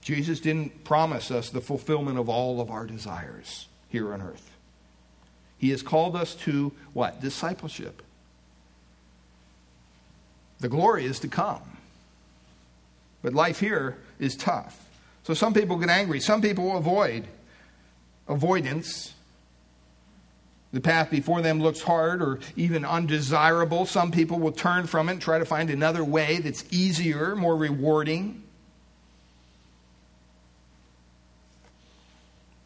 Jesus 0.00 0.40
didn't 0.40 0.84
promise 0.84 1.30
us 1.30 1.50
the 1.50 1.60
fulfillment 1.60 2.18
of 2.18 2.28
all 2.28 2.60
of 2.60 2.70
our 2.70 2.86
desires 2.86 3.68
here 3.88 4.12
on 4.12 4.20
earth. 4.20 4.50
He 5.58 5.70
has 5.70 5.82
called 5.82 6.16
us 6.16 6.34
to 6.36 6.72
what? 6.92 7.20
Discipleship. 7.20 8.02
The 10.62 10.68
glory 10.68 11.04
is 11.04 11.18
to 11.20 11.28
come. 11.28 11.60
But 13.20 13.34
life 13.34 13.60
here 13.60 13.98
is 14.18 14.36
tough. 14.36 14.88
So 15.24 15.34
some 15.34 15.52
people 15.52 15.76
get 15.76 15.90
angry. 15.90 16.20
Some 16.20 16.40
people 16.40 16.76
avoid. 16.76 17.26
Avoidance 18.28 19.12
the 20.72 20.80
path 20.80 21.10
before 21.10 21.42
them 21.42 21.60
looks 21.60 21.82
hard 21.82 22.22
or 22.22 22.40
even 22.56 22.84
undesirable. 22.84 23.84
Some 23.84 24.10
people 24.10 24.38
will 24.38 24.52
turn 24.52 24.86
from 24.86 25.08
it 25.08 25.12
and 25.12 25.20
try 25.20 25.38
to 25.38 25.44
find 25.44 25.68
another 25.68 26.02
way 26.02 26.38
that's 26.38 26.64
easier, 26.70 27.36
more 27.36 27.54
rewarding. 27.54 28.42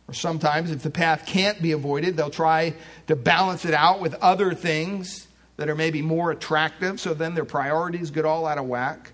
Or 0.06 0.14
sometimes, 0.14 0.70
if 0.70 0.82
the 0.82 0.90
path 0.90 1.26
can't 1.26 1.60
be 1.60 1.72
avoided, 1.72 2.16
they'll 2.16 2.30
try 2.30 2.74
to 3.08 3.16
balance 3.16 3.64
it 3.64 3.74
out 3.74 4.00
with 4.00 4.14
other 4.16 4.54
things 4.54 5.25
that 5.56 5.68
are 5.68 5.74
maybe 5.74 6.02
more 6.02 6.30
attractive, 6.30 7.00
so 7.00 7.14
then 7.14 7.34
their 7.34 7.44
priorities 7.44 8.10
get 8.10 8.24
all 8.24 8.46
out 8.46 8.58
of 8.58 8.66
whack. 8.66 9.12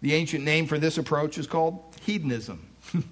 The 0.00 0.14
ancient 0.14 0.44
name 0.44 0.66
for 0.66 0.78
this 0.78 0.98
approach 0.98 1.38
is 1.38 1.46
called 1.46 1.82
hedonism. 2.04 2.68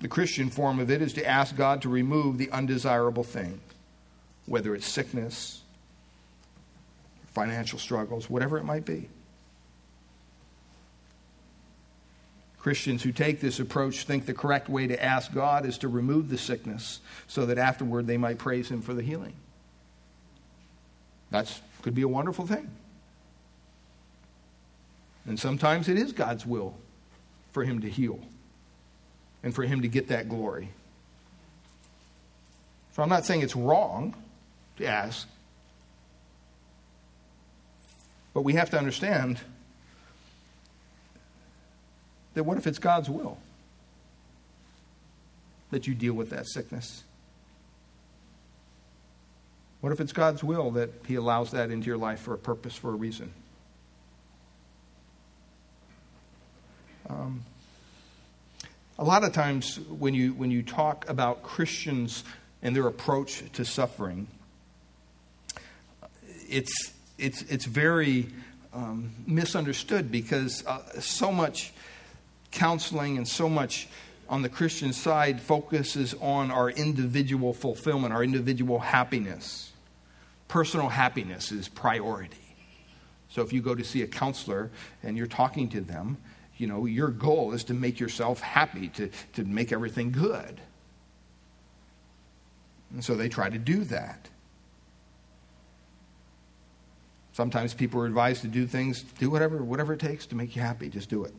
The 0.00 0.08
Christian 0.08 0.50
form 0.50 0.78
of 0.78 0.90
it 0.90 1.00
is 1.00 1.14
to 1.14 1.26
ask 1.26 1.56
God 1.56 1.82
to 1.82 1.88
remove 1.88 2.38
the 2.38 2.50
undesirable 2.50 3.24
thing, 3.24 3.60
whether 4.44 4.74
it's 4.74 4.86
sickness, 4.86 5.62
financial 7.32 7.78
struggles, 7.78 8.28
whatever 8.28 8.58
it 8.58 8.64
might 8.64 8.84
be. 8.84 9.08
Christians 12.66 13.04
who 13.04 13.12
take 13.12 13.38
this 13.40 13.60
approach 13.60 14.06
think 14.06 14.26
the 14.26 14.34
correct 14.34 14.68
way 14.68 14.88
to 14.88 15.00
ask 15.00 15.32
God 15.32 15.66
is 15.66 15.78
to 15.78 15.88
remove 15.88 16.28
the 16.28 16.36
sickness 16.36 16.98
so 17.28 17.46
that 17.46 17.58
afterward 17.58 18.08
they 18.08 18.16
might 18.16 18.38
praise 18.38 18.68
Him 18.68 18.82
for 18.82 18.92
the 18.92 19.02
healing. 19.02 19.34
That 21.30 21.60
could 21.82 21.94
be 21.94 22.02
a 22.02 22.08
wonderful 22.08 22.44
thing. 22.44 22.68
And 25.26 25.38
sometimes 25.38 25.88
it 25.88 25.96
is 25.96 26.10
God's 26.10 26.44
will 26.44 26.74
for 27.52 27.62
Him 27.62 27.82
to 27.82 27.88
heal 27.88 28.18
and 29.44 29.54
for 29.54 29.62
Him 29.62 29.82
to 29.82 29.88
get 29.88 30.08
that 30.08 30.28
glory. 30.28 30.70
So 32.94 33.02
I'm 33.04 33.08
not 33.08 33.24
saying 33.24 33.42
it's 33.42 33.54
wrong 33.54 34.12
to 34.78 34.86
ask, 34.86 35.28
but 38.34 38.42
we 38.42 38.54
have 38.54 38.70
to 38.70 38.76
understand 38.76 39.38
that 42.36 42.44
what 42.44 42.58
if 42.58 42.66
it's 42.66 42.78
God's 42.78 43.08
will 43.08 43.38
that 45.70 45.86
you 45.86 45.94
deal 45.94 46.12
with 46.12 46.28
that 46.30 46.46
sickness? 46.46 47.02
What 49.80 49.90
if 49.90 50.00
it's 50.00 50.12
God's 50.12 50.44
will 50.44 50.70
that 50.72 50.90
He 51.06 51.14
allows 51.14 51.52
that 51.52 51.70
into 51.70 51.86
your 51.86 51.96
life 51.96 52.20
for 52.20 52.34
a 52.34 52.38
purpose, 52.38 52.76
for 52.76 52.90
a 52.90 52.94
reason? 52.94 53.32
Um, 57.08 57.42
a 58.98 59.04
lot 59.04 59.24
of 59.24 59.32
times 59.32 59.80
when 59.98 60.12
you, 60.12 60.34
when 60.34 60.50
you 60.50 60.62
talk 60.62 61.08
about 61.08 61.42
Christians 61.42 62.22
and 62.60 62.76
their 62.76 62.86
approach 62.86 63.44
to 63.54 63.64
suffering, 63.64 64.26
it's, 66.50 66.92
it's, 67.16 67.40
it's 67.44 67.64
very 67.64 68.26
um, 68.74 69.12
misunderstood 69.26 70.12
because 70.12 70.66
uh, 70.66 71.00
so 71.00 71.32
much 71.32 71.72
counseling 72.56 73.18
and 73.18 73.28
so 73.28 73.48
much 73.48 73.86
on 74.28 74.42
the 74.42 74.48
Christian 74.48 74.92
side 74.92 75.40
focuses 75.40 76.14
on 76.20 76.50
our 76.50 76.70
individual 76.70 77.52
fulfillment, 77.52 78.12
our 78.12 78.24
individual 78.24 78.80
happiness. 78.80 79.72
Personal 80.48 80.88
happiness 80.88 81.52
is 81.52 81.68
priority. 81.68 82.36
So 83.28 83.42
if 83.42 83.52
you 83.52 83.60
go 83.60 83.74
to 83.74 83.84
see 83.84 84.02
a 84.02 84.06
counselor 84.06 84.70
and 85.02 85.16
you're 85.16 85.26
talking 85.26 85.68
to 85.70 85.80
them, 85.80 86.16
you 86.56 86.66
know, 86.66 86.86
your 86.86 87.08
goal 87.08 87.52
is 87.52 87.64
to 87.64 87.74
make 87.74 88.00
yourself 88.00 88.40
happy, 88.40 88.88
to, 88.88 89.10
to 89.34 89.44
make 89.44 89.70
everything 89.70 90.10
good. 90.10 90.60
And 92.92 93.04
so 93.04 93.14
they 93.14 93.28
try 93.28 93.50
to 93.50 93.58
do 93.58 93.84
that. 93.84 94.28
Sometimes 97.32 97.74
people 97.74 98.00
are 98.00 98.06
advised 98.06 98.40
to 98.42 98.48
do 98.48 98.66
things, 98.66 99.02
do 99.02 99.28
whatever, 99.28 99.62
whatever 99.62 99.92
it 99.92 100.00
takes 100.00 100.24
to 100.26 100.34
make 100.34 100.56
you 100.56 100.62
happy, 100.62 100.88
just 100.88 101.10
do 101.10 101.24
it. 101.24 101.34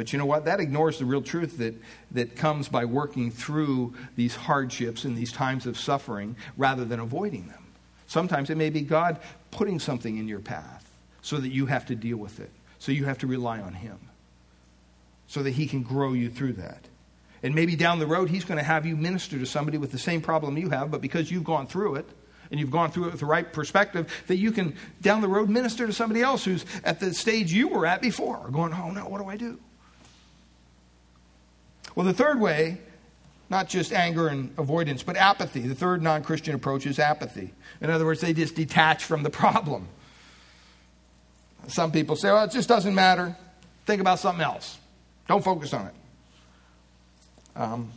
But 0.00 0.14
you 0.14 0.18
know 0.18 0.24
what? 0.24 0.46
That 0.46 0.60
ignores 0.60 0.98
the 0.98 1.04
real 1.04 1.20
truth 1.20 1.58
that, 1.58 1.74
that 2.12 2.34
comes 2.34 2.70
by 2.70 2.86
working 2.86 3.30
through 3.30 3.92
these 4.16 4.34
hardships 4.34 5.04
and 5.04 5.14
these 5.14 5.30
times 5.30 5.66
of 5.66 5.78
suffering 5.78 6.36
rather 6.56 6.86
than 6.86 7.00
avoiding 7.00 7.48
them. 7.48 7.66
Sometimes 8.06 8.48
it 8.48 8.56
may 8.56 8.70
be 8.70 8.80
God 8.80 9.18
putting 9.50 9.78
something 9.78 10.16
in 10.16 10.26
your 10.26 10.38
path 10.38 10.90
so 11.20 11.36
that 11.36 11.50
you 11.50 11.66
have 11.66 11.84
to 11.84 11.94
deal 11.94 12.16
with 12.16 12.40
it. 12.40 12.50
So 12.78 12.92
you 12.92 13.04
have 13.04 13.18
to 13.18 13.26
rely 13.26 13.60
on 13.60 13.74
Him 13.74 13.98
so 15.26 15.42
that 15.42 15.50
He 15.50 15.66
can 15.66 15.82
grow 15.82 16.14
you 16.14 16.30
through 16.30 16.54
that. 16.54 16.80
And 17.42 17.54
maybe 17.54 17.76
down 17.76 17.98
the 17.98 18.06
road, 18.06 18.30
He's 18.30 18.46
going 18.46 18.56
to 18.56 18.64
have 18.64 18.86
you 18.86 18.96
minister 18.96 19.38
to 19.38 19.44
somebody 19.44 19.76
with 19.76 19.92
the 19.92 19.98
same 19.98 20.22
problem 20.22 20.56
you 20.56 20.70
have, 20.70 20.90
but 20.90 21.02
because 21.02 21.30
you've 21.30 21.44
gone 21.44 21.66
through 21.66 21.96
it, 21.96 22.08
and 22.50 22.58
you've 22.58 22.70
gone 22.70 22.90
through 22.90 23.08
it 23.08 23.10
with 23.10 23.20
the 23.20 23.26
right 23.26 23.52
perspective, 23.52 24.10
that 24.28 24.38
you 24.38 24.50
can 24.50 24.74
down 25.02 25.20
the 25.20 25.28
road 25.28 25.50
minister 25.50 25.86
to 25.86 25.92
somebody 25.92 26.22
else 26.22 26.42
who's 26.42 26.64
at 26.84 27.00
the 27.00 27.12
stage 27.12 27.52
you 27.52 27.68
were 27.68 27.84
at 27.84 28.00
before, 28.00 28.48
going, 28.50 28.72
oh 28.72 28.90
no, 28.90 29.02
what 29.02 29.20
do 29.20 29.28
I 29.28 29.36
do? 29.36 29.58
Well, 31.94 32.06
the 32.06 32.12
third 32.12 32.40
way, 32.40 32.78
not 33.48 33.68
just 33.68 33.92
anger 33.92 34.28
and 34.28 34.54
avoidance, 34.58 35.02
but 35.02 35.16
apathy. 35.16 35.60
The 35.60 35.74
third 35.74 36.02
non 36.02 36.22
Christian 36.22 36.54
approach 36.54 36.86
is 36.86 36.98
apathy. 36.98 37.52
In 37.80 37.90
other 37.90 38.04
words, 38.04 38.20
they 38.20 38.32
just 38.32 38.54
detach 38.54 39.04
from 39.04 39.22
the 39.22 39.30
problem. 39.30 39.88
Some 41.66 41.92
people 41.92 42.16
say, 42.16 42.30
well, 42.30 42.44
it 42.44 42.52
just 42.52 42.68
doesn't 42.68 42.94
matter. 42.94 43.36
Think 43.86 44.00
about 44.00 44.18
something 44.18 44.42
else. 44.42 44.78
Don't 45.28 45.44
focus 45.44 45.74
on 45.74 45.86
it. 45.86 45.94
Um, 47.56 47.92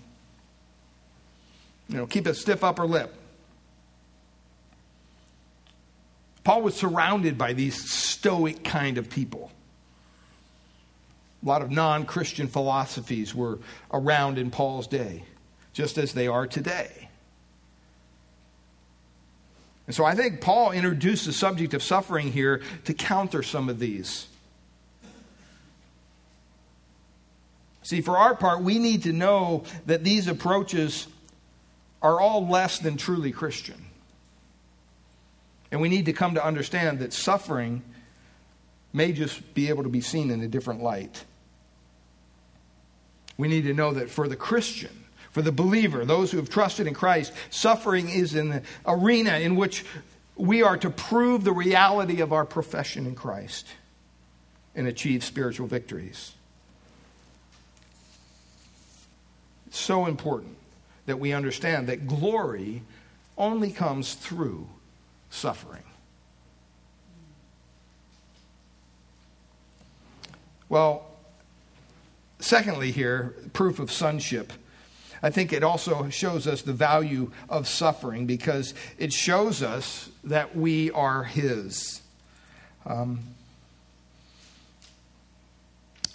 you 1.88 1.98
know, 1.98 2.08
keep 2.08 2.28
a 2.28 2.34
stiff 2.34 2.64
upper 2.64 2.86
lip. 2.86 3.14
Paul 6.44 6.62
was 6.62 6.76
surrounded 6.76 7.38
by 7.38 7.54
these 7.54 7.90
stoic 7.90 8.64
kind 8.64 8.98
of 8.98 9.10
people. 9.10 9.52
A 11.44 11.48
lot 11.48 11.62
of 11.62 11.72
non 11.72 12.06
Christian 12.06 12.48
philosophies 12.48 13.36
were 13.36 13.60
around 13.92 14.38
in 14.38 14.50
Paul's 14.50 14.88
day, 14.88 15.24
just 15.74 15.98
as 15.98 16.14
they 16.14 16.28
are 16.28 16.48
today. 16.48 17.10
And 19.86 19.96
so 19.96 20.06
I 20.06 20.16
think 20.16 20.40
Paul 20.40 20.72
introduced 20.72 21.26
the 21.26 21.34
subject 21.34 21.74
of 21.74 21.84
suffering 21.84 22.32
here 22.32 22.62
to 22.86 22.94
counter 22.94 23.44
some 23.44 23.68
of 23.68 23.80
these. 23.80 24.28
See, 27.82 28.00
for 28.00 28.18
our 28.18 28.34
part, 28.34 28.62
we 28.62 28.80
need 28.80 29.04
to 29.04 29.12
know 29.12 29.66
that 29.86 30.06
these 30.06 30.30
approaches 30.30 31.08
are 32.02 32.22
all 32.22 32.48
less 32.48 32.80
than 32.80 32.96
truly 32.96 33.34
Christian. 33.34 33.86
And 35.70 35.82
we 35.82 35.90
need 35.90 36.06
to 36.06 36.14
come 36.14 36.36
to 36.36 36.46
understand 36.46 37.00
that 37.00 37.12
suffering 37.12 37.84
may 38.94 39.12
just 39.12 39.54
be 39.54 39.68
able 39.68 39.84
to 39.84 39.90
be 39.90 40.00
seen 40.00 40.32
in 40.32 40.40
a 40.42 40.48
different 40.48 40.82
light. 40.82 41.26
We 43.38 43.48
need 43.48 43.64
to 43.64 43.74
know 43.74 43.94
that 43.94 44.10
for 44.10 44.28
the 44.28 44.36
Christian, 44.36 45.06
for 45.32 45.42
the 45.42 45.52
believer, 45.52 46.06
those 46.06 46.32
who 46.32 46.38
have 46.38 46.50
trusted 46.50 46.88
in 46.88 46.94
Christ, 46.94 47.34
suffering 47.50 48.10
is 48.10 48.36
an 48.36 48.62
arena 48.86 49.40
in 49.40 49.56
which 49.56 49.86
we 50.36 50.62
are 50.62 50.78
to 50.78 50.90
prove 50.90 51.44
the 51.44 51.52
reality 51.52 52.22
of 52.22 52.34
our 52.34 52.46
profession 52.46 53.06
in 53.06 53.16
Christ 53.16 53.68
and 54.76 54.88
achieve 54.88 55.24
spiritual 55.24 55.68
victories. 55.68 56.34
It's 59.68 59.80
so 59.80 60.06
important 60.06 60.56
that 61.06 61.20
we 61.20 61.34
understand 61.34 61.88
that 61.88 62.08
glory 62.08 62.84
only 63.38 63.72
comes 63.72 64.14
through 64.14 64.68
suffering. 65.30 65.84
Well, 70.70 71.06
secondly, 72.44 72.92
here, 72.92 73.36
proof 73.54 73.80
of 73.80 73.92
sonship. 73.92 74.54
I 75.22 75.30
think 75.30 75.54
it 75.54 75.64
also 75.64 76.10
shows 76.10 76.48
us 76.48 76.62
the 76.62 76.74
value 76.74 77.32
of 77.48 77.68
suffering 77.68 78.26
because 78.26 78.74
it 78.98 79.14
shows 79.14 79.64
us 79.64 80.10
that 80.26 80.56
we 80.56 80.92
are 80.92 81.24
His. 81.24 82.02
Um, 82.86 83.22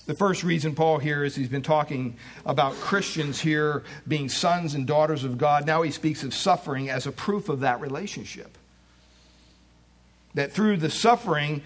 the 0.08 0.14
first 0.14 0.42
reason 0.42 0.74
Paul 0.74 0.98
here 0.98 1.22
is 1.22 1.36
he's 1.36 1.50
been 1.50 1.62
talking 1.62 2.16
about 2.46 2.72
Christians 2.74 3.40
here 3.40 3.84
being 4.06 4.30
sons 4.30 4.74
and 4.74 4.86
daughters 4.86 5.22
of 5.22 5.36
God. 5.36 5.66
Now 5.66 5.82
he 5.82 5.90
speaks 5.90 6.22
of 6.22 6.32
suffering 6.32 6.88
as 6.88 7.06
a 7.06 7.12
proof 7.12 7.50
of 7.50 7.60
that 7.60 7.80
relationship. 7.82 8.56
That 10.32 10.52
through 10.52 10.78
the 10.78 10.88
suffering, 10.88 11.62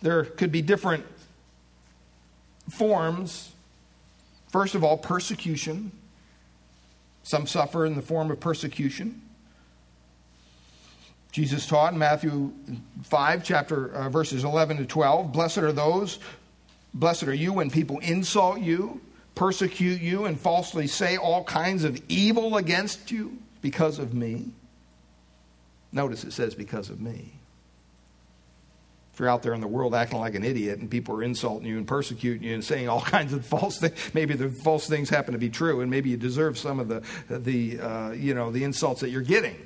there 0.00 0.24
could 0.24 0.52
be 0.52 0.62
different 0.62 1.04
forms. 2.70 3.52
First 4.48 4.74
of 4.74 4.84
all, 4.84 4.96
persecution. 4.96 5.92
Some 7.22 7.46
suffer 7.46 7.84
in 7.84 7.96
the 7.96 8.02
form 8.02 8.30
of 8.30 8.40
persecution. 8.40 9.22
Jesus 11.32 11.66
taught 11.66 11.92
in 11.92 11.98
Matthew 11.98 12.52
5, 13.02 13.44
chapter 13.44 13.92
uh, 13.92 14.08
verses 14.08 14.44
11 14.44 14.78
to 14.78 14.86
12, 14.86 15.32
blessed 15.32 15.58
are 15.58 15.72
those, 15.72 16.18
blessed 16.94 17.24
are 17.24 17.34
you 17.34 17.52
when 17.52 17.70
people 17.70 17.98
insult 17.98 18.60
you, 18.60 19.02
persecute 19.34 20.00
you, 20.00 20.24
and 20.24 20.40
falsely 20.40 20.86
say 20.86 21.18
all 21.18 21.44
kinds 21.44 21.84
of 21.84 22.00
evil 22.08 22.56
against 22.56 23.10
you 23.10 23.36
because 23.60 23.98
of 23.98 24.14
me. 24.14 24.46
Notice 25.92 26.24
it 26.24 26.32
says 26.32 26.54
because 26.54 26.88
of 26.88 27.02
me 27.02 27.35
if 29.16 29.20
you're 29.20 29.30
out 29.30 29.42
there 29.42 29.54
in 29.54 29.62
the 29.62 29.66
world 29.66 29.94
acting 29.94 30.18
like 30.18 30.34
an 30.34 30.44
idiot 30.44 30.78
and 30.78 30.90
people 30.90 31.16
are 31.16 31.22
insulting 31.22 31.66
you 31.66 31.78
and 31.78 31.88
persecuting 31.88 32.46
you 32.46 32.52
and 32.52 32.62
saying 32.62 32.86
all 32.86 33.00
kinds 33.16 33.32
of 33.32 33.46
false 33.46 33.78
things, 33.78 33.94
maybe 34.12 34.34
the 34.34 34.50
false 34.62 34.86
things 34.86 35.08
happen 35.08 35.32
to 35.32 35.38
be 35.38 35.48
true, 35.48 35.80
and 35.80 35.90
maybe 35.90 36.10
you 36.10 36.18
deserve 36.18 36.58
some 36.58 36.78
of 36.78 36.88
the 36.88 37.02
the 37.30 37.80
uh, 37.80 38.10
you 38.10 38.34
know 38.34 38.50
the 38.50 38.62
insults 38.62 39.00
that 39.00 39.08
you're 39.08 39.22
getting. 39.22 39.56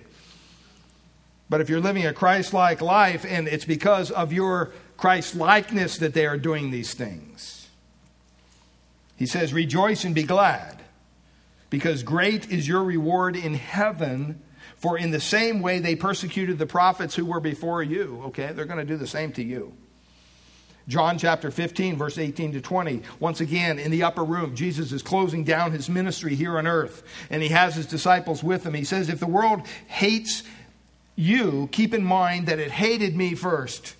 But 1.49 1.61
if 1.61 1.69
you're 1.69 1.81
living 1.81 2.07
a 2.07 2.13
Christ-like 2.13 2.81
life, 2.81 3.27
and 3.29 3.49
it's 3.49 3.65
because 3.65 4.13
of 4.13 4.33
your 4.33 4.71
Christ-likeness 4.97 5.99
that 5.99 6.15
they 6.15 6.27
are 6.27 6.39
doing 6.39 6.71
these 6.71 6.95
things, 6.95 7.69
he 9.17 9.27
says, 9.27 9.53
"Rejoice 9.53 10.05
and 10.05 10.15
be 10.15 10.23
glad, 10.23 10.81
because 11.71 12.05
great 12.05 12.53
is 12.53 12.69
your 12.69 12.85
reward 12.85 13.35
in 13.35 13.55
heaven." 13.55 14.41
For 14.81 14.97
in 14.97 15.11
the 15.11 15.21
same 15.21 15.61
way 15.61 15.79
they 15.79 15.95
persecuted 15.95 16.59
the 16.59 16.67
prophets 16.67 17.15
who 17.15 17.27
were 17.27 17.39
before 17.39 17.83
you, 17.83 18.23
okay, 18.27 18.53
they're 18.53 18.65
going 18.65 18.79
to 18.79 18.85
do 18.85 18.97
the 18.97 19.07
same 19.07 19.31
to 19.33 19.45
you. 19.45 19.75
John 20.89 21.19
chapter 21.19 21.51
15, 21.51 21.97
verse 21.97 22.17
18 22.17 22.53
to 22.53 22.63
20. 22.63 23.03
Once 23.21 23.43
again, 23.43 23.79
in 23.79 23.91
the 23.91 24.03
upper 24.03 24.25
room, 24.25 24.57
Jesus 24.57 24.91
is 24.91 25.03
closing 25.03 25.45
down 25.45 25.73
his 25.73 25.91
ministry 25.91 26.35
here 26.35 26.57
on 26.57 26.67
earth, 26.67 27.03
and 27.29 27.43
he 27.43 27.51
has 27.51 27.75
his 27.75 27.85
disciples 27.85 28.43
with 28.43 28.65
him. 28.65 28.73
He 28.73 28.85
says, 28.85 29.11
If 29.11 29.21
the 29.21 29.27
world 29.27 29.67
hates 29.87 30.43
you, 31.15 31.69
keep 31.71 31.93
in 31.93 32.03
mind 32.03 32.47
that 32.47 32.59
it 32.59 32.71
hated 32.71 33.15
me 33.15 33.35
first. 33.35 33.95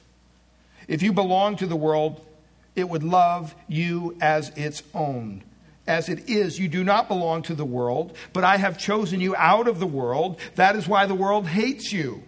If 0.89 1.03
you 1.03 1.13
belong 1.13 1.57
to 1.57 1.67
the 1.67 1.77
world, 1.77 2.25
it 2.75 2.89
would 2.89 3.05
love 3.05 3.55
you 3.69 4.17
as 4.23 4.49
its 4.57 4.83
own 4.95 5.45
as 5.91 6.09
it 6.09 6.31
is. 6.31 6.59
You 6.59 6.69
do 6.69 6.85
not 6.85 7.09
belong 7.09 7.43
to 7.43 7.55
the 7.55 7.65
world, 7.65 8.17
but 8.33 8.45
I 8.45 8.57
have 8.57 8.79
chosen 8.79 9.21
you 9.21 9.35
out 9.37 9.67
of 9.67 9.81
the 9.81 9.87
world. 9.87 10.39
That 10.55 10.77
is 10.77 10.87
why 10.87 11.07
the 11.07 11.15
world 11.15 11.49
hates 11.49 11.93
you. 11.93 12.23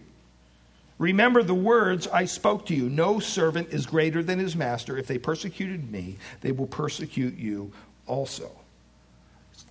Remember 0.99 1.43
the 1.43 1.55
words 1.55 2.09
I 2.09 2.25
spoke 2.25 2.67
to 2.67 2.75
you. 2.75 2.91
No 2.91 3.21
servant 3.21 3.69
is 3.71 3.87
greater 3.87 4.23
than 4.23 4.41
his 4.41 4.57
master. 4.57 4.99
If 4.99 5.07
they 5.07 5.19
persecuted 5.19 5.91
me, 5.91 6.19
they 6.41 6.53
will 6.53 6.67
persecute 6.67 7.39
you 7.39 7.73
also. 8.07 8.51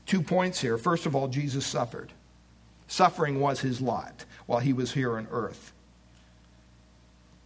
Two 0.05 0.21
points 0.21 0.59
here. 0.61 0.77
First 0.77 1.05
of 1.05 1.15
all, 1.15 1.27
Jesus 1.27 1.65
suffered. 1.65 2.11
Suffering 2.87 3.39
was 3.39 3.59
his 3.59 3.81
lot 3.81 4.25
while 4.45 4.59
he 4.59 4.73
was 4.73 4.93
here 4.93 5.17
on 5.17 5.27
earth. 5.31 5.73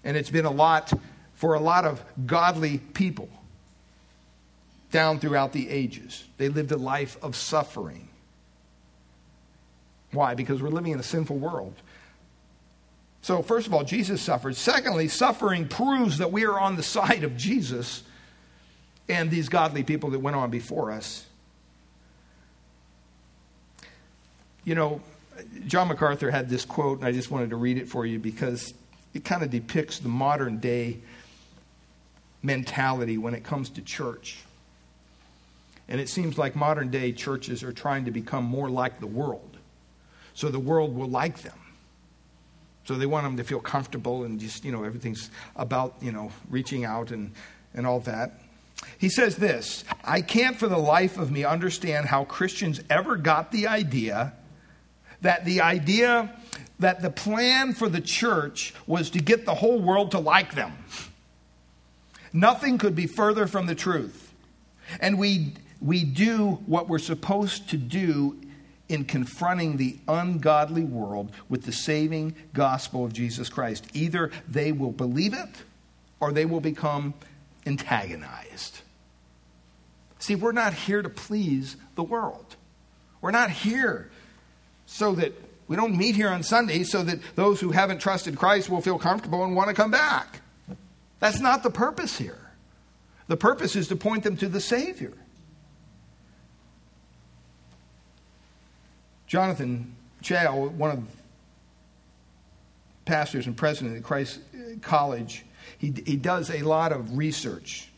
And 0.04 0.16
it's 0.16 0.30
been 0.30 0.46
a 0.46 0.52
lot 0.52 0.94
for 1.34 1.56
a 1.56 1.60
lot 1.60 1.86
of 1.86 2.04
godly 2.26 2.78
people 2.78 3.30
down 4.96 5.20
throughout 5.20 5.52
the 5.52 5.70
ages. 5.70 6.24
They 6.38 6.48
lived 6.48 6.72
a 6.72 6.78
life 6.78 7.18
of 7.22 7.36
suffering. 7.36 8.08
Why? 10.14 10.36
Because 10.36 10.62
we're 10.62 10.70
living 10.70 10.94
in 10.94 11.00
a 11.02 11.04
sinful 11.04 11.36
world. 11.36 11.74
So, 13.22 13.42
first 13.42 13.68
of 13.68 13.74
all, 13.74 13.84
Jesus 13.84 14.22
suffered. 14.22 14.56
Secondly, 14.56 15.10
suffering 15.10 15.68
proves 15.68 16.20
that 16.20 16.32
we 16.32 16.46
are 16.46 16.58
on 16.58 16.78
the 16.78 16.84
side 16.98 17.26
of 17.26 17.36
Jesus 17.36 18.04
and 19.10 19.30
these 19.30 19.50
godly 19.50 19.84
people 19.84 20.12
that 20.12 20.20
went 20.20 20.38
on 20.38 20.50
before 20.50 20.94
us. 20.94 21.26
You 24.64 24.76
know, 24.76 25.02
John 25.68 25.90
MacArthur 25.90 26.32
had 26.32 26.48
this 26.48 26.64
quote, 26.64 27.00
and 27.00 27.06
I 27.06 27.12
just 27.12 27.30
wanted 27.30 27.50
to 27.50 27.58
read 27.58 27.78
it 27.78 27.90
for 27.90 28.06
you 28.06 28.18
because 28.18 28.74
it 29.14 29.26
kind 29.26 29.44
of 29.44 29.50
depicts 29.50 30.00
the 30.00 30.08
modern 30.08 30.60
day 30.60 31.00
mentality 32.42 33.18
when 33.18 33.34
it 33.34 33.44
comes 33.44 33.68
to 33.72 33.82
church. 33.82 34.45
And 35.88 36.02
it 36.02 36.10
seems 36.10 36.38
like 36.38 36.56
modern 36.56 36.90
day 36.90 37.12
churches 37.12 37.64
are 37.64 37.74
trying 37.74 38.06
to 38.06 38.12
become 38.12 38.44
more 38.44 38.70
like 38.70 39.00
the 39.00 39.08
world. 39.08 39.58
So 40.34 40.50
the 40.50 40.60
world 40.60 40.96
will 40.96 41.08
like 41.08 41.42
them. 41.42 41.58
So 42.86 42.96
they 42.96 43.06
want 43.06 43.26
them 43.26 43.38
to 43.38 43.44
feel 43.44 43.60
comfortable 43.60 44.24
and 44.24 44.40
just, 44.40 44.64
you 44.64 44.72
know, 44.72 44.84
everything's 44.84 45.32
about, 45.56 45.96
you 46.02 46.12
know, 46.12 46.32
reaching 46.50 46.86
out 46.86 47.12
and, 47.12 47.32
and 47.74 47.86
all 47.88 48.00
that. 48.02 48.40
He 48.98 49.10
says 49.10 49.38
this 49.38 49.84
I 50.04 50.22
can't 50.22 50.58
for 50.58 50.68
the 50.68 50.78
life 50.78 51.18
of 51.18 51.32
me 51.32 51.44
understand 51.44 52.08
how 52.08 52.26
Christians 52.26 52.82
ever 52.90 53.16
got 53.16 53.52
the 53.52 53.68
idea 53.68 54.34
that 55.22 55.46
the 55.46 55.62
idea 55.62 56.36
that 56.80 57.02
the 57.02 57.10
plan 57.10 57.74
for 57.74 57.90
the 57.90 58.02
church 58.02 58.74
was 58.86 59.10
to 59.12 59.20
get 59.20 59.46
the 59.46 59.56
whole 59.56 59.80
world 59.80 60.12
to 60.12 60.20
like 60.20 60.56
them. 60.56 60.74
Nothing 62.34 62.78
could 62.78 62.96
be 62.96 63.08
further 63.08 63.48
from 63.48 63.66
the 63.66 63.76
truth. 63.76 64.34
And 65.00 65.18
we 65.18 65.54
we 65.86 66.04
do 66.04 66.54
what 66.66 66.90
we're 66.90 66.98
supposed 66.98 67.70
to 67.70 67.78
do 67.78 68.42
in 68.90 69.06
confronting 69.06 69.78
the 69.78 69.98
ungodly 70.08 70.84
world 70.84 71.32
with 71.48 71.64
the 71.64 71.72
saving 71.72 72.36
gospel 72.54 73.06
of 73.06 73.14
Jesus 73.14 73.50
Christ. 73.50 73.86
Either 73.94 74.32
they 74.48 74.72
will 74.72 74.92
believe 74.92 75.34
it 75.34 75.50
or 76.20 76.32
they 76.32 76.46
will 76.46 76.60
become 76.60 77.14
antagonized. 77.68 78.82
See, 80.18 80.34
we're 80.34 80.54
not 80.54 80.74
here 80.74 81.04
to 81.04 81.10
please 81.10 81.78
the 81.94 82.04
world. 82.04 82.56
We're 83.22 83.32
not 83.32 83.52
here 83.52 84.10
so 84.88 85.14
that 85.14 85.34
we 85.68 85.76
don't 85.76 85.96
meet 85.96 86.16
here 86.16 86.30
on 86.30 86.42
Sunday 86.42 86.84
so 86.84 87.04
that 87.04 87.20
those 87.36 87.60
who 87.60 87.72
haven't 87.72 88.00
trusted 88.00 88.38
Christ 88.38 88.70
will 88.70 88.82
feel 88.82 88.98
comfortable 88.98 89.44
and 89.44 89.56
want 89.56 89.70
to 89.70 89.76
come 89.76 89.92
back. 89.92 90.42
That's 91.20 91.40
not 91.40 91.62
the 91.62 91.70
purpose 91.70 92.18
here. 92.18 92.40
The 93.28 93.38
purpose 93.38 93.76
is 93.76 93.88
to 93.90 93.96
point 93.96 94.24
them 94.24 94.38
to 94.38 94.48
the 94.48 94.62
Savior. 94.62 95.14
Jonathan 99.28 99.96
Chao, 100.22 100.68
one 100.68 100.92
of 100.92 101.04
pastors 103.06 103.46
and 103.48 103.56
president 103.56 103.98
at 103.98 104.04
Christ 104.04 104.40
College, 104.82 105.46
he, 105.78 105.94
he 106.06 106.16
does 106.16 106.50
a 106.50 106.64
lot 106.64 106.92
of 106.92 107.18
research. 107.18 107.90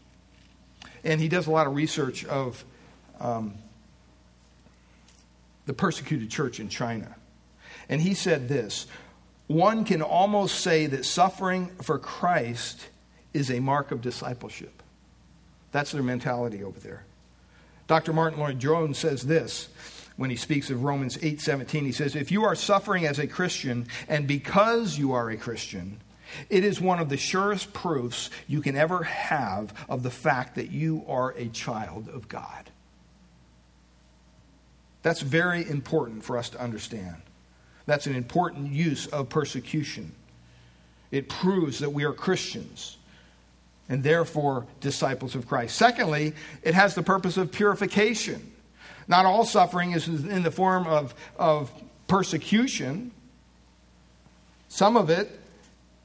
And 1.04 1.22
he 1.22 1.30
does 1.30 1.48
a 1.48 1.52
lot 1.52 1.68
of 1.68 1.76
research 1.76 2.26
of 2.26 2.64
um, 3.20 3.54
the 5.66 5.74
persecuted 5.74 6.30
church 6.30 6.60
in 6.60 6.70
China. 6.70 7.16
And 7.90 8.02
he 8.02 8.14
said 8.14 8.48
this 8.48 8.88
one 9.48 9.86
can 9.86 10.02
almost 10.02 10.60
say 10.60 10.88
that 10.88 11.06
suffering 11.06 11.68
for 11.82 11.98
Christ 11.98 12.88
is 13.34 13.50
a 13.50 13.62
mark 13.62 13.92
of 13.92 14.02
discipleship. 14.02 14.84
That's 15.72 15.92
their 15.92 16.04
mentality 16.04 16.64
over 16.64 16.80
there. 16.80 17.06
Dr. 17.88 18.12
Martyn 18.12 18.42
Lloyd-Jones 18.42 18.98
says 18.98 19.24
this 19.24 19.70
when 20.18 20.30
he 20.30 20.36
speaks 20.36 20.70
of 20.70 20.84
Romans 20.84 21.18
8:17 21.18 21.86
he 21.86 21.92
says 21.92 22.16
if 22.16 22.32
you 22.32 22.44
are 22.44 22.56
suffering 22.56 23.06
as 23.06 23.20
a 23.20 23.28
Christian 23.28 23.88
and 24.10 24.28
because 24.28 24.98
you 24.98 25.14
are 25.14 25.30
a 25.30 25.38
Christian 25.38 26.00
it 26.50 26.64
is 26.64 26.82
one 26.82 27.00
of 27.00 27.10
the 27.10 27.18
surest 27.18 27.74
proofs 27.74 28.30
you 28.48 28.62
can 28.62 28.76
ever 28.76 29.04
have 29.04 29.74
of 29.90 30.04
the 30.04 30.12
fact 30.12 30.56
that 30.56 30.72
you 30.72 31.04
are 31.08 31.32
a 31.32 31.48
child 31.48 32.10
of 32.10 32.28
God. 32.28 32.70
That's 35.04 35.22
very 35.22 35.68
important 35.68 36.24
for 36.24 36.38
us 36.38 36.50
to 36.50 36.62
understand. 36.62 37.16
That's 37.86 38.08
an 38.08 38.16
important 38.16 38.72
use 38.72 39.08
of 39.08 39.30
persecution. 39.30 40.14
It 41.12 41.30
proves 41.30 41.80
that 41.80 41.92
we 41.92 42.04
are 42.04 42.12
Christians 42.12 42.98
and 43.88 44.04
therefore 44.04 44.66
disciples 44.82 45.36
of 45.36 45.48
Christ. 45.48 45.78
Secondly, 45.78 46.34
it 46.62 46.74
has 46.74 46.94
the 46.94 47.04
purpose 47.04 47.38
of 47.38 47.54
purification. 47.54 48.52
Not 49.08 49.26
all 49.26 49.46
suffering 49.46 49.92
is 49.94 50.08
in 50.08 50.44
the 50.44 50.52
form 50.52 50.86
of, 50.88 51.16
of 51.38 51.72
persecution. 52.08 53.12
Some 54.68 54.98
of 54.98 55.10
it 55.10 55.40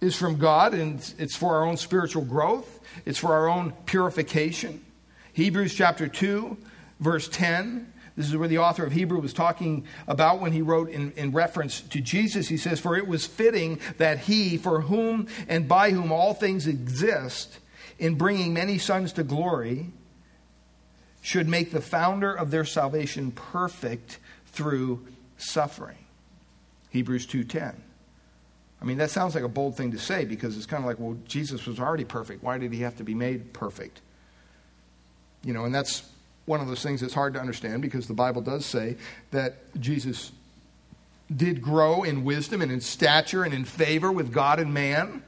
is 0.00 0.16
from 0.16 0.38
God 0.38 0.74
and 0.74 1.14
it's 1.18 1.36
for 1.36 1.56
our 1.56 1.64
own 1.64 1.76
spiritual 1.76 2.24
growth, 2.24 2.80
it's 3.04 3.18
for 3.18 3.32
our 3.32 3.48
own 3.48 3.72
purification. 3.86 4.84
Hebrews 5.32 5.74
chapter 5.74 6.08
2, 6.08 6.56
verse 7.00 7.28
10. 7.28 7.92
This 8.16 8.28
is 8.28 8.36
where 8.36 8.48
the 8.48 8.58
author 8.58 8.84
of 8.84 8.92
Hebrew 8.92 9.20
was 9.20 9.32
talking 9.32 9.86
about 10.06 10.40
when 10.40 10.52
he 10.52 10.60
wrote 10.60 10.90
in, 10.90 11.12
in 11.12 11.32
reference 11.32 11.80
to 11.80 12.00
Jesus. 12.00 12.48
He 12.48 12.58
says, 12.58 12.78
For 12.78 12.94
it 12.96 13.06
was 13.06 13.26
fitting 13.26 13.80
that 13.96 14.18
he, 14.18 14.58
for 14.58 14.82
whom 14.82 15.28
and 15.48 15.66
by 15.66 15.92
whom 15.92 16.12
all 16.12 16.34
things 16.34 16.66
exist, 16.66 17.58
in 17.98 18.16
bringing 18.16 18.52
many 18.52 18.76
sons 18.76 19.12
to 19.14 19.22
glory, 19.22 19.86
should 21.22 21.48
make 21.48 21.70
the 21.70 21.80
founder 21.80 22.34
of 22.34 22.50
their 22.50 22.64
salvation 22.64 23.30
perfect 23.30 24.18
through 24.46 25.06
suffering. 25.38 25.96
Hebrews 26.90 27.26
2:10. 27.26 27.74
I 28.80 28.84
mean, 28.84 28.98
that 28.98 29.10
sounds 29.10 29.36
like 29.36 29.44
a 29.44 29.48
bold 29.48 29.76
thing 29.76 29.92
to 29.92 29.98
say 29.98 30.24
because 30.24 30.56
it's 30.56 30.66
kind 30.66 30.82
of 30.82 30.88
like, 30.88 30.98
well, 30.98 31.16
Jesus 31.26 31.66
was 31.66 31.78
already 31.78 32.04
perfect. 32.04 32.42
Why 32.42 32.58
did 32.58 32.72
he 32.72 32.80
have 32.80 32.96
to 32.96 33.04
be 33.04 33.14
made 33.14 33.52
perfect? 33.52 34.00
You 35.44 35.52
know, 35.52 35.64
and 35.64 35.74
that's 35.74 36.02
one 36.46 36.60
of 36.60 36.66
those 36.66 36.82
things 36.82 37.00
that's 37.00 37.14
hard 37.14 37.34
to 37.34 37.40
understand 37.40 37.80
because 37.80 38.08
the 38.08 38.14
Bible 38.14 38.42
does 38.42 38.66
say 38.66 38.96
that 39.30 39.80
Jesus 39.80 40.32
did 41.34 41.62
grow 41.62 42.02
in 42.02 42.24
wisdom 42.24 42.60
and 42.60 42.72
in 42.72 42.80
stature 42.80 43.44
and 43.44 43.54
in 43.54 43.64
favor 43.64 44.10
with 44.10 44.32
God 44.32 44.58
and 44.58 44.74
man. 44.74 45.22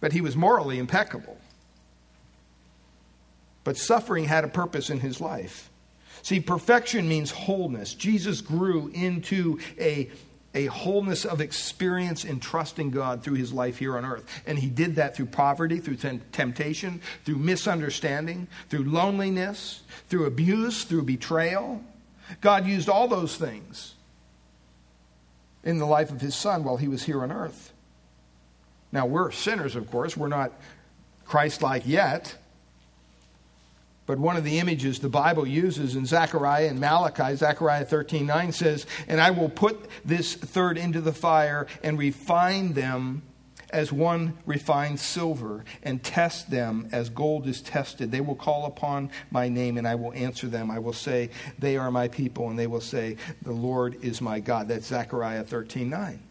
But 0.00 0.12
he 0.12 0.20
was 0.20 0.36
morally 0.36 0.78
impeccable. 0.78 1.36
But 3.66 3.76
suffering 3.76 4.26
had 4.26 4.44
a 4.44 4.48
purpose 4.48 4.90
in 4.90 5.00
his 5.00 5.20
life. 5.20 5.70
See, 6.22 6.38
perfection 6.38 7.08
means 7.08 7.32
wholeness. 7.32 7.94
Jesus 7.94 8.40
grew 8.40 8.92
into 8.94 9.58
a 9.76 10.08
a 10.54 10.66
wholeness 10.66 11.24
of 11.24 11.40
experience 11.40 12.24
in 12.24 12.38
trusting 12.38 12.90
God 12.90 13.22
through 13.22 13.34
his 13.34 13.52
life 13.52 13.76
here 13.76 13.98
on 13.98 14.06
earth. 14.06 14.24
And 14.46 14.56
he 14.58 14.70
did 14.70 14.94
that 14.94 15.14
through 15.14 15.26
poverty, 15.26 15.80
through 15.80 15.96
temptation, 16.32 17.02
through 17.24 17.36
misunderstanding, 17.36 18.46
through 18.70 18.84
loneliness, 18.84 19.82
through 20.08 20.26
abuse, 20.26 20.84
through 20.84 21.02
betrayal. 21.02 21.82
God 22.40 22.66
used 22.66 22.88
all 22.88 23.08
those 23.08 23.36
things 23.36 23.96
in 25.62 25.78
the 25.78 25.86
life 25.86 26.10
of 26.10 26.22
his 26.22 26.36
son 26.36 26.62
while 26.62 26.78
he 26.78 26.88
was 26.88 27.02
here 27.02 27.22
on 27.22 27.30
earth. 27.32 27.72
Now, 28.92 29.06
we're 29.06 29.32
sinners, 29.32 29.76
of 29.76 29.90
course. 29.90 30.16
We're 30.16 30.28
not 30.28 30.52
Christ 31.26 31.60
like 31.60 31.82
yet. 31.86 32.36
But 34.06 34.18
one 34.18 34.36
of 34.36 34.44
the 34.44 34.60
images 34.60 35.00
the 35.00 35.08
Bible 35.08 35.46
uses 35.46 35.96
in 35.96 36.06
Zechariah 36.06 36.68
and 36.68 36.78
Malachi, 36.80 37.34
Zechariah 37.34 37.84
13 37.84 38.24
9 38.24 38.52
says, 38.52 38.86
And 39.08 39.20
I 39.20 39.32
will 39.32 39.48
put 39.48 39.88
this 40.04 40.34
third 40.34 40.78
into 40.78 41.00
the 41.00 41.12
fire 41.12 41.66
and 41.82 41.98
refine 41.98 42.72
them 42.72 43.22
as 43.70 43.92
one 43.92 44.38
refines 44.46 45.02
silver, 45.02 45.64
and 45.82 46.02
test 46.02 46.50
them 46.50 46.88
as 46.92 47.08
gold 47.08 47.48
is 47.48 47.60
tested. 47.60 48.12
They 48.12 48.20
will 48.20 48.36
call 48.36 48.66
upon 48.66 49.10
my 49.30 49.48
name, 49.48 49.76
and 49.76 49.88
I 49.88 49.96
will 49.96 50.12
answer 50.12 50.46
them. 50.46 50.70
I 50.70 50.78
will 50.78 50.92
say, 50.92 51.30
They 51.58 51.76
are 51.76 51.90
my 51.90 52.06
people, 52.06 52.48
and 52.48 52.58
they 52.58 52.68
will 52.68 52.80
say, 52.80 53.16
The 53.42 53.52
Lord 53.52 54.02
is 54.02 54.20
my 54.20 54.38
God. 54.38 54.68
That's 54.68 54.86
Zechariah 54.86 55.42
13 55.42 55.90
9. 55.90 56.22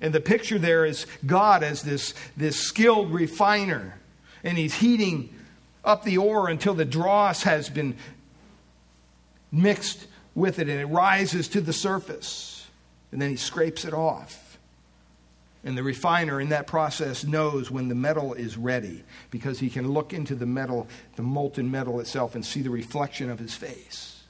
And 0.00 0.14
the 0.14 0.20
picture 0.20 0.58
there 0.58 0.86
is 0.86 1.06
God 1.26 1.62
as 1.62 1.82
this, 1.82 2.14
this 2.36 2.56
skilled 2.56 3.12
refiner, 3.12 3.98
and 4.42 4.56
he's 4.56 4.74
heating 4.74 5.34
up 5.84 6.04
the 6.04 6.18
ore 6.18 6.48
until 6.48 6.74
the 6.74 6.84
dross 6.84 7.42
has 7.42 7.68
been 7.68 7.96
mixed 9.52 10.06
with 10.34 10.58
it 10.58 10.68
and 10.68 10.80
it 10.80 10.86
rises 10.86 11.48
to 11.48 11.60
the 11.60 11.72
surface. 11.72 12.66
And 13.12 13.20
then 13.20 13.30
he 13.30 13.36
scrapes 13.36 13.84
it 13.84 13.92
off. 13.92 14.58
And 15.62 15.76
the 15.76 15.82
refiner 15.82 16.40
in 16.40 16.50
that 16.50 16.66
process 16.66 17.24
knows 17.24 17.70
when 17.70 17.88
the 17.88 17.94
metal 17.94 18.32
is 18.32 18.56
ready 18.56 19.04
because 19.30 19.58
he 19.58 19.68
can 19.68 19.88
look 19.88 20.14
into 20.14 20.34
the 20.34 20.46
metal, 20.46 20.88
the 21.16 21.22
molten 21.22 21.70
metal 21.70 22.00
itself, 22.00 22.34
and 22.34 22.44
see 22.44 22.62
the 22.62 22.70
reflection 22.70 23.28
of 23.28 23.38
his 23.38 23.54
face. 23.54 24.22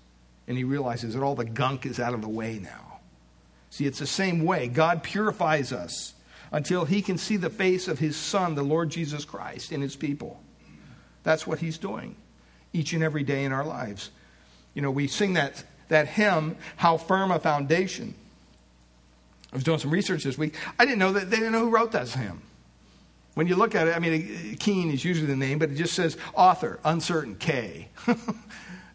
And 0.49 0.57
he 0.57 0.65
realizes 0.65 1.15
that 1.15 1.23
all 1.23 1.37
the 1.37 1.45
gunk 1.45 1.87
is 1.87 2.01
out 2.01 2.15
of 2.15 2.23
the 2.23 2.29
way 2.29 2.59
now. 2.59 2.99
See, 3.71 3.87
it's 3.87 4.01
the 4.01 4.07
same 4.07 4.45
way. 4.45 4.67
God 4.67 5.05
purifies 5.05 5.73
us 5.73 6.15
until 6.51 6.85
he 6.85 7.01
can 7.01 7.17
see 7.17 7.37
the 7.37 7.51
face 7.51 7.87
of 7.87 8.01
his 8.01 8.17
Son, 8.17 8.57
the 8.57 8.65
Lord 8.65 8.91
Jesus 8.91 9.25
Christ, 9.25 9.71
in 9.71 9.81
his 9.81 9.95
people. 9.95 10.41
That's 11.23 11.47
what 11.47 11.59
he's 11.59 11.79
doing 11.79 12.16
each 12.73 12.93
and 12.93 13.03
every 13.03 13.23
day 13.23 13.45
in 13.45 13.53
our 13.53 13.64
lives. 13.64 14.11
You 14.75 14.83
know, 14.83 14.91
we 14.91 15.09
sing 15.09 15.35
that, 15.35 15.64
that 15.89 16.07
hymn, 16.07 16.57
How 16.77 16.97
Firm 16.97 17.31
a 17.31 17.39
Foundation. 17.39 18.14
I 19.53 19.57
was 19.57 19.64
doing 19.64 19.79
some 19.79 19.91
research 19.91 20.25
this 20.25 20.39
week. 20.39 20.55
I 20.79 20.85
didn't 20.85 20.99
know 20.99 21.12
that 21.12 21.31
they 21.31 21.37
didn't 21.37 21.53
know 21.53 21.61
who 21.61 21.71
wrote 21.71 21.93
that 21.93 22.09
hymn. 22.09 22.43
When 23.35 23.47
you 23.47 23.57
look 23.57 23.75
at 23.75 23.89
it, 23.89 23.97
I 23.97 23.99
mean, 23.99 24.57
Keene 24.59 24.91
is 24.91 25.05
usually 25.05 25.27
the 25.27 25.37
name, 25.37 25.59
but 25.59 25.71
it 25.71 25.77
just 25.77 25.95
says 25.95 26.16
author, 26.35 26.79
uncertain, 26.85 27.37
K. 27.37 27.89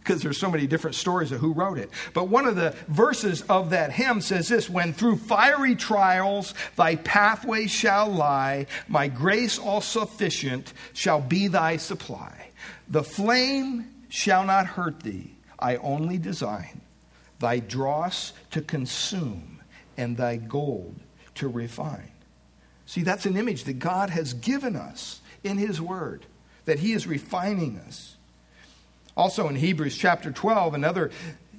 because 0.06 0.22
there's 0.22 0.38
so 0.38 0.52
many 0.52 0.68
different 0.68 0.96
stories 0.96 1.32
of 1.32 1.40
who 1.40 1.52
wrote 1.52 1.80
it. 1.80 1.90
But 2.14 2.28
one 2.28 2.46
of 2.46 2.56
the 2.56 2.76
verses 2.88 3.42
of 3.44 3.72
that 3.72 3.92
hymn 3.92 4.22
says 4.22 4.48
this 4.48 4.70
When 4.70 4.94
through 4.94 5.18
fiery 5.18 5.76
trials 5.76 6.54
thy 6.76 6.96
pathway 6.98 7.66
shall 7.68 8.08
lie, 8.08 8.68
my 8.88 9.08
grace 9.08 9.58
all 9.58 9.82
sufficient 9.82 10.74
shall 10.94 11.22
be 11.22 11.48
thy 11.48 11.78
supply. 11.78 12.52
The 12.88 13.04
flame 13.04 13.90
shall 14.10 14.46
not 14.46 14.68
hurt 14.68 15.02
thee, 15.02 15.36
I 15.58 15.78
only 15.78 16.18
design 16.18 16.82
thy 17.40 17.60
dross 17.60 18.34
to 18.52 18.62
consume 18.62 19.62
and 19.98 20.16
thy 20.16 20.38
gold 20.38 20.96
to 21.36 21.48
refine. 21.48 22.12
See, 22.86 23.02
that's 23.02 23.26
an 23.26 23.36
image 23.38 23.64
that 23.66 23.80
God 23.80 24.10
has 24.10 24.34
given 24.34 24.76
us 24.76 25.22
in 25.44 25.58
His 25.58 25.82
Word, 25.82 26.26
that 26.66 26.80
He 26.80 26.94
is 26.94 27.08
refining 27.08 27.78
us. 27.80 28.15
Also 29.18 29.48
in 29.48 29.56
Hebrews 29.56 29.98
chapter 29.98 30.32
12, 30.32 30.74
another 30.74 31.12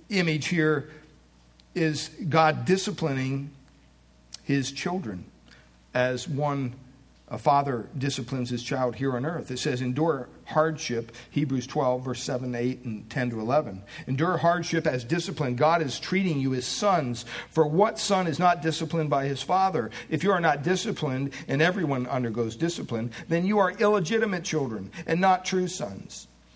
image 0.09 0.49
here 0.49 0.91
is 1.75 2.11
God 2.29 2.65
disciplining 2.65 3.51
his 4.45 4.71
children 4.73 5.25
as 5.95 6.29
one 6.29 6.75
a 7.29 7.39
father 7.39 7.87
disciplines 7.99 8.51
his 8.51 8.63
child 8.63 8.95
here 8.95 9.17
on 9.17 9.27
earth. 9.27 9.51
It 9.51 9.59
says, 9.59 9.83
endure 9.83 10.29
hardship, 10.45 11.11
Hebrews 11.31 11.67
12, 11.67 12.05
verse 12.05 12.23
7, 12.23 12.55
8, 12.55 12.85
and 12.85 13.11
10 13.11 13.31
to 13.31 13.41
11. 13.41 13.83
Endure 14.07 14.37
hardship 14.37 14.87
as 14.87 15.03
discipline. 15.03 15.57
God 15.57 15.83
is 15.83 15.99
treating 15.99 16.39
you 16.39 16.55
as 16.55 16.65
sons. 16.65 17.25
For 17.51 17.67
what 17.67 17.99
son 17.99 18.29
is 18.29 18.39
not 18.39 18.63
disciplined 18.63 19.11
by 19.11 19.27
his 19.27 19.43
father? 19.43 19.91
If 20.09 20.23
you 20.23 20.31
are 20.31 20.41
not 20.41 20.63
disciplined, 20.63 21.33
and 21.49 21.61
everyone 21.61 22.07
undergoes 22.07 22.55
discipline, 22.55 23.11
then 23.29 23.45
you 23.45 23.59
are 23.59 23.73
illegitimate 23.73 24.45
children 24.45 24.93
and 25.07 25.21
not 25.21 25.45
true 25.45 25.67
sons. 25.67 26.29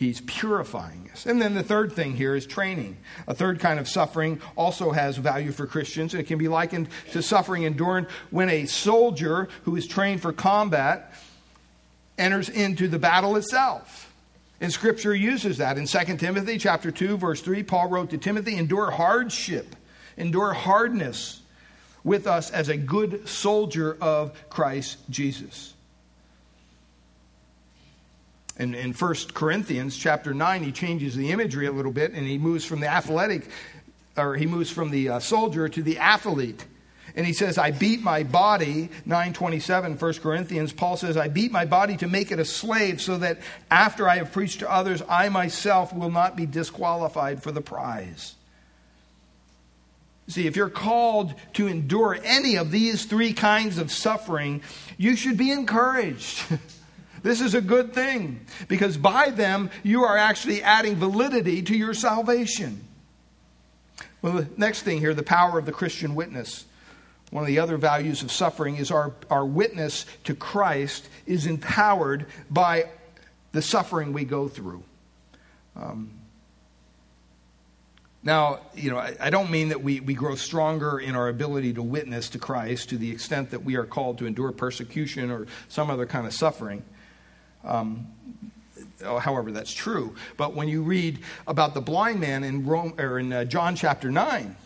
He's 0.00 0.22
purifying 0.22 1.10
us. 1.12 1.26
And 1.26 1.42
then 1.42 1.52
the 1.52 1.62
third 1.62 1.92
thing 1.92 2.16
here 2.16 2.34
is 2.34 2.46
training. 2.46 2.96
A 3.28 3.34
third 3.34 3.60
kind 3.60 3.78
of 3.78 3.86
suffering 3.86 4.40
also 4.56 4.92
has 4.92 5.18
value 5.18 5.52
for 5.52 5.66
Christians. 5.66 6.14
and 6.14 6.22
It 6.22 6.26
can 6.26 6.38
be 6.38 6.48
likened 6.48 6.88
to 7.12 7.20
suffering 7.22 7.64
endured 7.64 8.06
when 8.30 8.48
a 8.48 8.64
soldier 8.64 9.50
who 9.64 9.76
is 9.76 9.86
trained 9.86 10.22
for 10.22 10.32
combat 10.32 11.12
enters 12.16 12.48
into 12.48 12.88
the 12.88 12.98
battle 12.98 13.36
itself. 13.36 14.10
And 14.58 14.72
scripture 14.72 15.14
uses 15.14 15.58
that. 15.58 15.76
In 15.76 15.86
2 15.86 16.16
Timothy 16.16 16.56
chapter 16.56 16.90
2 16.90 17.18
verse 17.18 17.42
3, 17.42 17.62
Paul 17.62 17.90
wrote 17.90 18.08
to 18.08 18.16
Timothy, 18.16 18.56
"Endure 18.56 18.92
hardship, 18.92 19.76
endure 20.16 20.54
hardness 20.54 21.42
with 22.04 22.26
us 22.26 22.50
as 22.50 22.70
a 22.70 22.76
good 22.78 23.28
soldier 23.28 23.98
of 24.00 24.32
Christ 24.48 24.96
Jesus." 25.10 25.69
In, 28.60 28.74
in 28.74 28.92
1 28.92 29.14
Corinthians 29.32 29.96
chapter 29.96 30.34
9, 30.34 30.62
he 30.62 30.70
changes 30.70 31.16
the 31.16 31.30
imagery 31.30 31.66
a 31.66 31.72
little 31.72 31.92
bit 31.92 32.12
and 32.12 32.26
he 32.26 32.36
moves 32.36 32.64
from 32.64 32.80
the 32.80 32.88
athletic, 32.88 33.48
or 34.18 34.36
he 34.36 34.44
moves 34.44 34.70
from 34.70 34.90
the 34.90 35.08
uh, 35.08 35.18
soldier 35.18 35.66
to 35.66 35.82
the 35.82 35.96
athlete. 35.96 36.66
And 37.16 37.26
he 37.26 37.32
says, 37.32 37.56
I 37.56 37.70
beat 37.70 38.02
my 38.02 38.22
body, 38.22 38.90
927, 39.06 39.96
1 39.96 40.14
Corinthians. 40.14 40.72
Paul 40.74 40.98
says, 40.98 41.16
I 41.16 41.28
beat 41.28 41.50
my 41.50 41.64
body 41.64 41.96
to 41.96 42.06
make 42.06 42.30
it 42.30 42.38
a 42.38 42.44
slave 42.44 43.00
so 43.00 43.16
that 43.18 43.38
after 43.70 44.06
I 44.06 44.18
have 44.18 44.30
preached 44.30 44.60
to 44.60 44.70
others, 44.70 45.02
I 45.08 45.30
myself 45.30 45.94
will 45.94 46.10
not 46.10 46.36
be 46.36 46.44
disqualified 46.44 47.42
for 47.42 47.50
the 47.52 47.62
prize. 47.62 48.34
See, 50.28 50.46
if 50.46 50.54
you're 50.54 50.68
called 50.68 51.34
to 51.54 51.66
endure 51.66 52.16
any 52.22 52.56
of 52.56 52.70
these 52.70 53.06
three 53.06 53.32
kinds 53.32 53.78
of 53.78 53.90
suffering, 53.90 54.62
you 54.98 55.16
should 55.16 55.38
be 55.38 55.50
encouraged. 55.50 56.44
This 57.22 57.40
is 57.40 57.54
a 57.54 57.60
good 57.60 57.92
thing 57.92 58.46
because 58.68 58.96
by 58.96 59.30
them 59.30 59.70
you 59.82 60.04
are 60.04 60.16
actually 60.16 60.62
adding 60.62 60.96
validity 60.96 61.62
to 61.62 61.76
your 61.76 61.94
salvation. 61.94 62.84
Well, 64.22 64.34
the 64.34 64.48
next 64.56 64.82
thing 64.82 64.98
here 64.98 65.14
the 65.14 65.22
power 65.22 65.58
of 65.58 65.66
the 65.66 65.72
Christian 65.72 66.14
witness. 66.14 66.64
One 67.30 67.44
of 67.44 67.48
the 67.48 67.60
other 67.60 67.76
values 67.76 68.22
of 68.22 68.32
suffering 68.32 68.76
is 68.76 68.90
our, 68.90 69.12
our 69.30 69.44
witness 69.44 70.04
to 70.24 70.34
Christ 70.34 71.08
is 71.26 71.46
empowered 71.46 72.26
by 72.50 72.90
the 73.52 73.62
suffering 73.62 74.12
we 74.12 74.24
go 74.24 74.48
through. 74.48 74.82
Um, 75.76 76.10
now, 78.22 78.60
you 78.74 78.90
know, 78.90 78.98
I, 78.98 79.16
I, 79.18 79.30
don't 79.30 79.50
mean 79.50 79.68
that 79.68 79.82
we, 79.82 80.00
we 80.00 80.12
grow 80.12 80.34
stronger 80.34 80.98
in 80.98 81.14
our 81.14 81.28
ability 81.28 81.72
to 81.74 81.82
witness 81.82 82.28
to 82.30 82.38
Christ 82.38 82.90
to 82.90 82.98
the 82.98 83.10
extent 83.10 83.50
that 83.50 83.64
we 83.64 83.76
are 83.76 83.86
called 83.86 84.18
to 84.18 84.26
endure 84.26 84.52
persecution 84.52 85.30
or 85.30 85.46
some 85.68 85.88
other 85.88 86.04
kind 86.04 86.26
of 86.26 86.34
suffering. 86.34 86.82
Um, 87.64 88.06
however, 89.02 89.52
that's 89.52 89.72
true. 89.72 90.14
But 90.36 90.54
when 90.54 90.68
you 90.68 90.82
read 90.82 91.20
about 91.46 91.74
the 91.74 91.80
blind 91.80 92.20
man 92.20 92.44
in, 92.44 92.66
Rome, 92.66 92.94
or 92.98 93.18
in 93.18 93.32
uh, 93.32 93.44
John 93.44 93.76
chapter 93.76 94.10
9, 94.10 94.56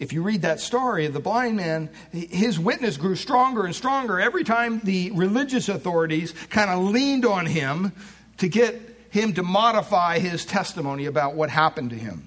if 0.00 0.12
you 0.12 0.22
read 0.22 0.42
that 0.42 0.60
story, 0.60 1.06
of 1.06 1.12
the 1.12 1.20
blind 1.20 1.56
man, 1.56 1.88
his 2.12 2.58
witness 2.58 2.96
grew 2.96 3.14
stronger 3.14 3.64
and 3.64 3.74
stronger 3.74 4.20
every 4.20 4.44
time 4.44 4.80
the 4.80 5.10
religious 5.12 5.68
authorities 5.68 6.34
kind 6.50 6.70
of 6.70 6.82
leaned 6.82 7.24
on 7.24 7.46
him 7.46 7.92
to 8.38 8.48
get 8.48 8.74
him 9.10 9.32
to 9.34 9.42
modify 9.42 10.18
his 10.18 10.44
testimony 10.44 11.06
about 11.06 11.34
what 11.34 11.48
happened 11.48 11.90
to 11.90 11.96
him. 11.96 12.26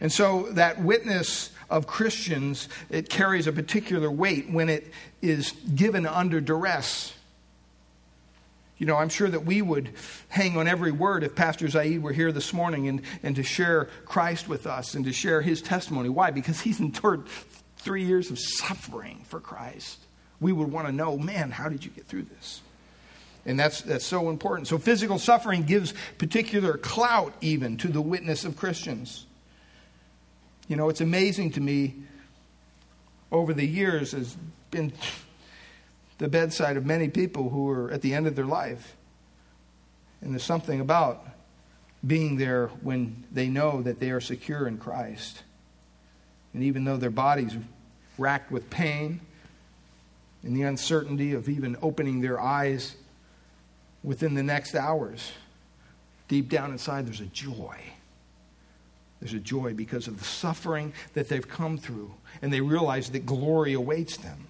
And 0.00 0.12
so 0.12 0.48
that 0.50 0.82
witness 0.82 1.50
of 1.70 1.86
Christians, 1.86 2.68
it 2.90 3.08
carries 3.08 3.46
a 3.46 3.52
particular 3.52 4.10
weight 4.10 4.50
when 4.50 4.68
it 4.68 4.92
is 5.22 5.52
given 5.74 6.06
under 6.06 6.40
duress. 6.40 7.14
You 8.78 8.86
know, 8.86 8.96
I'm 8.96 9.08
sure 9.08 9.28
that 9.28 9.44
we 9.46 9.62
would 9.62 9.90
hang 10.28 10.58
on 10.58 10.68
every 10.68 10.92
word 10.92 11.24
if 11.24 11.34
Pastor 11.34 11.68
Zaid 11.68 12.02
were 12.02 12.12
here 12.12 12.30
this 12.30 12.52
morning 12.52 12.88
and, 12.88 13.02
and 13.22 13.36
to 13.36 13.42
share 13.42 13.86
Christ 14.04 14.48
with 14.48 14.66
us 14.66 14.94
and 14.94 15.04
to 15.06 15.12
share 15.12 15.40
his 15.40 15.62
testimony. 15.62 16.10
Why? 16.10 16.30
Because 16.30 16.60
he's 16.60 16.78
endured 16.80 17.26
three 17.78 18.04
years 18.04 18.30
of 18.30 18.38
suffering 18.38 19.24
for 19.28 19.40
Christ. 19.40 19.98
We 20.40 20.52
would 20.52 20.70
want 20.70 20.86
to 20.88 20.92
know, 20.92 21.16
man, 21.16 21.50
how 21.50 21.70
did 21.70 21.84
you 21.84 21.90
get 21.90 22.06
through 22.06 22.24
this? 22.24 22.60
And 23.46 23.58
that's, 23.58 23.80
that's 23.82 24.04
so 24.04 24.28
important. 24.28 24.66
So, 24.66 24.76
physical 24.76 25.18
suffering 25.18 25.62
gives 25.62 25.94
particular 26.18 26.76
clout 26.76 27.32
even 27.40 27.76
to 27.78 27.88
the 27.88 28.02
witness 28.02 28.44
of 28.44 28.56
Christians. 28.56 29.24
You 30.68 30.76
know, 30.76 30.88
it's 30.88 31.00
amazing 31.00 31.52
to 31.52 31.60
me 31.60 31.94
over 33.30 33.54
the 33.54 33.66
years, 33.66 34.12
has 34.12 34.36
been 34.70 34.92
the 36.18 36.28
bedside 36.28 36.76
of 36.76 36.86
many 36.86 37.08
people 37.08 37.50
who 37.50 37.68
are 37.68 37.90
at 37.90 38.02
the 38.02 38.14
end 38.14 38.26
of 38.26 38.36
their 38.36 38.46
life. 38.46 38.96
And 40.20 40.32
there's 40.32 40.42
something 40.42 40.80
about 40.80 41.26
being 42.06 42.36
there 42.36 42.68
when 42.82 43.24
they 43.32 43.48
know 43.48 43.82
that 43.82 44.00
they 44.00 44.10
are 44.10 44.20
secure 44.20 44.66
in 44.66 44.78
Christ. 44.78 45.42
And 46.54 46.62
even 46.62 46.84
though 46.84 46.96
their 46.96 47.10
bodies 47.10 47.54
racked 48.18 48.50
with 48.50 48.70
pain 48.70 49.20
and 50.42 50.56
the 50.56 50.62
uncertainty 50.62 51.32
of 51.32 51.48
even 51.48 51.76
opening 51.82 52.20
their 52.20 52.40
eyes 52.40 52.96
within 54.02 54.34
the 54.34 54.42
next 54.42 54.74
hours, 54.74 55.32
deep 56.28 56.48
down 56.48 56.72
inside 56.72 57.06
there's 57.06 57.20
a 57.20 57.26
joy. 57.26 57.76
There's 59.20 59.34
a 59.34 59.38
joy 59.40 59.74
because 59.74 60.08
of 60.08 60.18
the 60.18 60.24
suffering 60.24 60.92
that 61.14 61.28
they've 61.28 61.46
come 61.46 61.78
through, 61.78 62.12
and 62.42 62.52
they 62.52 62.60
realize 62.60 63.10
that 63.10 63.26
glory 63.26 63.72
awaits 63.72 64.18
them. 64.18 64.46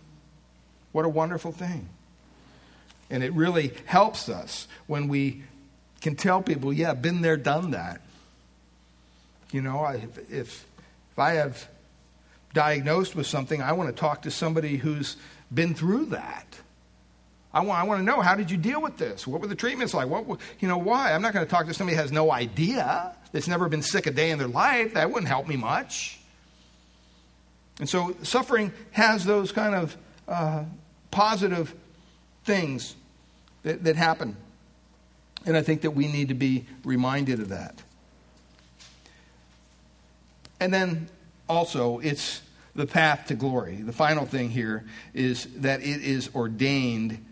What 0.97 1.05
a 1.05 1.11
wonderful 1.11 1.53
thing. 1.53 1.91
And 3.11 3.23
it 3.23 3.35
really 3.35 3.75
helps 3.85 4.31
us 4.31 4.67
when 4.87 5.09
we 5.09 5.43
can 6.01 6.17
tell 6.17 6.41
people, 6.41 6.73
yeah, 6.73 6.95
been 6.95 7.21
there, 7.21 7.37
done 7.37 7.73
that. 7.73 8.01
You 9.53 9.61
know, 9.61 9.85
if, 9.85 10.33
if, 10.33 10.67
I 11.19 11.33
have 11.33 11.69
diagnosed 12.55 13.15
with 13.15 13.27
something, 13.27 13.61
I 13.61 13.73
want 13.73 13.95
to 13.95 13.95
talk 13.95 14.23
to 14.23 14.31
somebody 14.31 14.79
who's 14.79 15.19
been 15.53 15.75
through 15.75 16.07
that. 16.07 16.47
I 17.53 17.61
want, 17.61 17.79
I 17.79 17.83
want 17.83 18.01
to 18.01 18.03
know 18.03 18.23
how 18.23 18.35
did 18.35 18.51
you 18.51 18.57
deal 18.57 18.81
with 18.81 18.97
this? 18.97 19.27
What 19.27 19.43
were 19.43 19.49
the 19.49 19.55
treatments 19.55 19.93
like? 19.93 20.09
What, 20.09 20.41
you 20.61 20.67
know, 20.67 20.79
why? 20.79 21.13
I'm 21.13 21.21
not 21.21 21.35
going 21.35 21.45
to 21.45 21.51
talk 21.51 21.67
to 21.67 21.75
somebody 21.75 21.97
who 21.97 22.01
has 22.01 22.11
no 22.11 22.33
idea, 22.33 23.15
that's 23.33 23.49
never 23.49 23.69
been 23.69 23.83
sick 23.83 24.07
a 24.07 24.11
day 24.11 24.31
in 24.31 24.39
their 24.39 24.49
life. 24.49 24.95
That 24.95 25.11
wouldn't 25.11 25.29
help 25.29 25.47
me 25.47 25.57
much. 25.57 26.19
And 27.81 27.87
so 27.87 28.17
suffering 28.23 28.73
has 28.93 29.27
those 29.27 29.53
kind 29.53 29.75
of 29.75 29.95
uh, 30.27 30.65
positive 31.17 31.75
things 32.45 32.95
that, 33.63 33.83
that 33.85 33.97
happen. 33.97 34.37
And 35.47 35.57
I 35.57 35.63
think 35.63 35.81
that 35.81 35.93
we 35.93 36.09
need 36.09 36.29
to 36.29 36.35
be 36.35 36.67
reminded 36.85 37.41
of 37.41 37.49
that. 37.49 37.83
And 40.61 40.75
then 40.75 41.09
also, 41.49 42.01
it's 42.01 42.43
the 42.75 42.85
path 42.85 43.29
to 43.29 43.35
glory. 43.35 43.77
The 43.77 43.95
final 43.95 44.27
thing 44.27 44.51
here 44.51 44.85
is 45.15 45.47
that 45.57 45.81
it 45.81 46.03
is 46.03 46.29
ordained, 46.35 47.25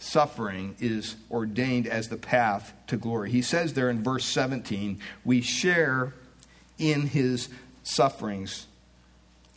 suffering 0.00 0.74
is 0.80 1.14
ordained 1.30 1.86
as 1.86 2.08
the 2.08 2.16
path 2.16 2.72
to 2.88 2.96
glory. 2.96 3.30
He 3.30 3.42
says 3.42 3.74
there 3.74 3.90
in 3.90 4.02
verse 4.02 4.24
17, 4.24 4.98
we 5.24 5.40
share 5.40 6.14
in 6.78 7.02
his 7.02 7.48
sufferings 7.84 8.66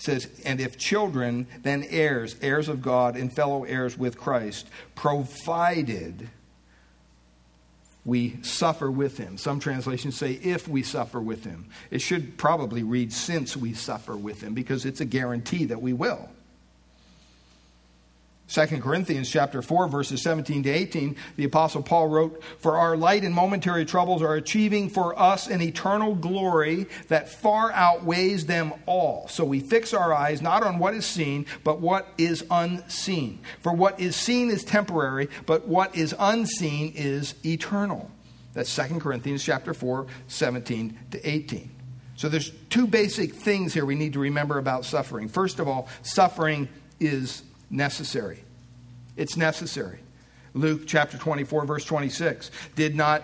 says, 0.02 0.28
And 0.44 0.60
if 0.60 0.78
children, 0.78 1.48
then 1.62 1.86
heirs, 1.90 2.36
heirs 2.42 2.68
of 2.68 2.82
God 2.82 3.16
and 3.16 3.32
fellow 3.32 3.64
heirs 3.64 3.98
with 3.98 4.18
Christ, 4.18 4.68
provided 4.96 6.30
we 8.04 8.42
suffer 8.42 8.90
with 8.90 9.18
him. 9.18 9.38
Some 9.38 9.60
translations 9.60 10.18
say, 10.18 10.32
if 10.32 10.68
we 10.68 10.82
suffer 10.82 11.22
with 11.22 11.44
him. 11.44 11.70
It 11.92 12.02
should 12.02 12.36
probably 12.36 12.82
read, 12.82 13.14
since 13.14 13.56
we 13.56 13.74
suffer 13.74 14.18
with 14.18 14.42
him, 14.42 14.56
because 14.56 14.86
it's 14.86 15.02
a 15.02 15.06
guarantee 15.06 15.66
that 15.66 15.82
we 15.82 15.94
will. 15.94 16.30
2 18.52 18.68
Corinthians 18.82 19.30
chapter 19.30 19.62
4 19.62 19.88
verses 19.88 20.22
17 20.22 20.64
to 20.64 20.70
18 20.70 21.16
the 21.38 21.46
apostle 21.46 21.82
Paul 21.82 22.10
wrote 22.10 22.44
for 22.60 22.78
our 22.78 22.98
light 22.98 23.24
and 23.24 23.34
momentary 23.34 23.86
troubles 23.86 24.22
are 24.22 24.36
achieving 24.36 24.90
for 24.90 25.18
us 25.18 25.48
an 25.48 25.62
eternal 25.62 26.16
glory 26.16 26.88
that 27.08 27.30
far 27.30 27.72
outweighs 27.72 28.46
them 28.46 28.74
all. 28.86 29.28
So 29.30 29.46
we 29.46 29.62
fix 29.62 29.94
our 29.94 30.14
eyes 30.14 30.42
not 30.42 30.64
on 30.64 30.80
what 30.80 30.94
is 30.94 31.06
seen 31.06 31.46
but 31.64 31.80
what 31.80 32.08
is 32.18 32.44
unseen. 32.52 33.40
For 33.62 33.72
what 33.72 34.00
is 34.02 34.18
seen 34.18 34.50
is 34.50 34.66
temporary 34.66 35.30
but 35.46 35.68
what 35.68 35.96
is 35.96 36.14
unseen 36.20 36.92
is 36.94 37.36
eternal. 37.46 38.12
That's 38.54 38.76
2 38.76 39.00
Corinthians 39.00 39.44
chapter 39.44 39.74
4 39.74 40.08
17 40.28 41.00
to 41.12 41.30
18 41.30 41.72
so 42.18 42.30
there's 42.30 42.52
two 42.70 42.86
basic 42.86 43.34
things 43.34 43.74
here 43.74 43.86
we 43.86 43.96
need 43.96 44.14
to 44.14 44.20
remember 44.20 44.60
about 44.60 44.86
suffering. 44.86 45.28
First 45.28 45.60
of 45.60 45.68
all 45.68 45.88
suffering 46.04 46.68
is 47.00 47.44
necessary. 47.72 48.44
It's 49.16 49.38
necessary. 49.38 50.00
Luke 50.54 50.82
chapter 50.86 51.18
24, 51.18 51.66
verse 51.66 51.86
26. 51.86 52.52
Did 52.76 52.96
not 52.96 53.24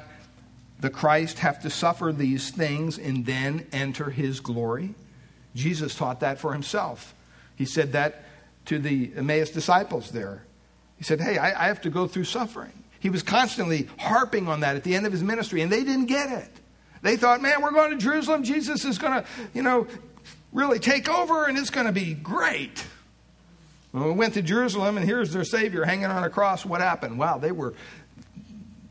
the 0.80 0.90
Christ 0.90 1.40
have 1.40 1.62
to 1.62 1.70
suffer 1.70 2.12
these 2.12 2.52
things 2.52 2.98
and 2.98 3.26
then 3.26 3.68
enter 3.72 4.10
his 4.10 4.40
glory? 4.40 4.96
Jesus 5.56 5.96
taught 5.96 6.22
that 6.22 6.40
for 6.40 6.54
himself. 6.54 7.14
He 7.56 7.66
said 7.66 7.94
that 7.94 8.24
to 8.66 8.80
the 8.80 9.12
Emmaus 9.16 9.50
disciples 9.50 10.12
there. 10.12 10.44
He 10.98 11.04
said, 11.04 11.20
Hey, 11.20 11.38
I, 11.38 11.66
I 11.66 11.68
have 11.68 11.82
to 11.82 11.90
go 11.90 12.08
through 12.08 12.26
suffering. 12.26 12.72
He 13.00 13.10
was 13.10 13.24
constantly 13.24 13.88
harping 13.98 14.48
on 14.48 14.62
that 14.62 14.76
at 14.76 14.84
the 14.84 14.96
end 14.96 15.06
of 15.06 15.12
his 15.12 15.24
ministry, 15.24 15.62
and 15.62 15.72
they 15.72 15.84
didn't 15.84 16.06
get 16.08 16.32
it. 16.32 16.50
They 17.02 17.16
thought, 17.16 17.42
man, 17.42 17.62
we're 17.62 17.72
going 17.72 17.92
to 17.92 17.98
Jerusalem. 17.98 18.44
Jesus 18.44 18.84
is 18.84 18.98
going 18.98 19.22
to, 19.22 19.28
you 19.54 19.62
know, 19.62 19.88
really 20.52 20.80
take 20.80 21.08
over, 21.08 21.46
and 21.46 21.58
it's 21.58 21.70
going 21.70 21.86
to 21.86 21.94
be 21.94 22.14
great. 22.14 22.84
When 24.00 24.10
we 24.10 24.16
went 24.16 24.36
to 24.36 24.42
Jerusalem, 24.42 24.98
and 24.98 25.06
here's 25.06 25.34
their 25.34 25.44
Savior 25.44 25.84
hanging 25.84 26.06
on 26.06 26.24
a 26.24 26.30
cross, 26.30 26.66
what 26.66 26.82
happened? 26.82 27.18
Wow, 27.18 27.38
they 27.40 27.52
were 27.52 27.74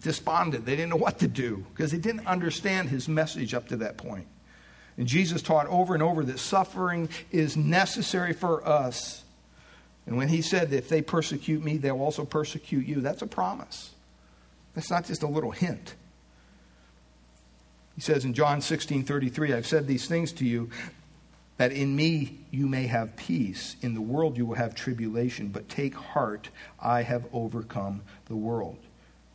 despondent. 0.02 0.66
They 0.66 0.74
didn't 0.76 0.90
know 0.90 0.96
what 0.96 1.20
to 1.20 1.28
do 1.28 1.64
because 1.72 1.92
they 1.92 1.98
didn't 1.98 2.26
understand 2.26 2.88
his 2.88 3.08
message 3.08 3.54
up 3.54 3.68
to 3.68 3.76
that 3.78 3.96
point. 3.96 4.26
And 4.96 5.06
Jesus 5.06 5.42
taught 5.42 5.66
over 5.68 5.94
and 5.94 6.02
over 6.02 6.24
that 6.24 6.38
suffering 6.38 7.08
is 7.30 7.56
necessary 7.56 8.32
for 8.32 8.66
us. 8.66 9.24
And 10.06 10.16
when 10.16 10.28
he 10.28 10.42
said 10.42 10.70
that 10.70 10.78
if 10.78 10.88
they 10.88 11.02
persecute 11.02 11.62
me, 11.62 11.76
they'll 11.76 12.00
also 12.00 12.24
persecute 12.24 12.86
you, 12.86 13.00
that's 13.00 13.22
a 13.22 13.26
promise. 13.26 13.90
That's 14.74 14.90
not 14.90 15.04
just 15.04 15.22
a 15.22 15.28
little 15.28 15.50
hint. 15.50 15.94
He 17.94 18.00
says 18.00 18.24
in 18.24 18.34
John 18.34 18.60
16 18.60 19.04
33, 19.04 19.54
I've 19.54 19.66
said 19.66 19.86
these 19.86 20.06
things 20.06 20.32
to 20.32 20.44
you 20.44 20.70
that 21.56 21.72
in 21.72 21.96
me 21.96 22.38
you 22.50 22.66
may 22.66 22.86
have 22.86 23.16
peace. 23.16 23.76
In 23.82 23.94
the 23.94 24.00
world 24.00 24.36
you 24.36 24.46
will 24.46 24.56
have 24.56 24.74
tribulation, 24.74 25.48
but 25.48 25.68
take 25.68 25.94
heart, 25.94 26.50
I 26.80 27.02
have 27.02 27.26
overcome 27.32 28.02
the 28.26 28.36
world. 28.36 28.78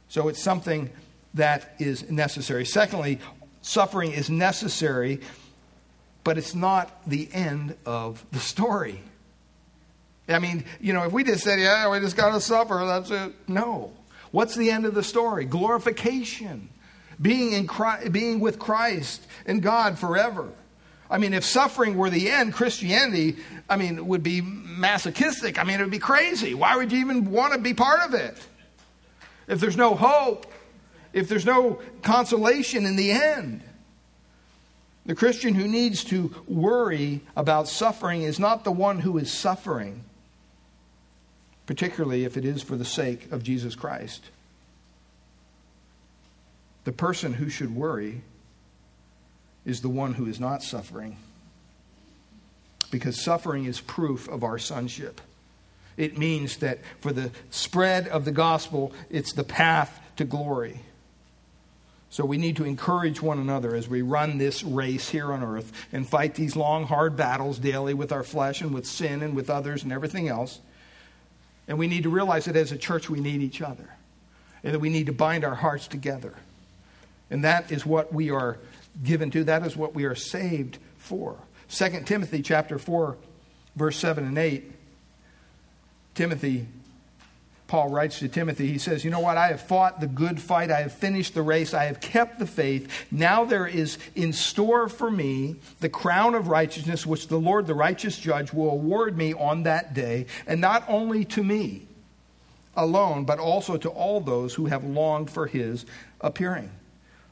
So 0.08 0.28
it's 0.28 0.42
something 0.42 0.90
that 1.34 1.76
is 1.80 2.10
necessary. 2.10 2.66
Secondly, 2.66 3.20
suffering 3.62 4.12
is 4.12 4.30
necessary, 4.30 5.22
but 6.24 6.38
it's 6.38 6.54
not 6.54 7.08
the 7.08 7.30
end 7.34 7.76
of 7.86 8.24
the 8.32 8.40
story. 8.40 9.00
I 10.28 10.40
mean, 10.40 10.66
you 10.80 10.94
know, 10.94 11.04
if 11.04 11.12
we 11.12 11.24
just 11.24 11.44
said, 11.44 11.60
yeah, 11.60 11.90
we 11.90 12.00
just 12.00 12.16
got 12.16 12.34
to 12.34 12.42
suffer, 12.42 12.84
that's 12.86 13.10
it. 13.12 13.34
No. 13.48 13.92
What's 14.32 14.56
the 14.56 14.72
end 14.72 14.86
of 14.86 14.94
the 14.94 15.04
story? 15.04 15.46
Glorification. 15.46 16.70
Being, 17.22 17.54
in 17.54 17.68
Christ, 17.68 18.12
being 18.12 18.40
with 18.40 18.58
Christ 18.58 19.26
and 19.46 19.62
God 19.62 20.00
forever. 20.00 20.50
I 21.12 21.20
mean, 21.20 21.36
if 21.36 21.44
suffering 21.44 21.96
were 21.96 22.10
the 22.10 22.32
end, 22.32 22.54
Christianity, 22.54 23.36
I 23.70 23.76
mean, 23.76 24.08
would 24.08 24.24
be 24.24 24.42
masochistic. 24.42 25.60
I 25.60 25.64
mean, 25.64 25.80
it 25.80 25.84
would 25.84 25.92
be 25.92 26.00
crazy. 26.00 26.56
Why 26.56 26.76
would 26.78 26.92
you 26.92 27.00
even 27.00 27.30
want 27.30 27.54
to 27.54 27.60
be 27.60 27.76
part 27.76 28.00
of 28.00 28.16
it? 28.16 28.38
if 29.52 29.60
there's 29.60 29.78
no 29.78 29.96
hope, 29.96 30.52
if 31.12 31.28
there's 31.28 31.46
no 31.46 31.82
consolation 32.04 32.86
in 32.86 32.96
the 32.96 33.12
end. 33.12 33.62
The 35.06 35.14
Christian 35.14 35.56
who 35.56 35.68
needs 35.68 36.06
to 36.06 36.34
worry 36.48 37.20
about 37.36 37.68
suffering 37.68 38.22
is 38.22 38.40
not 38.40 38.64
the 38.64 38.72
one 38.72 39.00
who 39.00 39.18
is 39.18 39.30
suffering, 39.30 40.06
particularly 41.66 42.24
if 42.24 42.38
it 42.38 42.46
is 42.46 42.62
for 42.62 42.78
the 42.78 42.86
sake 42.86 43.30
of 43.32 43.44
Jesus 43.44 43.76
Christ. 43.76 44.24
The 46.86 46.94
person 46.94 47.34
who 47.34 47.50
should 47.50 47.76
worry 47.76 48.22
is 49.66 49.82
the 49.82 49.90
one 49.90 50.14
who 50.14 50.26
is 50.26 50.40
not 50.40 50.64
suffering, 50.64 51.18
because 52.90 53.22
suffering 53.22 53.66
is 53.66 53.80
proof 53.80 54.28
of 54.28 54.44
our 54.44 54.58
sonship. 54.58 55.22
It 55.98 56.18
means 56.18 56.58
that 56.58 56.80
for 57.00 57.14
the 57.14 57.32
spread 57.50 58.08
of 58.08 58.26
the 58.26 58.32
gospel, 58.32 58.94
it's 59.10 59.34
the 59.34 59.44
path 59.44 60.00
to 60.18 60.26
glory. 60.26 60.82
So 62.10 62.26
we 62.26 62.38
need 62.38 62.58
to 62.58 62.66
encourage 62.66 63.22
one 63.22 63.40
another 63.40 63.74
as 63.74 63.88
we 63.88 64.02
run 64.02 64.38
this 64.38 64.64
race 64.64 65.10
here 65.10 65.32
on 65.32 65.44
earth 65.44 65.72
and 65.94 66.08
fight 66.08 66.36
these 66.36 66.58
long, 66.58 66.86
hard 66.86 67.16
battles 67.16 67.58
daily 67.58 67.94
with 67.94 68.12
our 68.12 68.24
flesh 68.24 68.62
and 68.62 68.74
with 68.74 68.86
sin 68.86 69.22
and 69.22 69.34
with 69.34 69.50
others 69.50 69.84
and 69.84 69.94
everything 69.94 70.28
else. 70.28 70.60
And 71.70 71.78
we 71.78 71.88
need 71.88 72.04
to 72.04 72.10
realize 72.10 72.46
that 72.46 72.58
as 72.58 72.74
a 72.74 72.78
church, 72.78 73.10
we 73.10 73.22
need 73.22 73.42
each 73.42 73.62
other 73.62 73.90
and 74.64 74.74
that 74.74 74.80
we 74.80 74.90
need 74.90 75.06
to 75.06 75.14
bind 75.14 75.46
our 75.46 75.56
hearts 75.56 75.88
together. 75.88 76.34
And 77.30 77.46
that 77.46 77.72
is 77.72 77.86
what 77.86 78.14
we 78.14 78.30
are 78.30 78.58
given 79.04 79.32
to, 79.32 79.44
that 79.46 79.66
is 79.66 79.76
what 79.76 79.96
we 79.96 80.06
are 80.06 80.16
saved 80.16 80.78
for. 80.98 81.38
2 81.70 82.02
Timothy 82.06 82.42
chapter 82.42 82.78
4, 82.78 83.18
verse 83.76 83.98
7 83.98 84.26
and 84.26 84.38
8 84.38 84.72
Timothy, 86.14 86.68
Paul 87.68 87.90
writes 87.90 88.20
to 88.20 88.28
Timothy, 88.28 88.68
he 88.68 88.78
says, 88.78 89.06
You 89.06 89.12
know 89.12 89.22
what? 89.22 89.38
I 89.38 89.48
have 89.48 89.62
fought 89.62 90.02
the 90.02 90.08
good 90.08 90.42
fight. 90.42 90.70
I 90.70 90.82
have 90.82 90.92
finished 90.92 91.34
the 91.34 91.42
race. 91.42 91.74
I 91.74 91.86
have 91.86 92.02
kept 92.02 92.38
the 92.38 92.46
faith. 92.46 93.06
Now 93.12 93.46
there 93.46 93.66
is 93.66 93.98
in 94.14 94.34
store 94.34 94.90
for 94.90 95.10
me 95.10 95.56
the 95.80 95.88
crown 95.88 96.36
of 96.36 96.50
righteousness, 96.50 97.06
which 97.06 97.30
the 97.30 97.40
Lord, 97.40 97.68
the 97.68 97.74
righteous 97.74 98.18
judge, 98.18 98.52
will 98.52 98.72
award 98.72 99.18
me 99.18 99.34
on 99.34 99.64
that 99.64 99.94
day, 99.94 100.26
and 100.46 100.60
not 100.60 100.84
only 100.90 101.24
to 101.26 101.44
me 101.44 101.88
alone, 102.76 103.24
but 103.24 103.40
also 103.40 103.78
to 103.78 103.90
all 103.90 104.20
those 104.20 104.54
who 104.54 104.66
have 104.66 104.84
longed 104.84 105.30
for 105.30 105.48
his 105.48 105.86
appearing. 106.20 106.72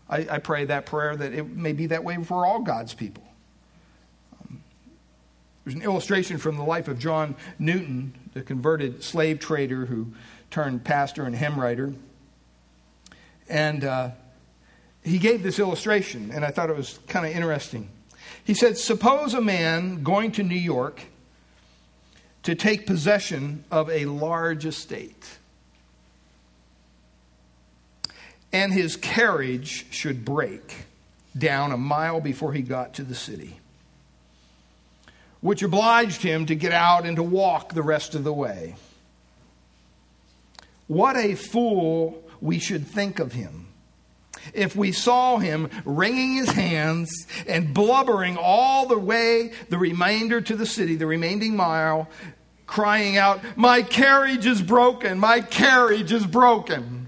I, 0.09 0.27
I 0.29 0.39
pray 0.39 0.65
that 0.65 0.85
prayer 0.85 1.15
that 1.15 1.33
it 1.33 1.47
may 1.47 1.73
be 1.73 1.87
that 1.87 2.03
way 2.03 2.21
for 2.23 2.45
all 2.45 2.61
God's 2.61 2.93
people. 2.93 3.23
Um, 4.41 4.63
there's 5.63 5.75
an 5.75 5.83
illustration 5.83 6.37
from 6.37 6.57
the 6.57 6.63
life 6.63 6.87
of 6.87 6.97
John 6.99 7.35
Newton 7.59 8.13
the 8.33 8.41
converted 8.41 9.03
slave 9.03 9.39
trader 9.39 9.85
who 9.85 10.13
turned 10.49 10.83
pastor 10.83 11.23
and 11.25 11.35
hymn 11.35 11.59
writer. 11.59 11.93
And 13.47 13.83
uh, 13.83 14.11
he 15.03 15.17
gave 15.17 15.43
this 15.43 15.59
illustration, 15.59 16.31
and 16.31 16.45
I 16.45 16.51
thought 16.51 16.69
it 16.69 16.75
was 16.75 16.99
kind 17.07 17.25
of 17.25 17.31
interesting. 17.31 17.89
He 18.43 18.53
said, 18.53 18.77
Suppose 18.77 19.33
a 19.33 19.41
man 19.41 20.03
going 20.03 20.31
to 20.33 20.43
New 20.43 20.55
York 20.55 21.01
to 22.43 22.55
take 22.55 22.85
possession 22.85 23.63
of 23.71 23.89
a 23.89 24.05
large 24.05 24.65
estate, 24.65 25.38
and 28.51 28.73
his 28.73 28.95
carriage 28.95 29.85
should 29.91 30.25
break 30.25 30.85
down 31.37 31.71
a 31.71 31.77
mile 31.77 32.19
before 32.19 32.53
he 32.53 32.61
got 32.61 32.93
to 32.95 33.03
the 33.03 33.15
city 33.15 33.59
which 35.41 35.63
obliged 35.63 36.21
him 36.21 36.45
to 36.45 36.55
get 36.55 36.71
out 36.71 37.05
and 37.05 37.15
to 37.15 37.23
walk 37.23 37.73
the 37.73 37.81
rest 37.81 38.15
of 38.15 38.23
the 38.23 38.33
way. 38.33 38.75
What 40.87 41.15
a 41.15 41.35
fool 41.35 42.23
we 42.41 42.59
should 42.59 42.87
think 42.87 43.19
of 43.19 43.33
him 43.33 43.67
if 44.53 44.75
we 44.75 44.91
saw 44.91 45.37
him 45.37 45.69
wringing 45.85 46.35
his 46.35 46.49
hands 46.49 47.27
and 47.47 47.73
blubbering 47.73 48.37
all 48.37 48.87
the 48.87 48.97
way 48.97 49.51
the 49.69 49.77
remainder 49.77 50.41
to 50.41 50.55
the 50.55 50.65
city, 50.65 50.95
the 50.95 51.05
remaining 51.05 51.55
mile, 51.55 52.09
crying 52.65 53.17
out, 53.17 53.41
My 53.55 53.81
carriage 53.81 54.45
is 54.45 54.61
broken, 54.61 55.19
my 55.19 55.41
carriage 55.41 56.11
is 56.11 56.25
broken, 56.25 56.98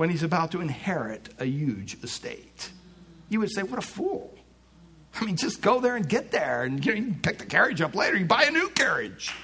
when 0.00 0.08
he's 0.08 0.22
about 0.22 0.50
to 0.50 0.62
inherit 0.62 1.28
a 1.38 1.44
huge 1.44 2.02
estate. 2.02 2.70
You 3.28 3.38
would 3.40 3.50
say, 3.50 3.62
What 3.62 3.78
a 3.78 3.82
fool. 3.82 4.32
I 5.12 5.26
mean, 5.26 5.36
just 5.36 5.60
go 5.60 5.78
there 5.78 5.94
and 5.94 6.08
get 6.08 6.30
there, 6.30 6.62
and 6.62 6.82
you, 6.82 6.94
know, 6.94 7.06
you 7.08 7.14
pick 7.22 7.36
the 7.36 7.44
carriage 7.44 7.82
up 7.82 7.94
later. 7.94 8.16
You 8.16 8.24
buy 8.24 8.44
a 8.44 8.50
new 8.50 8.70
carriage. 8.70 9.34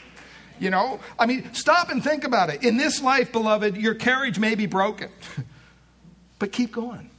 You 0.58 0.70
know, 0.70 0.98
I 1.18 1.26
mean, 1.26 1.52
stop 1.52 1.90
and 1.90 2.02
think 2.02 2.24
about 2.24 2.48
it. 2.48 2.64
In 2.64 2.78
this 2.78 3.02
life, 3.02 3.32
beloved, 3.32 3.76
your 3.76 3.94
carriage 3.94 4.38
may 4.38 4.54
be 4.54 4.64
broken, 4.64 5.10
but 6.38 6.52
keep 6.52 6.72
going. 6.72 7.10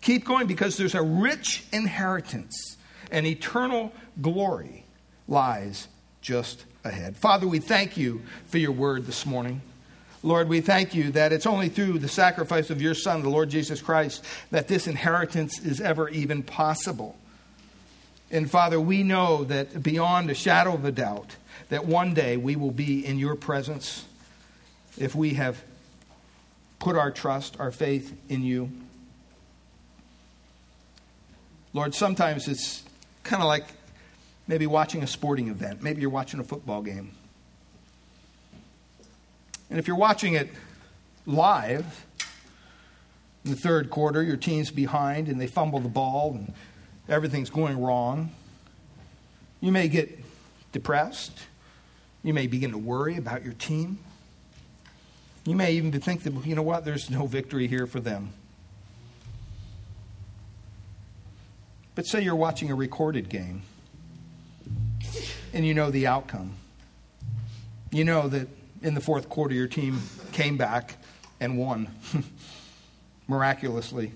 Keep 0.00 0.24
going 0.24 0.48
because 0.48 0.76
there's 0.76 0.96
a 0.96 1.02
rich 1.02 1.66
inheritance 1.72 2.78
and 3.12 3.28
eternal 3.28 3.92
glory 4.20 4.84
lies 5.28 5.86
just 6.20 6.64
ahead. 6.82 7.16
Father, 7.16 7.46
we 7.46 7.60
thank 7.60 7.96
you 7.96 8.22
for 8.46 8.58
your 8.58 8.72
word 8.72 9.06
this 9.06 9.24
morning. 9.24 9.62
Lord, 10.26 10.48
we 10.48 10.60
thank 10.60 10.92
you 10.92 11.12
that 11.12 11.32
it's 11.32 11.46
only 11.46 11.68
through 11.68 12.00
the 12.00 12.08
sacrifice 12.08 12.70
of 12.70 12.82
your 12.82 12.94
Son, 12.94 13.22
the 13.22 13.28
Lord 13.28 13.48
Jesus 13.48 13.80
Christ, 13.80 14.24
that 14.50 14.66
this 14.66 14.88
inheritance 14.88 15.60
is 15.60 15.80
ever 15.80 16.08
even 16.08 16.42
possible. 16.42 17.16
And 18.32 18.50
Father, 18.50 18.80
we 18.80 19.04
know 19.04 19.44
that 19.44 19.84
beyond 19.84 20.28
a 20.28 20.34
shadow 20.34 20.74
of 20.74 20.84
a 20.84 20.90
doubt, 20.90 21.36
that 21.68 21.86
one 21.86 22.12
day 22.12 22.36
we 22.36 22.56
will 22.56 22.72
be 22.72 23.06
in 23.06 23.20
your 23.20 23.36
presence 23.36 24.04
if 24.98 25.14
we 25.14 25.34
have 25.34 25.62
put 26.80 26.96
our 26.96 27.12
trust, 27.12 27.60
our 27.60 27.70
faith 27.70 28.12
in 28.28 28.42
you. 28.42 28.68
Lord, 31.72 31.94
sometimes 31.94 32.48
it's 32.48 32.82
kind 33.22 33.44
of 33.44 33.46
like 33.46 33.66
maybe 34.48 34.66
watching 34.66 35.04
a 35.04 35.06
sporting 35.06 35.46
event. 35.50 35.84
Maybe 35.84 36.00
you're 36.00 36.10
watching 36.10 36.40
a 36.40 36.44
football 36.44 36.82
game. 36.82 37.12
And 39.70 39.78
if 39.78 39.88
you're 39.88 39.96
watching 39.96 40.34
it 40.34 40.50
live, 41.26 42.06
in 43.46 43.52
the 43.52 43.56
third 43.56 43.90
quarter, 43.90 44.22
your 44.22 44.36
team's 44.36 44.70
behind 44.70 45.28
and 45.28 45.40
they 45.40 45.46
fumble 45.46 45.78
the 45.78 45.88
ball 45.88 46.32
and 46.34 46.52
everything's 47.08 47.50
going 47.50 47.80
wrong. 47.80 48.30
You 49.60 49.70
may 49.70 49.88
get 49.88 50.18
depressed. 50.72 51.38
You 52.24 52.34
may 52.34 52.48
begin 52.48 52.72
to 52.72 52.78
worry 52.78 53.16
about 53.16 53.44
your 53.44 53.52
team. 53.52 53.98
You 55.44 55.54
may 55.54 55.74
even 55.74 55.92
think 56.00 56.24
that, 56.24 56.44
you 56.44 56.56
know 56.56 56.62
what, 56.62 56.84
there's 56.84 57.08
no 57.08 57.26
victory 57.26 57.68
here 57.68 57.86
for 57.86 58.00
them. 58.00 58.30
But 61.94 62.06
say 62.06 62.20
you're 62.20 62.34
watching 62.34 62.70
a 62.72 62.74
recorded 62.74 63.28
game 63.28 63.62
and 65.54 65.64
you 65.64 65.72
know 65.72 65.90
the 65.92 66.08
outcome. 66.08 66.54
You 67.92 68.04
know 68.04 68.26
that 68.26 68.48
in 68.82 68.94
the 68.94 69.00
fourth 69.00 69.28
quarter 69.28 69.54
your 69.54 69.66
team 69.66 70.00
came 70.32 70.56
back 70.56 70.96
and 71.40 71.58
won 71.58 71.88
miraculously. 73.28 74.12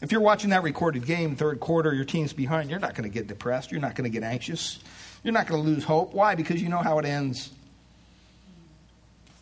If 0.00 0.12
you're 0.12 0.20
watching 0.20 0.50
that 0.50 0.62
recorded 0.62 1.06
game, 1.06 1.36
third 1.36 1.60
quarter, 1.60 1.94
your 1.94 2.04
team's 2.04 2.32
behind, 2.32 2.68
you're 2.68 2.80
not 2.80 2.94
going 2.94 3.08
to 3.08 3.14
get 3.14 3.26
depressed. 3.26 3.70
You're 3.70 3.80
not 3.80 3.94
going 3.94 4.04
to 4.04 4.10
get 4.10 4.22
anxious. 4.22 4.78
You're 5.22 5.32
not 5.32 5.46
going 5.46 5.62
to 5.62 5.68
lose 5.68 5.84
hope. 5.84 6.12
Why? 6.12 6.34
Because 6.34 6.60
you 6.60 6.68
know 6.68 6.82
how 6.82 6.98
it 6.98 7.06
ends. 7.06 7.50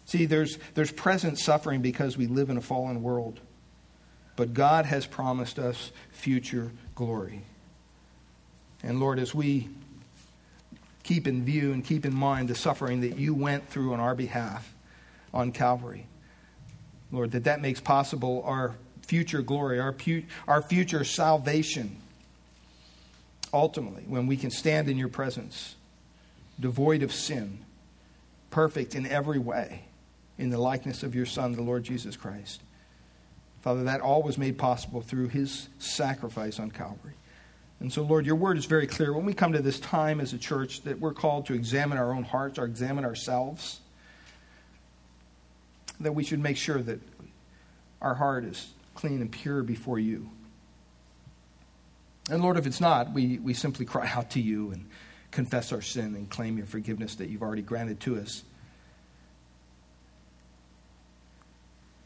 See, 0.05 0.27
there's, 0.27 0.59
there's 0.75 0.93
present 0.93 1.39
suffering 1.39 1.83
because 1.83 2.17
we 2.17 2.27
live 2.27 2.51
in 2.51 2.57
a 2.57 2.61
fallen 2.61 3.03
world. 3.03 3.41
But 4.37 4.55
God 4.55 4.87
has 4.87 5.07
promised 5.07 5.59
us 5.59 5.91
future 6.11 6.71
glory. 6.95 7.43
And 8.83 9.01
Lord, 9.01 9.19
as 9.19 9.35
we 9.35 9.69
keep 11.03 11.27
in 11.27 11.45
view 11.45 11.73
and 11.73 11.85
keep 11.85 12.05
in 12.05 12.15
mind 12.15 12.49
the 12.49 12.55
suffering 12.55 13.01
that 13.01 13.17
you 13.17 13.35
went 13.35 13.69
through 13.69 13.93
on 13.93 14.01
our 14.01 14.15
behalf 14.15 14.75
on 15.35 15.53
Calvary, 15.53 16.07
Lord, 17.11 17.33
that 17.33 17.45
that 17.45 17.61
makes 17.61 17.81
possible 17.81 18.43
our 18.47 18.75
future 19.03 19.43
glory, 19.43 19.81
our, 19.81 19.93
pu- 19.93 20.25
our 20.47 20.63
future 20.63 21.05
salvation. 21.05 21.97
Ultimately, 23.53 24.05
when 24.07 24.27
we 24.27 24.37
can 24.37 24.51
stand 24.51 24.89
in 24.89 24.97
your 24.97 25.09
presence, 25.09 25.75
devoid 26.59 27.03
of 27.03 27.13
sin, 27.13 27.59
perfect 28.51 28.95
in 28.95 29.07
every 29.07 29.39
way, 29.39 29.85
in 30.39 30.51
the 30.51 30.59
likeness 30.59 31.03
of 31.03 31.15
your 31.15 31.27
Son, 31.27 31.53
the 31.53 31.63
Lord 31.63 31.85
Jesus 31.85 32.17
Christ. 32.17 32.63
Father, 33.61 33.85
that 33.85 34.01
all 34.01 34.23
was 34.23 34.39
made 34.39 34.59
possible 34.59 35.03
through 35.03 35.29
his 35.29 35.69
sacrifice 35.79 36.59
on 36.59 36.71
Calvary. 36.71 37.15
And 37.83 37.93
so, 37.93 38.03
Lord, 38.05 38.25
your 38.27 38.37
word 38.37 38.59
is 38.59 38.67
very 38.67 38.87
clear. 38.87 39.13
When 39.13 39.27
we 39.27 39.35
come 39.35 39.55
to 39.55 39.61
this 39.61 39.81
time 39.81 40.21
as 40.21 40.33
a 40.33 40.39
church, 40.39 40.83
that 40.83 41.01
we're 41.01 41.13
called 41.13 41.47
to 41.47 41.55
examine 41.55 41.99
our 41.99 42.13
own 42.13 42.23
hearts 42.23 42.57
or 42.57 42.65
examine 42.65 43.05
ourselves, 43.05 43.81
that 45.99 46.15
we 46.15 46.23
should 46.23 46.39
make 46.39 46.57
sure 46.57 46.81
that 46.81 47.01
our 48.01 48.15
heart 48.15 48.45
is 48.45 48.73
clean 48.95 49.21
and 49.21 49.33
pure 49.33 49.65
before 49.65 49.99
you. 49.99 50.31
And 52.31 52.41
Lord, 52.41 52.57
if 52.57 52.67
it's 52.67 52.81
not, 52.81 53.13
we, 53.13 53.41
we 53.41 53.53
simply 53.53 53.85
cry 53.85 54.09
out 54.15 54.31
to 54.31 54.41
you 54.41 54.71
and 54.71 54.89
confess 55.33 55.73
our 55.73 55.83
sin 55.83 56.15
and 56.15 56.31
claim 56.31 56.59
your 56.59 56.67
forgiveness 56.67 57.17
that 57.17 57.31
you've 57.31 57.43
already 57.43 57.63
granted 57.63 57.99
to 58.03 58.17
us. 58.17 58.45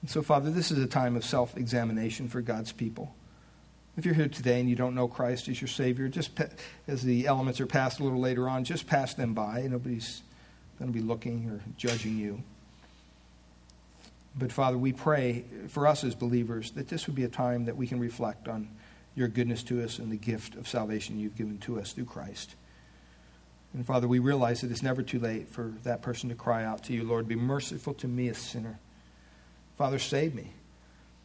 And 0.01 0.09
so, 0.09 0.23
Father, 0.23 0.51
this 0.51 0.71
is 0.71 0.79
a 0.79 0.87
time 0.87 1.17
of 1.17 1.25
self 1.25 1.55
examination 1.55 2.31
for 2.31 2.41
God's 2.41 2.73
people. 2.73 3.15
If 3.97 4.05
you're 4.05 4.15
here 4.15 4.29
today 4.29 4.61
and 4.61 4.69
you 4.69 4.77
don't 4.77 4.95
know 4.95 5.09
Christ 5.09 5.49
as 5.49 5.61
your 5.61 5.69
Savior, 5.69 6.09
just 6.09 6.31
as 6.87 7.03
the 7.03 7.27
elements 7.27 7.61
are 7.61 7.67
passed 7.67 7.99
a 7.99 8.05
little 8.05 8.21
later 8.21 8.47
on, 8.47 8.65
just 8.65 8.87
pass 8.87 9.15
them 9.15 9.33
by. 9.33 9.63
Nobody's 9.63 10.23
going 10.79 10.93
to 10.93 10.95
be 10.97 11.03
looking 11.03 11.49
or 11.49 11.61
judging 11.79 12.19
you. 12.19 12.43
But 14.39 14.53
Father, 14.53 14.77
we 14.77 14.93
pray 14.93 15.45
for 15.69 15.87
us 15.87 16.05
as 16.05 16.15
believers 16.15 16.73
that 16.73 16.89
this 16.89 17.07
would 17.07 17.17
be 17.17 17.25
a 17.25 17.29
time 17.29 17.65
that 17.65 17.77
we 17.77 17.87
can 17.87 17.99
reflect 17.99 18.49
on 18.49 18.69
your 19.15 19.29
goodness 19.29 19.63
to 19.63 19.83
us 19.83 19.99
and 19.99 20.13
the 20.13 20.17
gift 20.17 20.57
of 20.57 20.69
salvation 20.69 21.19
you've 21.19 21.37
given 21.37 21.57
to 21.61 21.81
us 21.81 21.93
through 21.93 22.05
Christ. 22.05 22.55
And 23.73 23.87
Father, 23.87 24.07
we 24.07 24.19
realize 24.19 24.61
that 24.61 24.71
it's 24.71 24.83
never 24.83 25.03
too 25.03 25.19
late 25.19 25.49
for 25.49 25.73
that 25.85 26.03
person 26.03 26.29
to 26.29 26.35
cry 26.35 26.65
out 26.65 26.85
to 26.85 26.93
you, 26.93 27.03
Lord, 27.03 27.27
be 27.27 27.35
merciful 27.35 27.95
to 27.95 28.09
me, 28.09 28.29
a 28.29 28.35
sinner. 28.35 28.79
Father, 29.79 29.99
save 29.99 30.35
me. 30.35 30.53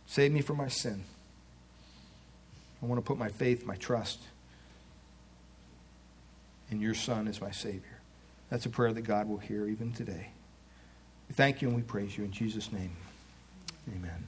Save 0.05 0.31
me 0.31 0.41
from 0.41 0.55
my 0.55 0.69
sin. 0.69 1.03
I 2.81 2.85
want 2.85 2.97
to 2.97 3.05
put 3.05 3.17
my 3.17 3.29
faith, 3.29 3.65
my 3.65 3.75
trust 3.75 4.19
in 6.71 6.81
your 6.81 6.93
Son 6.93 7.27
as 7.27 7.41
my 7.41 7.51
Savior. 7.51 7.99
That's 8.49 8.65
a 8.65 8.69
prayer 8.69 8.93
that 8.93 9.01
God 9.01 9.29
will 9.29 9.37
hear 9.37 9.67
even 9.67 9.93
today. 9.93 10.29
We 11.29 11.35
thank 11.35 11.61
you 11.61 11.67
and 11.67 11.77
we 11.77 11.83
praise 11.83 12.17
you 12.17 12.23
in 12.23 12.31
Jesus' 12.31 12.71
name. 12.71 12.91
Amen. 13.95 14.27